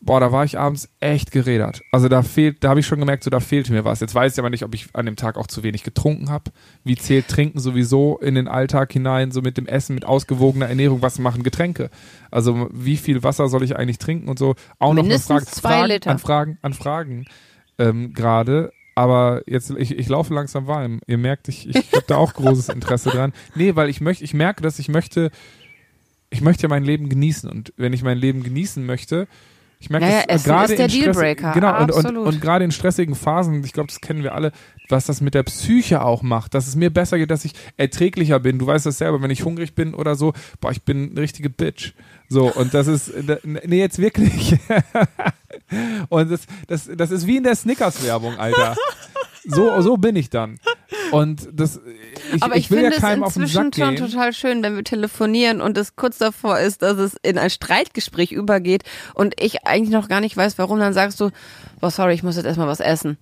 boah, 0.00 0.18
da 0.20 0.32
war 0.32 0.44
ich 0.44 0.58
abends 0.58 0.88
echt 1.00 1.30
gerädert. 1.30 1.82
Also 1.92 2.08
da 2.08 2.22
fehlt, 2.22 2.64
da 2.64 2.70
habe 2.70 2.80
ich 2.80 2.86
schon 2.86 2.98
gemerkt, 3.00 3.24
so 3.24 3.30
da 3.30 3.40
fehlte 3.40 3.72
mir 3.72 3.84
was. 3.84 4.00
Jetzt 4.00 4.14
weiß 4.14 4.32
ich 4.32 4.38
aber 4.38 4.50
nicht, 4.50 4.64
ob 4.64 4.74
ich 4.74 4.86
an 4.94 5.06
dem 5.06 5.16
Tag 5.16 5.36
auch 5.36 5.46
zu 5.46 5.62
wenig 5.62 5.82
getrunken 5.82 6.30
habe. 6.30 6.50
Wie 6.84 6.96
zählt 6.96 7.28
Trinken 7.28 7.60
sowieso 7.60 8.18
in 8.18 8.34
den 8.34 8.48
Alltag 8.48 8.92
hinein, 8.92 9.30
so 9.30 9.42
mit 9.42 9.58
dem 9.58 9.66
Essen, 9.66 9.94
mit 9.94 10.04
ausgewogener 10.04 10.68
Ernährung, 10.68 11.02
was 11.02 11.18
machen 11.18 11.42
Getränke? 11.42 11.90
Also 12.30 12.68
wie 12.72 12.96
viel 12.96 13.22
Wasser 13.22 13.48
soll 13.48 13.62
ich 13.62 13.76
eigentlich 13.76 13.98
trinken 13.98 14.28
und 14.28 14.38
so? 14.38 14.54
Auch 14.78 14.94
noch 14.94 15.02
Mindestens 15.02 15.30
eine 15.30 15.40
Frage. 15.40 15.52
zwei 15.52 15.68
Fragen, 15.68 15.88
Liter. 15.88 16.10
An 16.10 16.18
Fragen, 16.18 16.58
an 16.62 16.72
Fragen 16.72 17.26
ähm, 17.78 18.14
gerade. 18.14 18.72
Aber 18.94 19.42
jetzt, 19.46 19.70
ich, 19.70 19.96
ich 19.98 20.08
laufe 20.08 20.34
langsam 20.34 20.66
warm. 20.66 21.00
Ihr 21.06 21.18
merkt, 21.18 21.48
ich, 21.48 21.68
ich 21.68 21.92
habe 21.92 22.04
da 22.06 22.16
auch 22.16 22.34
großes 22.34 22.68
Interesse 22.70 23.10
dran. 23.10 23.32
Nee, 23.54 23.76
weil 23.76 23.88
ich 23.88 24.00
möchte, 24.00 24.24
ich 24.24 24.34
merke, 24.34 24.62
dass 24.62 24.78
ich 24.78 24.88
möchte, 24.88 25.30
ich 26.30 26.40
möchte 26.40 26.64
ja 26.64 26.68
mein 26.68 26.84
Leben 26.84 27.08
genießen. 27.08 27.48
Und 27.48 27.72
wenn 27.76 27.92
ich 27.92 28.02
mein 28.02 28.18
Leben 28.18 28.42
genießen 28.42 28.84
möchte, 28.84 29.28
ich 29.80 29.88
merke, 29.88 30.06
Naja, 30.06 30.24
äh, 30.28 30.38
gerade 30.38 30.74
ist 30.74 30.78
der 30.78 30.88
Dealbreaker, 30.88 31.52
Genau, 31.52 31.82
und, 31.82 31.90
und, 31.90 32.16
und 32.16 32.40
gerade 32.40 32.64
in 32.66 32.70
stressigen 32.70 33.14
Phasen, 33.14 33.64
ich 33.64 33.72
glaube, 33.72 33.86
das 33.88 34.02
kennen 34.02 34.22
wir 34.22 34.34
alle, 34.34 34.52
was 34.90 35.06
das 35.06 35.22
mit 35.22 35.34
der 35.34 35.42
Psyche 35.42 36.02
auch 36.02 36.22
macht, 36.22 36.54
dass 36.54 36.66
es 36.66 36.76
mir 36.76 36.90
besser 36.90 37.16
geht, 37.16 37.30
dass 37.30 37.46
ich 37.46 37.54
erträglicher 37.78 38.40
bin. 38.40 38.58
Du 38.58 38.66
weißt 38.66 38.84
das 38.84 38.98
selber, 38.98 39.22
wenn 39.22 39.30
ich 39.30 39.44
hungrig 39.44 39.74
bin 39.74 39.94
oder 39.94 40.16
so, 40.16 40.34
boah, 40.60 40.70
ich 40.70 40.82
bin 40.82 41.10
eine 41.12 41.20
richtige 41.22 41.48
Bitch. 41.48 41.92
So, 42.28 42.52
und 42.52 42.74
das 42.74 42.88
ist, 42.88 43.10
nee, 43.44 43.78
jetzt 43.78 43.98
wirklich. 43.98 44.58
und 46.10 46.30
das, 46.30 46.42
das, 46.68 46.90
das 46.94 47.10
ist 47.10 47.26
wie 47.26 47.38
in 47.38 47.44
der 47.44 47.56
Snickers-Werbung, 47.56 48.38
Alter. 48.38 48.76
So, 49.46 49.80
so 49.80 49.96
bin 49.96 50.14
ich 50.16 50.28
dann. 50.28 50.58
Und 51.12 51.48
das, 51.52 51.80
ich, 52.34 52.42
aber 52.42 52.56
ich, 52.56 52.70
will 52.70 52.78
finde 52.80 52.94
ja 52.94 53.00
keinem 53.00 53.22
es 53.24 53.36
inzwischen 53.36 53.72
schon 53.72 53.96
total 53.96 54.32
schön, 54.32 54.62
wenn 54.62 54.76
wir 54.76 54.84
telefonieren 54.84 55.60
und 55.60 55.76
es 55.78 55.96
kurz 55.96 56.18
davor 56.18 56.58
ist, 56.58 56.82
dass 56.82 56.98
es 56.98 57.16
in 57.22 57.38
ein 57.38 57.50
Streitgespräch 57.50 58.32
übergeht 58.32 58.84
und 59.14 59.34
ich 59.40 59.66
eigentlich 59.66 59.90
noch 59.94 60.08
gar 60.08 60.20
nicht 60.20 60.36
weiß, 60.36 60.58
warum, 60.58 60.78
dann 60.78 60.92
sagst 60.92 61.20
du, 61.20 61.30
boah, 61.80 61.90
sorry, 61.90 62.14
ich 62.14 62.22
muss 62.22 62.36
jetzt 62.36 62.46
erstmal 62.46 62.68
was 62.68 62.80
essen. 62.80 63.18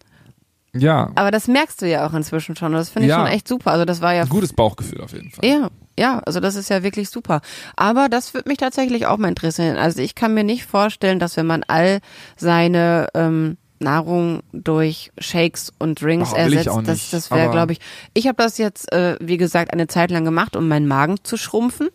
Ja, 0.74 1.11
Aber 1.14 1.31
das 1.31 1.48
merkst 1.48 1.81
du 1.81 1.88
ja 1.88 2.07
auch 2.07 2.12
inzwischen 2.12 2.55
schon. 2.55 2.72
und 2.72 2.79
Das 2.79 2.90
finde 2.90 3.07
ich 3.07 3.11
Ja. 3.11 3.20
schon 3.24 3.33
echt 3.33 3.48
super. 3.48 3.72
Also 3.72 3.85
das 3.87 4.01
war 4.03 4.12
ja 4.14 4.22
ein 4.22 4.29
gutes 4.29 4.53
Bauchgefühl 4.53 5.01
auf 5.01 5.12
jeden 5.12 5.31
Fall. 5.31 5.44
Ja, 5.44 5.68
ja, 5.98 6.18
also 6.20 6.40
das 6.40 6.57
ist 6.57 6.68
ja 6.68 6.83
wirklich 6.83 7.09
super. 7.09 7.40
Aber 7.74 8.09
das 8.09 8.35
würde 8.35 8.48
mich 8.48 8.59
tatsächlich 8.59 9.07
auch 9.07 9.16
mal 9.16 9.29
interessieren. 9.29 9.79
Also 9.79 10.03
ich 10.03 10.14
kann 10.14 10.35
mir 10.35 10.44
nicht 10.44 10.66
vorstellen, 10.66 11.18
dass 11.18 11.37
wenn 11.38 11.46
man 11.46 11.64
all 11.66 12.01
seine 12.37 13.09
ähm, 13.14 13.57
Nahrung 13.81 14.43
durch 14.53 15.12
Shakes 15.19 15.73
und 15.79 16.01
Drinks 16.01 16.33
ich 16.33 16.38
ersetzt, 16.38 16.69
auch 16.69 16.83
das, 16.83 16.99
nicht, 16.99 17.12
das 17.12 17.31
wäre, 17.31 17.51
glaube 17.51 17.73
ich. 17.73 17.81
Ich 18.14 18.27
habe 18.27 18.37
das 18.37 18.59
jetzt, 18.59 18.93
äh, 18.93 19.17
wie 19.21 19.37
gesagt, 19.37 19.73
eine 19.73 19.87
Zeit 19.87 20.11
lang 20.11 20.25
gemacht, 20.25 20.57
um 20.57 20.69
meinen 20.69 20.88
Magen 20.88 21.17
zu 21.23 21.37
schrumpfen. 21.37 21.88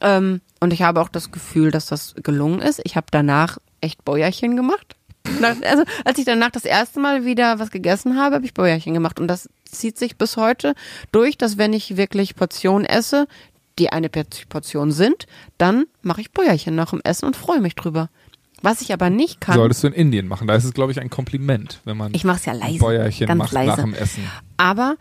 Ähm, 0.00 0.40
und 0.60 0.72
ich 0.72 0.82
habe 0.82 1.00
auch 1.00 1.08
das 1.08 1.30
Gefühl, 1.30 1.70
dass 1.70 1.86
das 1.86 2.14
gelungen 2.22 2.60
ist. 2.60 2.80
Ich 2.84 2.96
habe 2.96 3.06
danach 3.10 3.58
echt 3.80 4.04
Bäuerchen 4.04 4.56
gemacht. 4.56 4.94
Also 5.62 5.84
als 6.04 6.18
ich 6.18 6.24
danach 6.24 6.50
das 6.50 6.64
erste 6.64 7.00
Mal 7.00 7.24
wieder 7.24 7.58
was 7.58 7.70
gegessen 7.70 8.16
habe, 8.16 8.36
habe 8.36 8.46
ich 8.46 8.54
Bäuerchen 8.54 8.94
gemacht. 8.94 9.20
Und 9.20 9.28
das 9.28 9.48
zieht 9.64 9.98
sich 9.98 10.16
bis 10.16 10.36
heute 10.36 10.74
durch, 11.12 11.36
dass 11.36 11.58
wenn 11.58 11.72
ich 11.72 11.96
wirklich 11.96 12.34
Portionen 12.34 12.86
esse, 12.86 13.26
die 13.78 13.90
eine 13.90 14.08
Portion 14.08 14.90
sind, 14.90 15.26
dann 15.56 15.84
mache 16.02 16.20
ich 16.20 16.32
Bäuerchen 16.32 16.74
nach 16.74 16.90
dem 16.90 17.00
Essen 17.04 17.26
und 17.26 17.36
freue 17.36 17.60
mich 17.60 17.74
drüber. 17.74 18.08
Was 18.62 18.80
ich 18.80 18.92
aber 18.92 19.08
nicht 19.10 19.40
kann, 19.40 19.54
Solltest 19.54 19.82
du 19.84 19.88
in 19.88 19.92
Indien 19.92 20.26
machen. 20.26 20.48
Da 20.48 20.54
ist 20.54 20.64
es, 20.64 20.74
glaube 20.74 20.90
ich, 20.92 21.00
ein 21.00 21.10
Kompliment, 21.10 21.80
wenn 21.84 21.96
man 21.96 22.12
ich 22.14 22.24
mache 22.24 22.38
es 22.38 22.44
ja 22.44 22.52
leise, 22.52 22.78
Bäuerchen 22.78 23.26
ganz 23.28 23.38
macht 23.38 23.52
leise. 23.52 23.68
nach 23.68 23.78
dem 23.78 23.94
Essen. 23.94 24.24
Aber 24.56 24.96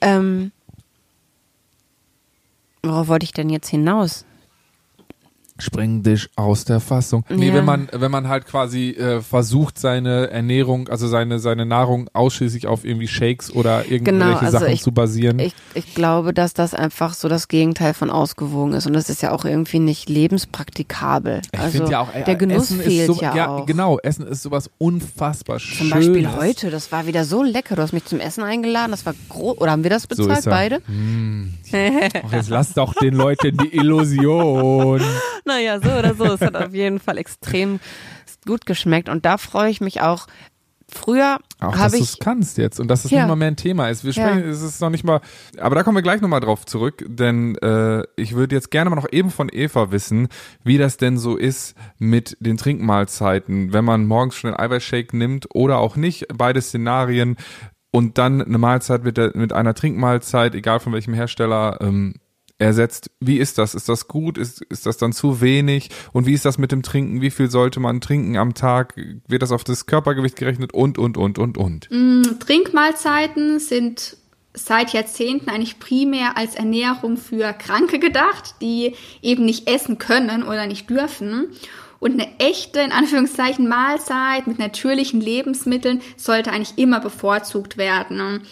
ähm, 0.00 0.52
worauf 2.82 3.08
wollte 3.08 3.24
ich 3.24 3.32
denn 3.32 3.48
jetzt 3.48 3.68
hinaus? 3.68 4.24
Spring 5.60 6.02
dich 6.02 6.28
aus 6.36 6.64
der 6.64 6.80
Fassung. 6.80 7.24
Nee, 7.28 7.48
Ja. 7.48 7.54
wenn 7.54 7.64
man, 7.64 7.88
wenn 7.92 8.10
man 8.10 8.28
halt 8.28 8.46
quasi 8.46 8.90
äh, 8.90 9.20
versucht, 9.20 9.78
seine 9.78 10.30
Ernährung, 10.30 10.88
also 10.88 11.08
seine, 11.08 11.38
seine 11.38 11.66
Nahrung 11.66 12.08
ausschließlich 12.12 12.66
auf 12.66 12.84
irgendwie 12.84 13.08
Shakes 13.08 13.52
oder 13.52 13.84
irgendwelche 13.90 14.04
Genau, 14.04 14.36
also 14.38 14.58
Sachen 14.58 14.72
ich- 14.72 14.82
zu 14.82 14.92
basieren. 14.92 15.38
Ich, 15.38 15.54
ich 15.74 15.94
glaube, 15.94 16.32
dass 16.32 16.54
das 16.54 16.74
einfach 16.74 17.14
so 17.14 17.28
das 17.28 17.48
Gegenteil 17.48 17.94
von 17.94 18.10
ausgewogen 18.10 18.72
ist 18.74 18.86
und 18.86 18.92
das 18.92 19.08
ist 19.10 19.22
ja 19.22 19.32
auch 19.32 19.44
irgendwie 19.44 19.78
nicht 19.80 20.08
lebenspraktikabel. 20.08 21.42
Ich 21.52 21.58
also 21.58 21.76
finde 21.78 21.92
ja 21.92 22.00
auch, 22.00 22.14
ey, 22.14 22.24
der 22.24 22.36
Genuss 22.36 22.64
Essen 22.70 22.80
fehlt 22.80 23.08
ist 23.10 23.16
so, 23.18 23.22
ja, 23.24 23.48
auch. 23.48 23.66
Genau, 23.66 23.98
Essen 23.98 24.26
ist 24.26 24.42
sowas 24.42 24.70
unfassbar 24.78 25.58
Zum 25.58 25.66
Schönes. 25.88 25.92
Beispiel 25.92 26.30
heute, 26.32 26.70
das 26.70 26.90
war 26.92 27.06
wieder 27.06 27.24
so 27.24 27.42
lecker. 27.42 27.76
Du 27.76 27.82
hast 27.82 27.92
mich 27.92 28.04
zum 28.04 28.20
Essen 28.20 28.42
eingeladen, 28.44 28.90
das 28.90 29.04
war 29.06 29.14
groß. 29.28 29.58
Oder 29.58 29.72
haben 29.72 29.82
wir 29.82 29.90
das 29.90 30.02
So 30.02 30.08
bezahlt, 30.26 30.46
er. 30.46 30.50
beide? 30.50 30.82
Ach, 31.72 32.32
jetzt 32.32 32.48
lass 32.50 32.74
doch 32.74 32.94
den 32.94 33.14
Leuten 33.14 33.56
die 33.56 33.74
Illusion. 33.76 35.00
Naja, 35.44 35.80
so 35.80 35.90
oder 35.90 36.14
so. 36.14 36.24
Es 36.24 36.40
hat 36.42 36.56
auf 36.56 36.74
jeden 36.74 37.00
Fall 37.00 37.16
extrem 37.16 37.80
gut 38.46 38.66
geschmeckt. 38.66 39.08
Und 39.08 39.24
da 39.24 39.38
freue 39.38 39.70
ich 39.70 39.80
mich 39.80 40.02
auch. 40.02 40.26
Früher 40.90 41.38
Auch, 41.60 41.72
dass 41.72 41.80
habe 41.80 41.90
du 41.98 42.02
ich. 42.02 42.10
es 42.10 42.18
kannst 42.18 42.56
jetzt 42.56 42.80
und 42.80 42.88
dass 42.88 43.04
es 43.04 43.10
Ja. 43.10 43.18
nicht 43.20 43.28
mal 43.28 43.36
mehr 43.36 43.48
ein 43.48 43.56
Thema 43.56 43.88
ist. 43.90 44.04
Wir 44.04 44.12
Ja. 44.12 44.22
sprechen, 44.28 44.48
es 44.48 44.62
ist 44.62 44.80
noch 44.80 44.88
nicht 44.88 45.04
mal, 45.04 45.20
aber 45.58 45.74
da 45.74 45.82
kommen 45.82 45.96
wir 45.98 46.02
gleich 46.02 46.22
nochmal 46.22 46.40
drauf 46.40 46.64
zurück, 46.64 47.04
denn 47.06 47.56
äh, 47.56 48.04
ich 48.16 48.34
würde 48.34 48.54
jetzt 48.56 48.70
gerne 48.70 48.88
mal 48.88 48.96
noch 48.96 49.10
eben 49.12 49.30
von 49.30 49.50
Eva 49.52 49.90
wissen, 49.90 50.28
wie 50.64 50.78
das 50.78 50.96
denn 50.96 51.18
so 51.18 51.36
ist 51.36 51.74
mit 51.98 52.38
den 52.40 52.56
Trinkmahlzeiten, 52.56 53.74
wenn 53.74 53.84
man 53.84 54.06
morgens 54.06 54.36
schon 54.36 54.50
den 54.52 54.58
Eiweißshake 54.60 55.14
nimmt 55.14 55.46
oder 55.54 55.76
auch 55.78 55.96
nicht, 55.96 56.26
beide 56.34 56.62
Szenarien 56.62 57.36
und 57.90 58.18
dann 58.18 58.42
eine 58.42 58.58
Mahlzeit 58.58 59.04
mit, 59.04 59.16
der, 59.16 59.32
mit 59.34 59.52
einer 59.52 59.74
Trinkmahlzeit, 59.74 60.54
egal 60.54 60.80
von 60.80 60.92
welchem 60.92 61.14
Hersteller, 61.14 61.78
ähm, 61.80 62.14
ersetzt. 62.58 63.10
Wie 63.20 63.38
ist 63.38 63.56
das? 63.58 63.74
Ist 63.74 63.88
das 63.88 64.08
gut? 64.08 64.36
Ist, 64.36 64.62
ist 64.62 64.84
das 64.84 64.96
dann 64.96 65.12
zu 65.12 65.40
wenig? 65.40 65.90
Und 66.12 66.26
wie 66.26 66.34
ist 66.34 66.44
das 66.44 66.58
mit 66.58 66.72
dem 66.72 66.82
Trinken? 66.82 67.20
Wie 67.20 67.30
viel 67.30 67.50
sollte 67.50 67.80
man 67.80 68.00
trinken 68.00 68.36
am 68.36 68.54
Tag? 68.54 68.94
Wird 69.28 69.42
das 69.42 69.52
auf 69.52 69.64
das 69.64 69.86
Körpergewicht 69.86 70.36
gerechnet? 70.36 70.74
Und, 70.74 70.98
und, 70.98 71.16
und, 71.16 71.38
und, 71.38 71.56
und. 71.56 71.88
Trinkmahlzeiten 72.40 73.60
sind 73.60 74.16
seit 74.54 74.92
Jahrzehnten 74.92 75.50
eigentlich 75.50 75.78
primär 75.78 76.36
als 76.36 76.56
Ernährung 76.56 77.16
für 77.16 77.52
Kranke 77.52 78.00
gedacht, 78.00 78.56
die 78.60 78.94
eben 79.22 79.44
nicht 79.44 79.70
essen 79.70 79.98
können 79.98 80.42
oder 80.42 80.66
nicht 80.66 80.90
dürfen. 80.90 81.48
Und 82.00 82.12
eine 82.12 82.28
echte, 82.38 82.80
in 82.80 82.92
Anführungszeichen, 82.92 83.68
Mahlzeit 83.68 84.46
mit 84.46 84.58
natürlichen 84.58 85.20
Lebensmitteln 85.20 86.00
sollte 86.16 86.52
eigentlich 86.52 86.78
immer 86.78 87.00
bevorzugt 87.00 87.76
werden. 87.76 88.42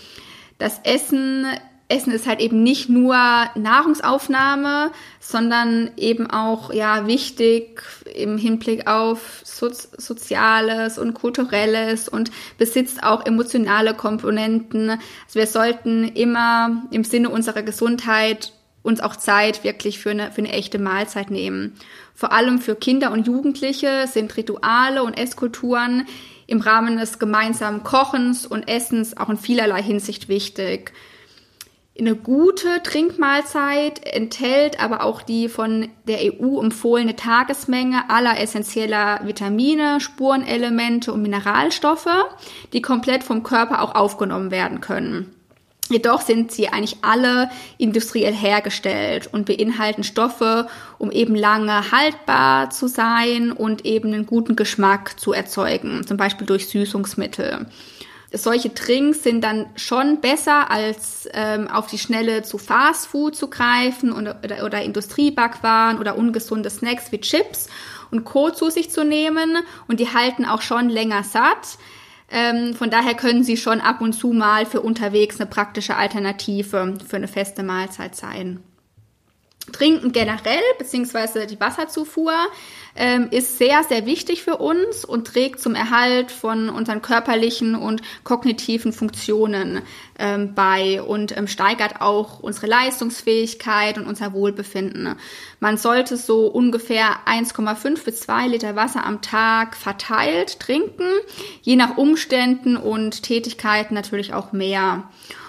Das 0.59 0.81
Essen, 0.83 1.47
Essen 1.89 2.13
ist 2.13 2.27
halt 2.27 2.41
eben 2.41 2.63
nicht 2.65 2.89
nur 2.89 3.15
Nahrungsaufnahme, 3.55 4.91
sondern 5.21 5.93
eben 5.97 6.29
auch, 6.29 6.73
ja, 6.73 7.07
wichtig 7.07 7.83
im 8.13 8.37
Hinblick 8.37 8.89
auf 8.89 9.43
Soz 9.45 9.91
Soziales 9.97 10.99
und 10.99 11.15
Kulturelles 11.15 12.09
und 12.09 12.33
besitzt 12.59 13.05
auch 13.05 13.25
emotionale 13.27 13.95
Komponenten. 13.95 14.91
Also 14.91 15.35
wir 15.35 15.47
sollten 15.47 16.05
immer 16.05 16.83
im 16.91 17.05
Sinne 17.05 17.31
unserer 17.31 17.63
Gesundheit 17.63 18.53
uns 18.83 19.01
auch 19.01 19.17
Zeit 19.17 19.65
wirklich 19.65 19.99
für 19.99 20.11
eine, 20.11 20.33
für 20.33 20.39
eine 20.39 20.53
echte 20.53 20.79
Mahlzeit 20.79 21.31
nehmen. 21.31 21.75
Vor 22.17 22.33
allem 22.33 22.59
für 22.59 22.75
Kinder 22.75 23.13
und 23.13 23.27
Jugendliche 23.27 24.07
sind 24.07 24.35
Rituale 24.39 25.03
und 25.03 25.19
Esskulturen 25.19 26.07
im 26.47 26.63
Rahmen 26.63 26.97
des 26.97 27.19
gemeinsamen 27.19 27.85
Kochens 27.85 28.47
und 28.47 28.69
Essens 28.69 29.15
auch 29.19 29.29
in 29.29 29.37
vielerlei 29.37 29.83
Hinsicht 29.83 30.31
wichtig. 30.31 30.93
Eine 31.99 32.17
gute 32.17 32.83
Trinkmahlzeit 32.83 34.07
enthält 34.07 34.81
aber 34.81 35.03
auch 35.05 35.21
die 35.21 35.51
von 35.51 35.89
der 36.09 36.21
EU 36.23 36.61
empfohlene 36.63 37.17
Tagesmenge 37.17 38.09
aller 38.09 38.41
essentieller 38.41 39.21
Vitamine, 39.25 40.01
Spurenelemente 40.01 41.13
und 41.13 41.21
Mineralstoffe, 41.21 42.09
die 42.73 42.81
komplett 42.81 43.25
vom 43.25 43.43
Körper 43.43 43.83
auch 43.83 43.95
aufgenommen 43.95 44.51
werden 44.51 44.81
können. 44.81 45.36
Jedoch 45.89 46.21
sind 46.21 46.51
sie 46.51 46.69
eigentlich 46.69 46.99
alle 47.03 47.51
industriell 47.79 48.35
hergestellt 48.35 49.29
und 49.33 49.47
beinhalten 49.47 50.03
Stoffe, 50.03 50.69
um 50.99 51.11
eben 51.13 51.35
lange 51.35 51.93
haltbar 51.93 52.71
zu 52.71 52.89
sein 52.89 53.53
und 53.53 53.85
eben 53.85 54.13
einen 54.13 54.27
guten 54.27 54.57
Geschmack 54.57 55.19
zu 55.21 55.33
erzeugen, 55.33 56.07
zum 56.07 56.17
Beispiel 56.17 56.47
durch 56.47 56.69
Süßungsmittel 56.69 57.67
solche 58.33 58.71
Drinks 58.71 59.23
sind 59.23 59.43
dann 59.43 59.67
schon 59.77 60.21
besser, 60.21 60.71
als 60.71 61.29
ähm, 61.33 61.69
auf 61.69 61.87
die 61.87 61.99
Schnelle 61.99 62.43
zu 62.43 62.59
Fastfood 62.59 63.37
zu 63.37 63.49
greifen 63.49 64.13
oder, 64.13 64.41
oder, 64.45 64.65
oder 64.65 64.83
Industriebackwaren 64.83 65.99
oder 65.99 66.17
ungesunde 66.17 66.71
Snacks 66.71 67.13
wie 67.13 67.21
Chips 67.21 67.69
und 68.11 68.25
Co. 68.25 68.51
zu 68.51 68.71
sich 68.71 68.91
zu 68.91 69.05
nehmen. 69.05 69.59
Und 69.89 70.01
die 70.01 70.13
halten 70.13 70.45
auch 70.45 70.63
schon 70.63 70.89
länger 70.89 71.23
satt. 71.23 71.79
Ähm, 72.29 72.75
von 72.75 72.91
daher 72.91 73.15
können 73.15 73.45
sie 73.45 73.57
schon 73.57 73.81
ab 73.81 74.01
und 74.01 74.13
zu 74.13 74.33
mal 74.33 74.67
für 74.67 74.81
unterwegs 74.81 75.41
eine 75.41 75.49
praktische 75.49 75.97
Alternative 75.97 76.99
für 77.07 77.17
eine 77.17 77.29
feste 77.29 77.63
Mahlzeit 77.63 78.17
sein. 78.17 78.61
Trinken 79.73 80.13
generell, 80.13 80.63
beziehungsweise 80.79 81.47
die 81.47 81.61
Wasserzufuhr, 81.61 82.33
ähm, 82.97 83.29
ist 83.31 83.59
sehr, 83.59 83.83
sehr 83.85 84.07
wichtig 84.07 84.43
für 84.43 84.57
uns 84.57 85.05
und 85.05 85.27
trägt 85.27 85.61
zum 85.61 85.75
Erhalt 85.75 86.31
von 86.31 86.71
unseren 86.71 87.03
körperlichen 87.03 87.75
und 87.75 88.01
kognitiven 88.25 88.93
Funktionen 88.93 89.83
ähm, 90.19 90.55
bei 90.55 91.03
und 91.03 91.37
ähm, 91.37 91.47
steigert 91.47 92.01
auch 92.01 92.41
unsere 92.41 92.67
Leistungsfähigkeit 92.67 93.99
und 93.99 94.07
unser 94.07 94.33
Wohlbefinden. 94.33 95.17
Man 95.61 95.77
sollte 95.77 96.17
so 96.17 96.47
ungefähr 96.47 97.19
1,5 97.27 98.05
bis 98.05 98.21
2 98.21 98.49
Liter 98.49 98.77
Wasser 98.77 99.05
am 99.05 99.21
Tag 99.21 99.77
verteilt 99.77 100.59
trinken, 100.61 101.09
je 101.61 101.77
nach 101.77 101.99
Umständen 101.99 102.77
und 102.77 103.23
Tätigkeiten 103.23 103.95
natürlich 103.95 104.33
auch 104.33 104.53
mehr. 104.53 105.05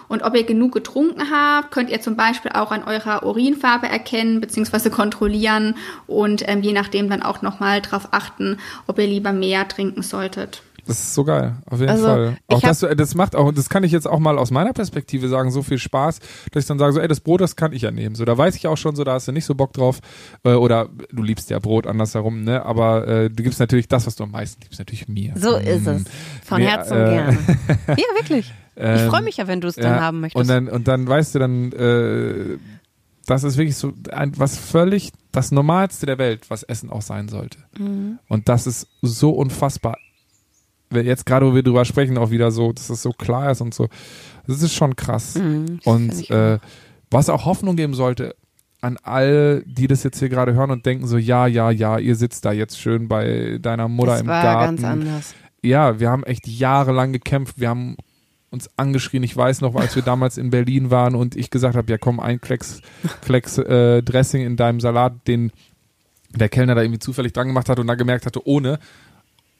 Und 0.08 0.24
ob 0.24 0.36
ihr 0.36 0.44
genug 0.44 0.74
getrunken 0.74 1.30
habt, 1.32 1.72
könnt 1.72 1.90
ihr 1.90 2.02
zum 2.02 2.16
Beispiel 2.16 2.52
auch 2.54 2.72
an 2.72 2.84
eurer 2.84 3.24
Urinfarbe 3.24 3.88
erkennen 3.88 4.40
bzw. 4.40 4.90
kontrollieren 4.90 5.76
und 6.08 6.48
ähm, 6.48 6.62
je 6.62 6.74
nachdem 6.74 7.10
dann 7.10 7.24
auch 7.24 7.42
nochmal 7.42 7.82
darauf 7.82 8.10
achten, 8.12 8.58
ob 8.88 9.00
ihr 9.00 9.08
lieber 9.08 9.34
mehr 9.34 9.68
trinken 9.68 10.02
solltet. 10.02 10.62
Das 10.88 11.00
ist 11.00 11.14
so 11.14 11.24
geil, 11.24 11.58
auf 11.66 11.80
jeden 11.80 11.92
Also, 11.92 12.06
Fall. 12.06 12.38
Auch 12.48 12.62
das, 12.62 12.80
das 12.80 13.16
macht 13.16 13.36
auch, 13.36 13.52
das 13.52 13.70
kann 13.70 13.84
ich 13.84 13.92
jetzt 13.92 14.08
auch 14.08 14.20
mal 14.20 14.38
aus 14.38 14.52
meiner 14.52 14.74
Perspektive 14.74 15.28
sagen, 15.30 15.52
so 15.52 15.62
viel 15.64 15.78
Spaß, 15.78 16.20
dass 16.52 16.64
ich 16.64 16.68
dann 16.68 16.80
sage, 16.80 16.94
so, 16.94 17.00
ey, 17.00 17.08
das 17.08 17.20
Brot, 17.20 17.42
das 17.42 17.56
kann 17.56 17.74
ich 17.74 17.82
ja 17.84 17.92
nehmen. 17.92 18.16
So, 18.16 18.26
da 18.26 18.38
weiß 18.38 18.56
ich 18.56 18.68
auch 18.68 18.78
schon, 18.78 18.96
so, 18.96 19.04
da 19.04 19.14
hast 19.14 19.28
du 19.28 19.32
nicht 19.32 19.46
so 19.46 19.54
Bock 19.56 19.74
drauf. 19.74 20.00
Äh, 20.44 20.54
oder 20.54 20.90
du 21.12 21.24
liebst 21.24 21.50
ja 21.50 21.60
Brot 21.60 21.86
andersherum, 21.88 22.44
ne? 22.44 22.66
Aber 22.66 23.08
äh, 23.08 23.30
du 23.30 23.44
gibst 23.44 23.60
natürlich 23.60 23.88
das, 23.88 24.08
was 24.08 24.16
du 24.16 24.24
am 24.24 24.32
meisten 24.32 24.62
liebst, 24.64 24.80
natürlich 24.80 25.08
mir. 25.08 25.34
So 25.36 25.56
ist 25.58 25.86
Mm. 25.86 25.90
es. 25.90 26.04
Von 26.46 26.62
Nee, 26.62 26.68
Herzen 26.68 26.94
äh, 26.98 27.10
gerne. 27.10 27.38
Ja, 27.90 27.96
wirklich. 28.20 28.54
Ich 28.76 28.84
Ähm, 28.84 29.10
freue 29.10 29.24
mich 29.24 29.38
ja, 29.38 29.48
wenn 29.48 29.60
du 29.60 29.68
es 29.68 29.76
dann 29.76 29.86
ja, 29.96 30.00
haben 30.02 30.20
möchtest. 30.22 30.40
Und 30.42 30.48
dann, 30.48 30.68
und 30.68 30.88
dann 30.88 31.08
weißt 31.08 31.36
du 31.36 31.40
dann, 31.40 31.72
äh, 31.72 32.58
das 33.26 33.44
ist 33.44 33.58
wirklich 33.58 33.76
so 33.76 33.92
ein, 34.12 34.32
was 34.38 34.58
völlig 34.58 35.12
das 35.32 35.52
Normalste 35.52 36.06
der 36.06 36.18
Welt, 36.18 36.50
was 36.50 36.64
Essen 36.64 36.90
auch 36.90 37.02
sein 37.02 37.28
sollte. 37.28 37.58
Mhm. 37.78 38.20
Und 38.30 38.48
das 38.50 38.68
ist 38.68 38.88
so 39.02 39.32
unfassbar. 39.32 39.98
Jetzt 40.92 41.26
gerade, 41.26 41.46
wo 41.46 41.54
wir 41.54 41.64
drüber 41.64 41.86
sprechen, 41.86 42.18
auch 42.18 42.32
wieder 42.32 42.52
so, 42.52 42.72
dass 42.72 42.90
es 42.90 43.02
so 43.02 43.12
klar 43.12 43.52
ist 43.52 43.62
und 43.62 43.74
so. 43.74 43.88
Das 44.48 44.62
ist 44.62 44.74
schon 44.74 44.96
krass. 44.96 45.36
Mhm, 45.36 45.80
das 45.84 45.88
und 45.88 46.30
äh, 46.30 46.60
was 47.12 47.30
auch 47.30 47.46
Hoffnung 47.46 47.76
geben 47.76 47.94
sollte 47.94 48.36
an 48.82 48.98
all, 49.04 49.64
die 49.66 49.88
das 49.88 50.04
jetzt 50.04 50.20
hier 50.20 50.30
gerade 50.30 50.54
hören 50.54 50.72
und 50.72 50.86
denken 50.86 51.08
so, 51.08 51.18
ja, 51.18 51.48
ja, 51.48 51.72
ja, 51.72 51.98
ihr 51.98 52.16
sitzt 52.16 52.46
da 52.46 52.52
jetzt 52.52 52.80
schön 52.80 53.08
bei 53.08 53.58
deiner 53.62 53.88
Mutter 53.88 54.12
das 54.12 54.22
im 54.22 54.28
war 54.28 54.44
Garten 54.44 54.76
ganz 54.76 54.84
anders. 54.84 55.36
ja, 55.64 56.00
wir 56.00 56.10
haben 56.10 56.24
echt 56.24 56.48
jahrelang 56.48 57.12
gekämpft. 57.12 57.60
Wir 57.60 57.70
haben 57.70 57.98
uns 58.50 58.70
angeschrien. 58.78 59.24
Ich 59.24 59.36
weiß 59.36 59.62
noch, 59.62 59.76
als 59.76 59.96
wir 59.96 60.04
damals 60.04 60.38
in 60.38 60.52
Berlin 60.52 60.90
waren 60.92 61.16
und 61.16 61.36
ich 61.36 61.50
gesagt 61.50 61.76
habe, 61.76 61.92
ja 61.92 61.98
komm, 61.98 62.20
ein 62.20 62.40
Klecks, 62.40 62.82
Klecks 63.22 63.58
äh, 63.58 64.02
Dressing 64.04 64.46
in 64.46 64.56
deinem 64.56 64.80
Salat, 64.80 65.28
den 65.28 65.52
der 66.36 66.50
Kellner 66.50 66.76
da 66.76 66.82
irgendwie 66.82 67.00
zufällig 67.00 67.34
dran 67.34 67.48
gemacht 67.48 67.70
hat 67.70 67.80
und 67.80 67.88
dann 67.88 67.98
gemerkt 67.98 68.26
hatte, 68.26 68.46
ohne. 68.46 68.80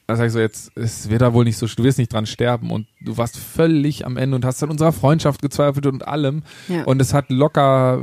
Da 0.08 0.16
sag 0.16 0.28
ich 0.28 0.32
so, 0.32 0.40
jetzt, 0.40 0.72
es 0.74 1.10
wird 1.10 1.20
da 1.20 1.34
wohl 1.34 1.44
nicht 1.44 1.58
so, 1.58 1.66
du 1.66 1.84
wirst 1.84 1.98
nicht 1.98 2.10
dran 2.10 2.24
sterben. 2.24 2.70
Und 2.70 2.86
du 3.02 3.18
warst 3.18 3.36
völlig 3.36 4.06
am 4.06 4.16
Ende 4.16 4.36
und 4.36 4.44
hast 4.46 4.62
an 4.62 4.70
unserer 4.70 4.92
Freundschaft 4.92 5.42
gezweifelt 5.42 5.84
und 5.84 6.08
allem. 6.08 6.44
Ja. 6.66 6.84
Und 6.84 7.02
es 7.02 7.12
hat 7.12 7.28
locker 7.28 8.02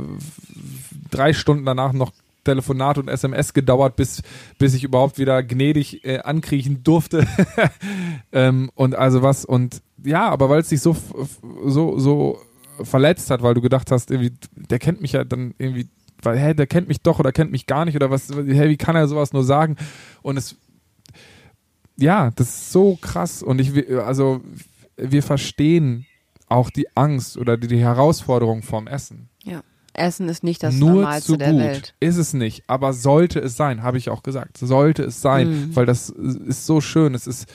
drei 1.10 1.32
Stunden 1.32 1.64
danach 1.64 1.92
noch 1.92 2.12
Telefonat 2.44 2.98
und 2.98 3.08
SMS 3.08 3.54
gedauert, 3.54 3.96
bis, 3.96 4.22
bis 4.56 4.74
ich 4.74 4.84
überhaupt 4.84 5.18
wieder 5.18 5.42
gnädig 5.42 6.04
äh, 6.04 6.20
ankriechen 6.20 6.84
durfte. 6.84 7.26
ähm, 8.32 8.70
und 8.76 8.94
also 8.94 9.22
was, 9.22 9.44
und 9.44 9.82
ja, 10.04 10.28
aber 10.28 10.48
weil 10.48 10.60
es 10.60 10.68
dich 10.68 10.80
so, 10.80 10.96
so, 11.64 11.98
so 11.98 12.40
verletzt 12.84 13.30
hat, 13.30 13.42
weil 13.42 13.54
du 13.54 13.60
gedacht 13.60 13.90
hast, 13.90 14.12
irgendwie, 14.12 14.32
der 14.54 14.78
kennt 14.78 15.00
mich 15.00 15.10
ja 15.10 15.24
dann 15.24 15.54
irgendwie, 15.58 15.88
weil, 16.22 16.38
hä, 16.38 16.54
der 16.54 16.68
kennt 16.68 16.86
mich 16.86 17.00
doch 17.00 17.18
oder 17.18 17.32
kennt 17.32 17.50
mich 17.50 17.66
gar 17.66 17.84
nicht 17.84 17.96
oder 17.96 18.12
was, 18.12 18.28
hä, 18.28 18.68
wie 18.68 18.76
kann 18.76 18.94
er 18.94 19.08
sowas 19.08 19.32
nur 19.32 19.42
sagen? 19.42 19.74
Und 20.22 20.36
es, 20.36 20.54
ja, 21.96 22.30
das 22.36 22.48
ist 22.48 22.72
so 22.72 22.96
krass 23.00 23.42
und 23.42 23.58
ich, 23.60 23.72
also, 23.98 24.40
wir 24.96 25.22
verstehen 25.22 26.06
auch 26.48 26.70
die 26.70 26.86
Angst 26.96 27.36
oder 27.36 27.56
die, 27.56 27.66
die 27.66 27.78
Herausforderung 27.80 28.62
vom 28.62 28.86
Essen 28.86 29.28
Ja. 29.42 29.62
Essen 29.98 30.28
ist 30.28 30.44
nicht 30.44 30.62
das 30.62 30.74
nur 30.74 30.90
Normalste 30.90 31.32
zu 31.32 31.36
der 31.38 31.52
gut. 31.52 31.60
Welt. 31.60 31.94
Ist 32.00 32.18
es 32.18 32.34
nicht, 32.34 32.64
aber 32.66 32.92
sollte 32.92 33.38
es 33.40 33.56
sein, 33.56 33.82
habe 33.82 33.96
ich 33.96 34.10
auch 34.10 34.22
gesagt. 34.22 34.58
Sollte 34.58 35.04
es 35.04 35.22
sein, 35.22 35.48
Mhm. 35.68 35.76
weil 35.76 35.86
das 35.86 36.10
ist 36.10 36.66
so 36.66 36.80
schön, 36.82 37.14
es 37.14 37.26
ist 37.26 37.46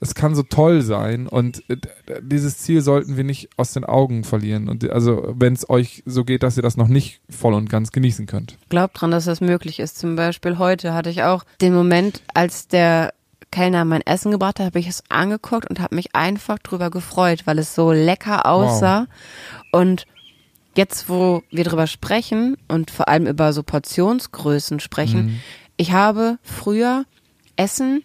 es 0.00 0.14
kann 0.14 0.34
so 0.34 0.42
toll 0.42 0.82
sein 0.82 1.26
und 1.28 1.62
äh, 1.70 1.76
dieses 2.20 2.58
Ziel 2.58 2.80
sollten 2.82 3.16
wir 3.16 3.24
nicht 3.24 3.48
aus 3.56 3.72
den 3.72 3.84
Augen 3.84 4.24
verlieren 4.24 4.68
und 4.68 4.90
also 4.90 5.34
wenn 5.38 5.52
es 5.52 5.68
euch 5.70 6.02
so 6.04 6.24
geht, 6.24 6.42
dass 6.42 6.56
ihr 6.56 6.62
das 6.62 6.76
noch 6.76 6.88
nicht 6.88 7.20
voll 7.30 7.54
und 7.54 7.70
ganz 7.70 7.92
genießen 7.92 8.26
könnt. 8.26 8.58
Glaubt 8.70 9.00
dran, 9.00 9.10
dass 9.12 9.26
das 9.26 9.40
möglich 9.40 9.78
ist. 9.78 9.96
Zum 9.98 10.16
Beispiel 10.16 10.58
heute 10.58 10.92
hatte 10.94 11.10
ich 11.10 11.22
auch 11.22 11.44
den 11.60 11.74
Moment, 11.74 12.22
als 12.34 12.66
der 12.66 13.12
Kellner 13.54 13.84
mein 13.84 14.00
Essen 14.00 14.32
gebracht 14.32 14.58
hat, 14.58 14.66
habe 14.66 14.80
ich 14.80 14.88
es 14.88 15.04
angeguckt 15.08 15.70
und 15.70 15.78
habe 15.78 15.94
mich 15.94 16.16
einfach 16.16 16.58
drüber 16.58 16.90
gefreut, 16.90 17.42
weil 17.44 17.60
es 17.60 17.72
so 17.76 17.92
lecker 17.92 18.46
aussah. 18.46 19.06
Und 19.70 20.06
jetzt, 20.74 21.08
wo 21.08 21.44
wir 21.50 21.62
drüber 21.62 21.86
sprechen 21.86 22.56
und 22.66 22.90
vor 22.90 23.06
allem 23.06 23.28
über 23.28 23.52
so 23.52 23.62
Portionsgrößen 23.62 24.80
sprechen, 24.80 25.40
ich 25.76 25.92
habe 25.92 26.38
früher 26.42 27.04
Essen, 27.54 28.02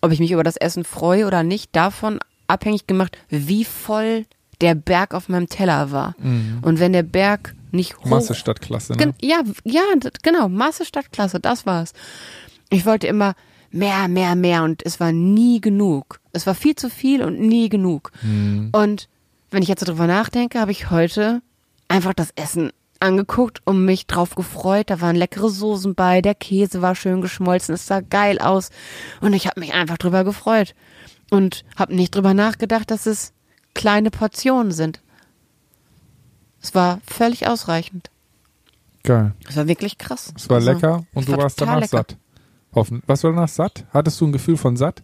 ob 0.00 0.10
ich 0.10 0.20
mich 0.20 0.30
über 0.30 0.42
das 0.42 0.56
Essen 0.56 0.84
freue 0.84 1.26
oder 1.26 1.42
nicht, 1.42 1.76
davon 1.76 2.18
abhängig 2.46 2.86
gemacht, 2.86 3.18
wie 3.28 3.66
voll 3.66 4.24
der 4.62 4.74
Berg 4.74 5.12
auf 5.12 5.28
meinem 5.28 5.50
Teller 5.50 5.90
war. 5.90 6.14
Und 6.62 6.80
wenn 6.80 6.94
der 6.94 7.02
Berg 7.02 7.54
nicht 7.72 7.98
hoch 7.98 8.06
Masse 8.06 8.34
statt 8.34 8.62
Klasse, 8.62 8.94
ne? 8.94 9.12
Ja, 9.20 9.42
ja, 9.64 9.82
genau, 10.22 10.48
Masse 10.48 10.86
statt 10.86 11.12
Klasse, 11.12 11.40
das 11.40 11.66
war's. 11.66 11.92
Ich 12.70 12.86
wollte 12.86 13.06
immer 13.06 13.34
mehr, 13.70 14.08
mehr, 14.08 14.34
mehr 14.34 14.62
und 14.64 14.84
es 14.84 15.00
war 15.00 15.12
nie 15.12 15.60
genug. 15.60 16.20
Es 16.32 16.46
war 16.46 16.54
viel 16.54 16.74
zu 16.76 16.88
viel 16.90 17.22
und 17.22 17.38
nie 17.40 17.68
genug. 17.68 18.10
Und 18.72 19.08
wenn 19.50 19.62
ich 19.62 19.68
jetzt 19.68 19.80
so 19.80 19.86
drüber 19.86 20.06
nachdenke, 20.06 20.60
habe 20.60 20.70
ich 20.72 20.90
heute 20.90 21.42
einfach 21.88 22.14
das 22.14 22.30
Essen 22.36 22.70
angeguckt 23.00 23.60
und 23.64 23.84
mich 23.84 24.06
drauf 24.06 24.34
gefreut. 24.34 24.90
Da 24.90 25.00
waren 25.00 25.16
leckere 25.16 25.48
Soßen 25.50 25.94
bei, 25.94 26.20
der 26.20 26.34
Käse 26.34 26.82
war 26.82 26.94
schön 26.94 27.20
geschmolzen, 27.20 27.74
es 27.74 27.86
sah 27.86 28.00
geil 28.00 28.38
aus 28.40 28.70
und 29.20 29.32
ich 29.32 29.46
habe 29.46 29.60
mich 29.60 29.72
einfach 29.74 29.98
drüber 29.98 30.24
gefreut 30.24 30.74
und 31.30 31.64
habe 31.76 31.94
nicht 31.94 32.14
drüber 32.14 32.34
nachgedacht, 32.34 32.90
dass 32.90 33.06
es 33.06 33.32
kleine 33.74 34.10
Portionen 34.10 34.72
sind. 34.72 35.00
Es 36.60 36.74
war 36.74 37.00
völlig 37.06 37.46
ausreichend. 37.46 38.10
Geil. 39.04 39.32
Es 39.48 39.56
war 39.56 39.68
wirklich 39.68 39.96
krass. 39.96 40.32
Es 40.36 40.48
war 40.50 40.56
Also, 40.56 40.72
lecker 40.72 41.04
und 41.14 41.28
du 41.28 41.32
war 41.32 41.38
warst 41.44 41.60
danach 41.60 41.76
lecker. 41.76 41.98
satt. 41.98 42.16
Hoffen. 42.74 43.02
Was 43.06 43.24
war 43.24 43.32
danach 43.32 43.48
satt? 43.48 43.84
Hattest 43.92 44.20
du 44.20 44.26
ein 44.26 44.32
Gefühl 44.32 44.56
von 44.56 44.76
satt? 44.76 45.02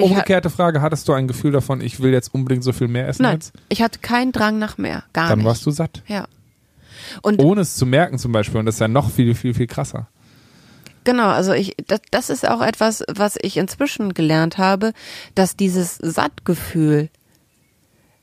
Umgekehrte 0.00 0.50
Frage, 0.50 0.80
hattest 0.80 1.06
du 1.06 1.12
ein 1.12 1.28
Gefühl 1.28 1.52
davon, 1.52 1.80
ich 1.80 2.00
will 2.00 2.12
jetzt 2.12 2.32
unbedingt 2.34 2.64
so 2.64 2.72
viel 2.72 2.88
mehr 2.88 3.08
essen 3.08 3.22
Nein, 3.22 3.34
jetzt? 3.34 3.52
ich 3.68 3.82
hatte 3.82 3.98
keinen 3.98 4.32
Drang 4.32 4.58
nach 4.58 4.78
mehr. 4.78 5.04
Gar 5.12 5.28
Dann 5.28 5.40
nicht. 5.40 5.46
warst 5.46 5.66
du 5.66 5.70
satt. 5.70 6.02
Ja. 6.08 6.26
Und 7.20 7.40
Ohne 7.42 7.60
es 7.60 7.76
zu 7.76 7.84
merken 7.84 8.18
zum 8.18 8.32
Beispiel. 8.32 8.58
Und 8.58 8.66
das 8.66 8.76
ist 8.76 8.80
ja 8.80 8.88
noch 8.88 9.10
viel, 9.10 9.34
viel, 9.34 9.52
viel 9.54 9.66
krasser. 9.66 10.08
genau, 11.04 11.28
also 11.28 11.52
ich, 11.52 11.76
das, 11.86 12.00
das 12.10 12.30
ist 12.30 12.48
auch 12.48 12.62
etwas, 12.62 13.04
was 13.12 13.36
ich 13.40 13.58
inzwischen 13.58 14.14
gelernt 14.14 14.56
habe, 14.56 14.92
dass 15.34 15.56
dieses 15.56 15.96
Sattgefühl, 15.96 17.10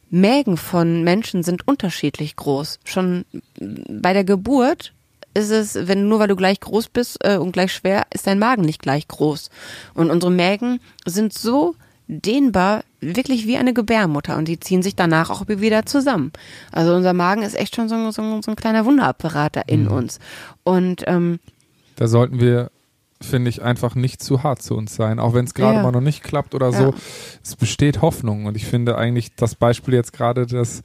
Mägen 0.09 0.57
von 0.57 1.03
Menschen 1.03 1.43
sind 1.43 1.67
unterschiedlich 1.67 2.35
groß. 2.35 2.79
Schon 2.83 3.25
bei 3.59 4.13
der 4.13 4.23
Geburt 4.23 4.93
ist 5.33 5.51
es, 5.51 5.87
wenn 5.87 6.07
nur 6.07 6.19
weil 6.19 6.27
du 6.27 6.35
gleich 6.35 6.59
groß 6.59 6.89
bist 6.89 7.17
äh, 7.23 7.37
und 7.37 7.51
gleich 7.51 7.73
schwer, 7.73 8.05
ist 8.13 8.27
dein 8.27 8.39
Magen 8.39 8.63
nicht 8.63 8.81
gleich 8.81 9.07
groß. 9.07 9.49
Und 9.93 10.09
unsere 10.11 10.31
Mägen 10.31 10.79
sind 11.05 11.33
so 11.33 11.75
dehnbar, 12.07 12.83
wirklich 13.01 13.45
wie 13.45 13.57
eine 13.57 13.73
Gebärmutter 13.73 14.35
und 14.37 14.47
die 14.47 14.59
ziehen 14.59 14.81
sich 14.81 14.95
danach 14.95 15.29
auch 15.29 15.47
wieder 15.47 15.85
zusammen. 15.85 16.31
Also 16.71 16.95
unser 16.95 17.13
Magen 17.13 17.43
ist 17.43 17.55
echt 17.55 17.75
schon 17.75 17.87
so, 17.87 18.11
so, 18.11 18.41
so 18.41 18.51
ein 18.51 18.55
kleiner 18.55 18.83
Wunderapparat 18.85 19.55
da 19.55 19.61
in 19.61 19.87
uns. 19.87 20.19
Und 20.63 21.03
ähm, 21.07 21.39
Da 21.95 22.07
sollten 22.07 22.39
wir, 22.39 22.71
finde 23.21 23.49
ich, 23.49 23.61
einfach 23.61 23.93
nicht 23.95 24.23
zu 24.23 24.41
hart 24.43 24.61
zu 24.63 24.75
uns 24.75 24.95
sein, 24.95 25.19
auch 25.19 25.33
wenn 25.35 25.45
es 25.45 25.53
gerade 25.53 25.75
Ja. 25.77 25.83
mal 25.83 25.91
noch 25.91 26.01
nicht 26.01 26.23
klappt 26.23 26.55
oder 26.55 26.73
so. 26.73 26.83
Ja. 26.85 26.93
Es 27.43 27.55
besteht 27.55 28.01
Hoffnung 28.01 28.45
und 28.45 28.57
ich 28.57 28.65
finde 28.65 28.97
eigentlich 28.97 29.35
das 29.35 29.53
Beispiel 29.55 29.93
jetzt 29.93 30.11
gerade, 30.11 30.47
das 30.47 30.81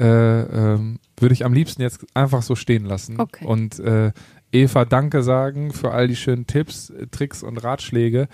äh, 0.00 0.74
ähm, 0.74 0.98
würde 1.18 1.32
ich 1.34 1.44
am 1.44 1.52
liebsten 1.52 1.82
jetzt 1.82 2.04
einfach 2.14 2.42
so 2.42 2.56
stehen 2.56 2.84
lassen. 2.86 3.20
Okay. 3.20 3.44
Und 3.44 3.78
äh, 3.80 4.12
Eva 4.52 4.84
Danke 4.84 5.22
sagen 5.22 5.72
für 5.72 5.92
all 5.92 6.08
die 6.08 6.16
schönen 6.16 6.46
Tipps, 6.46 6.92
Tricks 7.12 7.42
und 7.44 7.58
Ratschläge. 7.58 8.26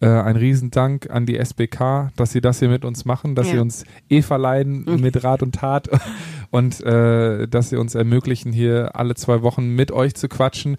Äh, 0.00 0.06
ein 0.08 0.36
Riesendank 0.36 1.08
an 1.10 1.24
die 1.24 1.38
SBK, 1.38 2.10
dass 2.16 2.32
sie 2.32 2.40
das 2.42 2.58
hier 2.58 2.68
mit 2.68 2.84
uns 2.84 3.04
machen, 3.06 3.34
dass 3.34 3.46
Ja. 3.46 3.54
sie 3.54 3.58
uns 3.60 3.84
Eva 4.10 4.36
leiden 4.36 4.84
mit 5.00 5.22
Rat 5.24 5.42
und 5.42 5.54
Tat 5.54 5.88
und 6.50 6.80
äh, 6.82 7.46
dass 7.48 7.70
sie 7.70 7.76
uns 7.76 7.94
ermöglichen, 7.94 8.52
hier 8.52 8.96
alle 8.96 9.14
zwei 9.14 9.40
Wochen 9.42 9.68
mit 9.74 9.92
euch 9.92 10.14
zu 10.14 10.28
quatschen. 10.28 10.76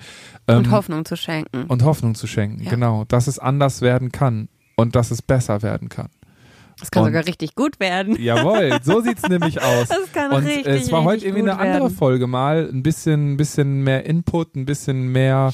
und 0.48 0.66
Ähm, 0.68 0.72
Hoffnung 0.72 1.06
zu 1.06 1.16
schenken. 1.16 1.64
und 1.70 1.84
Hoffnung 1.84 2.14
zu 2.14 2.28
schenken, 2.28 2.62
Ja. 2.64 2.70
genau. 2.70 3.06
Dass 3.08 3.26
es 3.28 3.40
anders 3.40 3.82
werden 3.82 4.12
kann 4.12 4.48
und 4.76 4.96
dass 4.96 5.10
es 5.10 5.22
besser 5.24 5.64
werden 5.64 5.90
kann. 5.90 6.10
Das 6.84 6.92
kann 6.92 7.04
und- 7.04 7.10
sogar 7.10 7.26
richtig 7.26 7.56
gut 7.56 7.80
werden. 7.80 8.22
Jawohl, 8.22 8.78
so 8.84 9.00
sieht's 9.02 9.28
nämlich 9.28 9.62
aus. 9.62 9.88
Das 9.88 10.12
kann 10.12 10.32
und 10.32 10.46
richtig, 10.46 10.68
es 10.68 10.92
war 10.92 11.04
heute 11.04 11.26
irgendwie 11.26 11.44
eine 11.50 11.58
andere 11.58 11.84
werden. 11.86 11.96
Folge 11.96 12.28
mal, 12.28 12.70
ein 12.72 12.84
bisschen, 12.84 13.34
ein 13.34 13.38
bisschen 13.38 13.84
mehr 13.84 14.06
Input, 14.06 14.56
ein 14.56 14.66
bisschen 14.66 15.08
mehr 15.12 15.54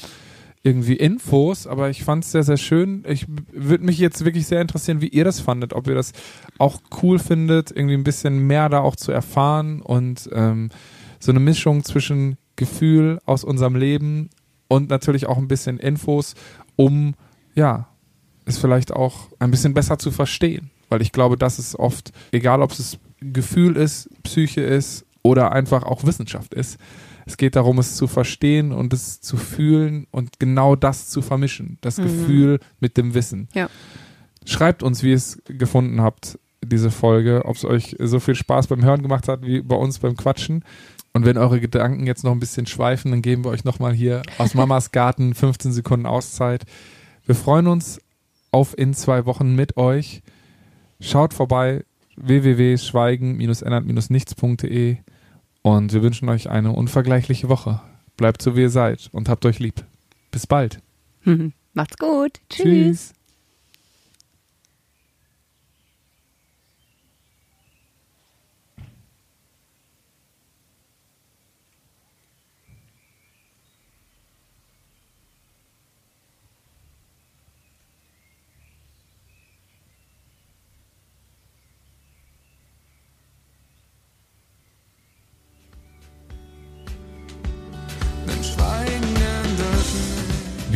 irgendwie 0.62 0.96
Infos, 0.96 1.66
aber 1.66 1.88
ich 1.88 2.02
fand's 2.04 2.32
sehr, 2.32 2.42
sehr 2.42 2.56
schön. 2.56 3.04
Ich 3.08 3.26
würde 3.52 3.84
mich 3.84 3.98
jetzt 3.98 4.24
wirklich 4.24 4.46
sehr 4.46 4.60
interessieren, 4.60 5.00
wie 5.00 5.08
ihr 5.08 5.24
das 5.24 5.40
fandet, 5.40 5.72
ob 5.72 5.86
ihr 5.86 5.94
das 5.94 6.12
auch 6.58 6.80
cool 7.02 7.18
findet, 7.18 7.70
irgendwie 7.70 7.94
ein 7.94 8.04
bisschen 8.04 8.46
mehr 8.46 8.68
da 8.68 8.80
auch 8.80 8.96
zu 8.96 9.12
erfahren 9.12 9.80
und 9.80 10.28
ähm, 10.32 10.68
so 11.18 11.30
eine 11.32 11.40
Mischung 11.40 11.84
zwischen 11.84 12.36
Gefühl 12.56 13.20
aus 13.24 13.44
unserem 13.44 13.74
Leben 13.76 14.28
und 14.68 14.90
natürlich 14.90 15.26
auch 15.26 15.38
ein 15.38 15.48
bisschen 15.48 15.78
Infos, 15.78 16.34
um 16.76 17.14
ja, 17.54 17.88
es 18.44 18.58
vielleicht 18.58 18.92
auch 18.92 19.28
ein 19.38 19.50
bisschen 19.50 19.74
besser 19.74 19.98
zu 19.98 20.10
verstehen. 20.10 20.70
Weil 20.90 21.00
ich 21.00 21.12
glaube, 21.12 21.38
das 21.38 21.58
ist 21.58 21.76
oft, 21.76 22.12
egal 22.32 22.60
ob 22.60 22.72
es 22.72 22.98
Gefühl 23.20 23.76
ist, 23.76 24.10
Psyche 24.22 24.60
ist 24.60 25.06
oder 25.22 25.52
einfach 25.52 25.84
auch 25.84 26.04
Wissenschaft 26.04 26.52
ist, 26.52 26.78
es 27.26 27.36
geht 27.36 27.54
darum, 27.56 27.78
es 27.78 27.94
zu 27.94 28.06
verstehen 28.08 28.72
und 28.72 28.92
es 28.92 29.20
zu 29.20 29.36
fühlen 29.36 30.06
und 30.10 30.40
genau 30.40 30.74
das 30.74 31.08
zu 31.08 31.22
vermischen. 31.22 31.78
Das 31.80 31.96
Gefühl 31.96 32.58
mit 32.80 32.96
dem 32.96 33.14
Wissen. 33.14 33.48
Ja. 33.54 33.70
Schreibt 34.44 34.82
uns, 34.82 35.02
wie 35.02 35.10
ihr 35.10 35.16
es 35.16 35.40
gefunden 35.46 36.00
habt, 36.00 36.38
diese 36.62 36.90
Folge, 36.90 37.42
ob 37.44 37.56
es 37.56 37.64
euch 37.64 37.96
so 38.00 38.20
viel 38.20 38.34
Spaß 38.34 38.66
beim 38.66 38.82
Hören 38.82 39.02
gemacht 39.02 39.28
hat 39.28 39.42
wie 39.42 39.60
bei 39.60 39.76
uns 39.76 39.98
beim 39.98 40.16
Quatschen. 40.16 40.64
Und 41.12 41.24
wenn 41.24 41.38
eure 41.38 41.60
Gedanken 41.60 42.06
jetzt 42.06 42.24
noch 42.24 42.32
ein 42.32 42.40
bisschen 42.40 42.66
schweifen, 42.66 43.10
dann 43.10 43.22
geben 43.22 43.44
wir 43.44 43.50
euch 43.50 43.64
nochmal 43.64 43.92
hier 43.92 44.22
aus 44.38 44.54
Mamas 44.54 44.90
Garten 44.92 45.34
15 45.34 45.72
Sekunden 45.72 46.06
Auszeit. 46.06 46.64
Wir 47.26 47.34
freuen 47.34 47.66
uns 47.66 48.00
auf 48.50 48.76
in 48.76 48.94
zwei 48.94 49.26
Wochen 49.26 49.54
mit 49.54 49.76
euch. 49.76 50.22
Schaut 51.00 51.34
vorbei 51.34 51.84
www.schweigen-ändert-nichts.de 52.16 54.96
und 55.62 55.92
wir 55.92 56.02
wünschen 56.02 56.28
euch 56.28 56.50
eine 56.50 56.72
unvergleichliche 56.72 57.48
Woche. 57.48 57.80
Bleibt 58.16 58.42
so 58.42 58.56
wie 58.56 58.62
ihr 58.62 58.70
seid 58.70 59.08
und 59.12 59.28
habt 59.28 59.46
euch 59.46 59.58
lieb. 59.58 59.84
Bis 60.30 60.46
bald. 60.46 60.80
Macht's 61.72 61.98
gut. 61.98 62.40
Tschüss. 62.50 63.08
Denn 63.08 63.16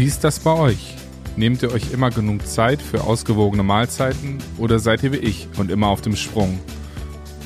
Wie 0.05 0.09
ist 0.09 0.23
das 0.23 0.39
bei 0.39 0.53
euch? 0.53 0.97
Nehmt 1.39 1.63
ihr 1.63 1.73
euch 1.73 1.91
immer 1.91 2.11
genug 2.11 2.47
Zeit 2.47 2.83
für 2.83 3.05
ausgewogene 3.05 3.63
Mahlzeiten 3.63 4.37
oder 4.59 4.79
seid 4.79 5.03
ihr 5.03 5.13
wie 5.13 5.17
ich 5.17 5.49
und 5.57 5.71
immer 5.71 5.87
auf 5.87 6.03
dem 6.03 6.15
Sprung? 6.15 6.59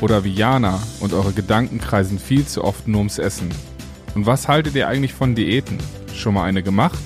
Oder 0.00 0.24
wie 0.24 0.34
Jana 0.34 0.82
und 0.98 1.12
eure 1.12 1.32
Gedanken 1.32 1.78
kreisen 1.78 2.18
viel 2.18 2.44
zu 2.46 2.64
oft 2.64 2.88
nur 2.88 2.98
ums 2.98 3.20
Essen? 3.20 3.48
Und 4.16 4.26
was 4.26 4.48
haltet 4.48 4.74
ihr 4.74 4.88
eigentlich 4.88 5.14
von 5.14 5.36
Diäten? 5.36 5.78
Schon 6.16 6.34
mal 6.34 6.46
eine 6.46 6.64
gemacht? 6.64 6.98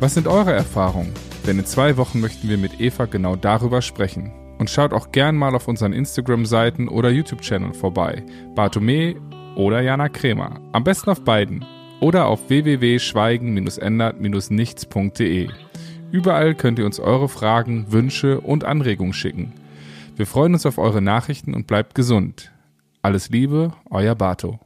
Was 0.00 0.14
sind 0.14 0.26
eure 0.26 0.54
Erfahrungen? 0.54 1.12
Denn 1.46 1.58
in 1.58 1.66
zwei 1.66 1.98
Wochen 1.98 2.20
möchten 2.20 2.48
wir 2.48 2.56
mit 2.56 2.80
Eva 2.80 3.04
genau 3.04 3.36
darüber 3.36 3.82
sprechen. 3.82 4.32
Und 4.58 4.70
schaut 4.70 4.94
auch 4.94 5.12
gern 5.12 5.36
mal 5.36 5.54
auf 5.54 5.68
unseren 5.68 5.92
Instagram-Seiten 5.92 6.88
oder 6.88 7.10
YouTube-Channel 7.10 7.74
vorbei. 7.74 8.24
Bartome 8.54 9.16
oder 9.56 9.82
Jana 9.82 10.08
Kremer. 10.08 10.58
Am 10.72 10.84
besten 10.84 11.10
auf 11.10 11.22
beiden. 11.22 11.66
Oder 12.00 12.26
auf 12.26 12.48
www.schweigen-ändert-nichts.de. 12.48 15.48
Überall 16.10 16.54
könnt 16.54 16.78
ihr 16.78 16.86
uns 16.86 16.98
eure 16.98 17.28
Fragen, 17.28 17.92
Wünsche 17.92 18.40
und 18.40 18.64
Anregungen 18.64 19.12
schicken. 19.12 19.52
Wir 20.16 20.26
freuen 20.26 20.54
uns 20.54 20.64
auf 20.66 20.78
eure 20.78 21.02
Nachrichten 21.02 21.54
und 21.54 21.66
bleibt 21.66 21.94
gesund. 21.94 22.52
Alles 23.02 23.28
Liebe, 23.30 23.72
euer 23.90 24.14
Bato. 24.14 24.58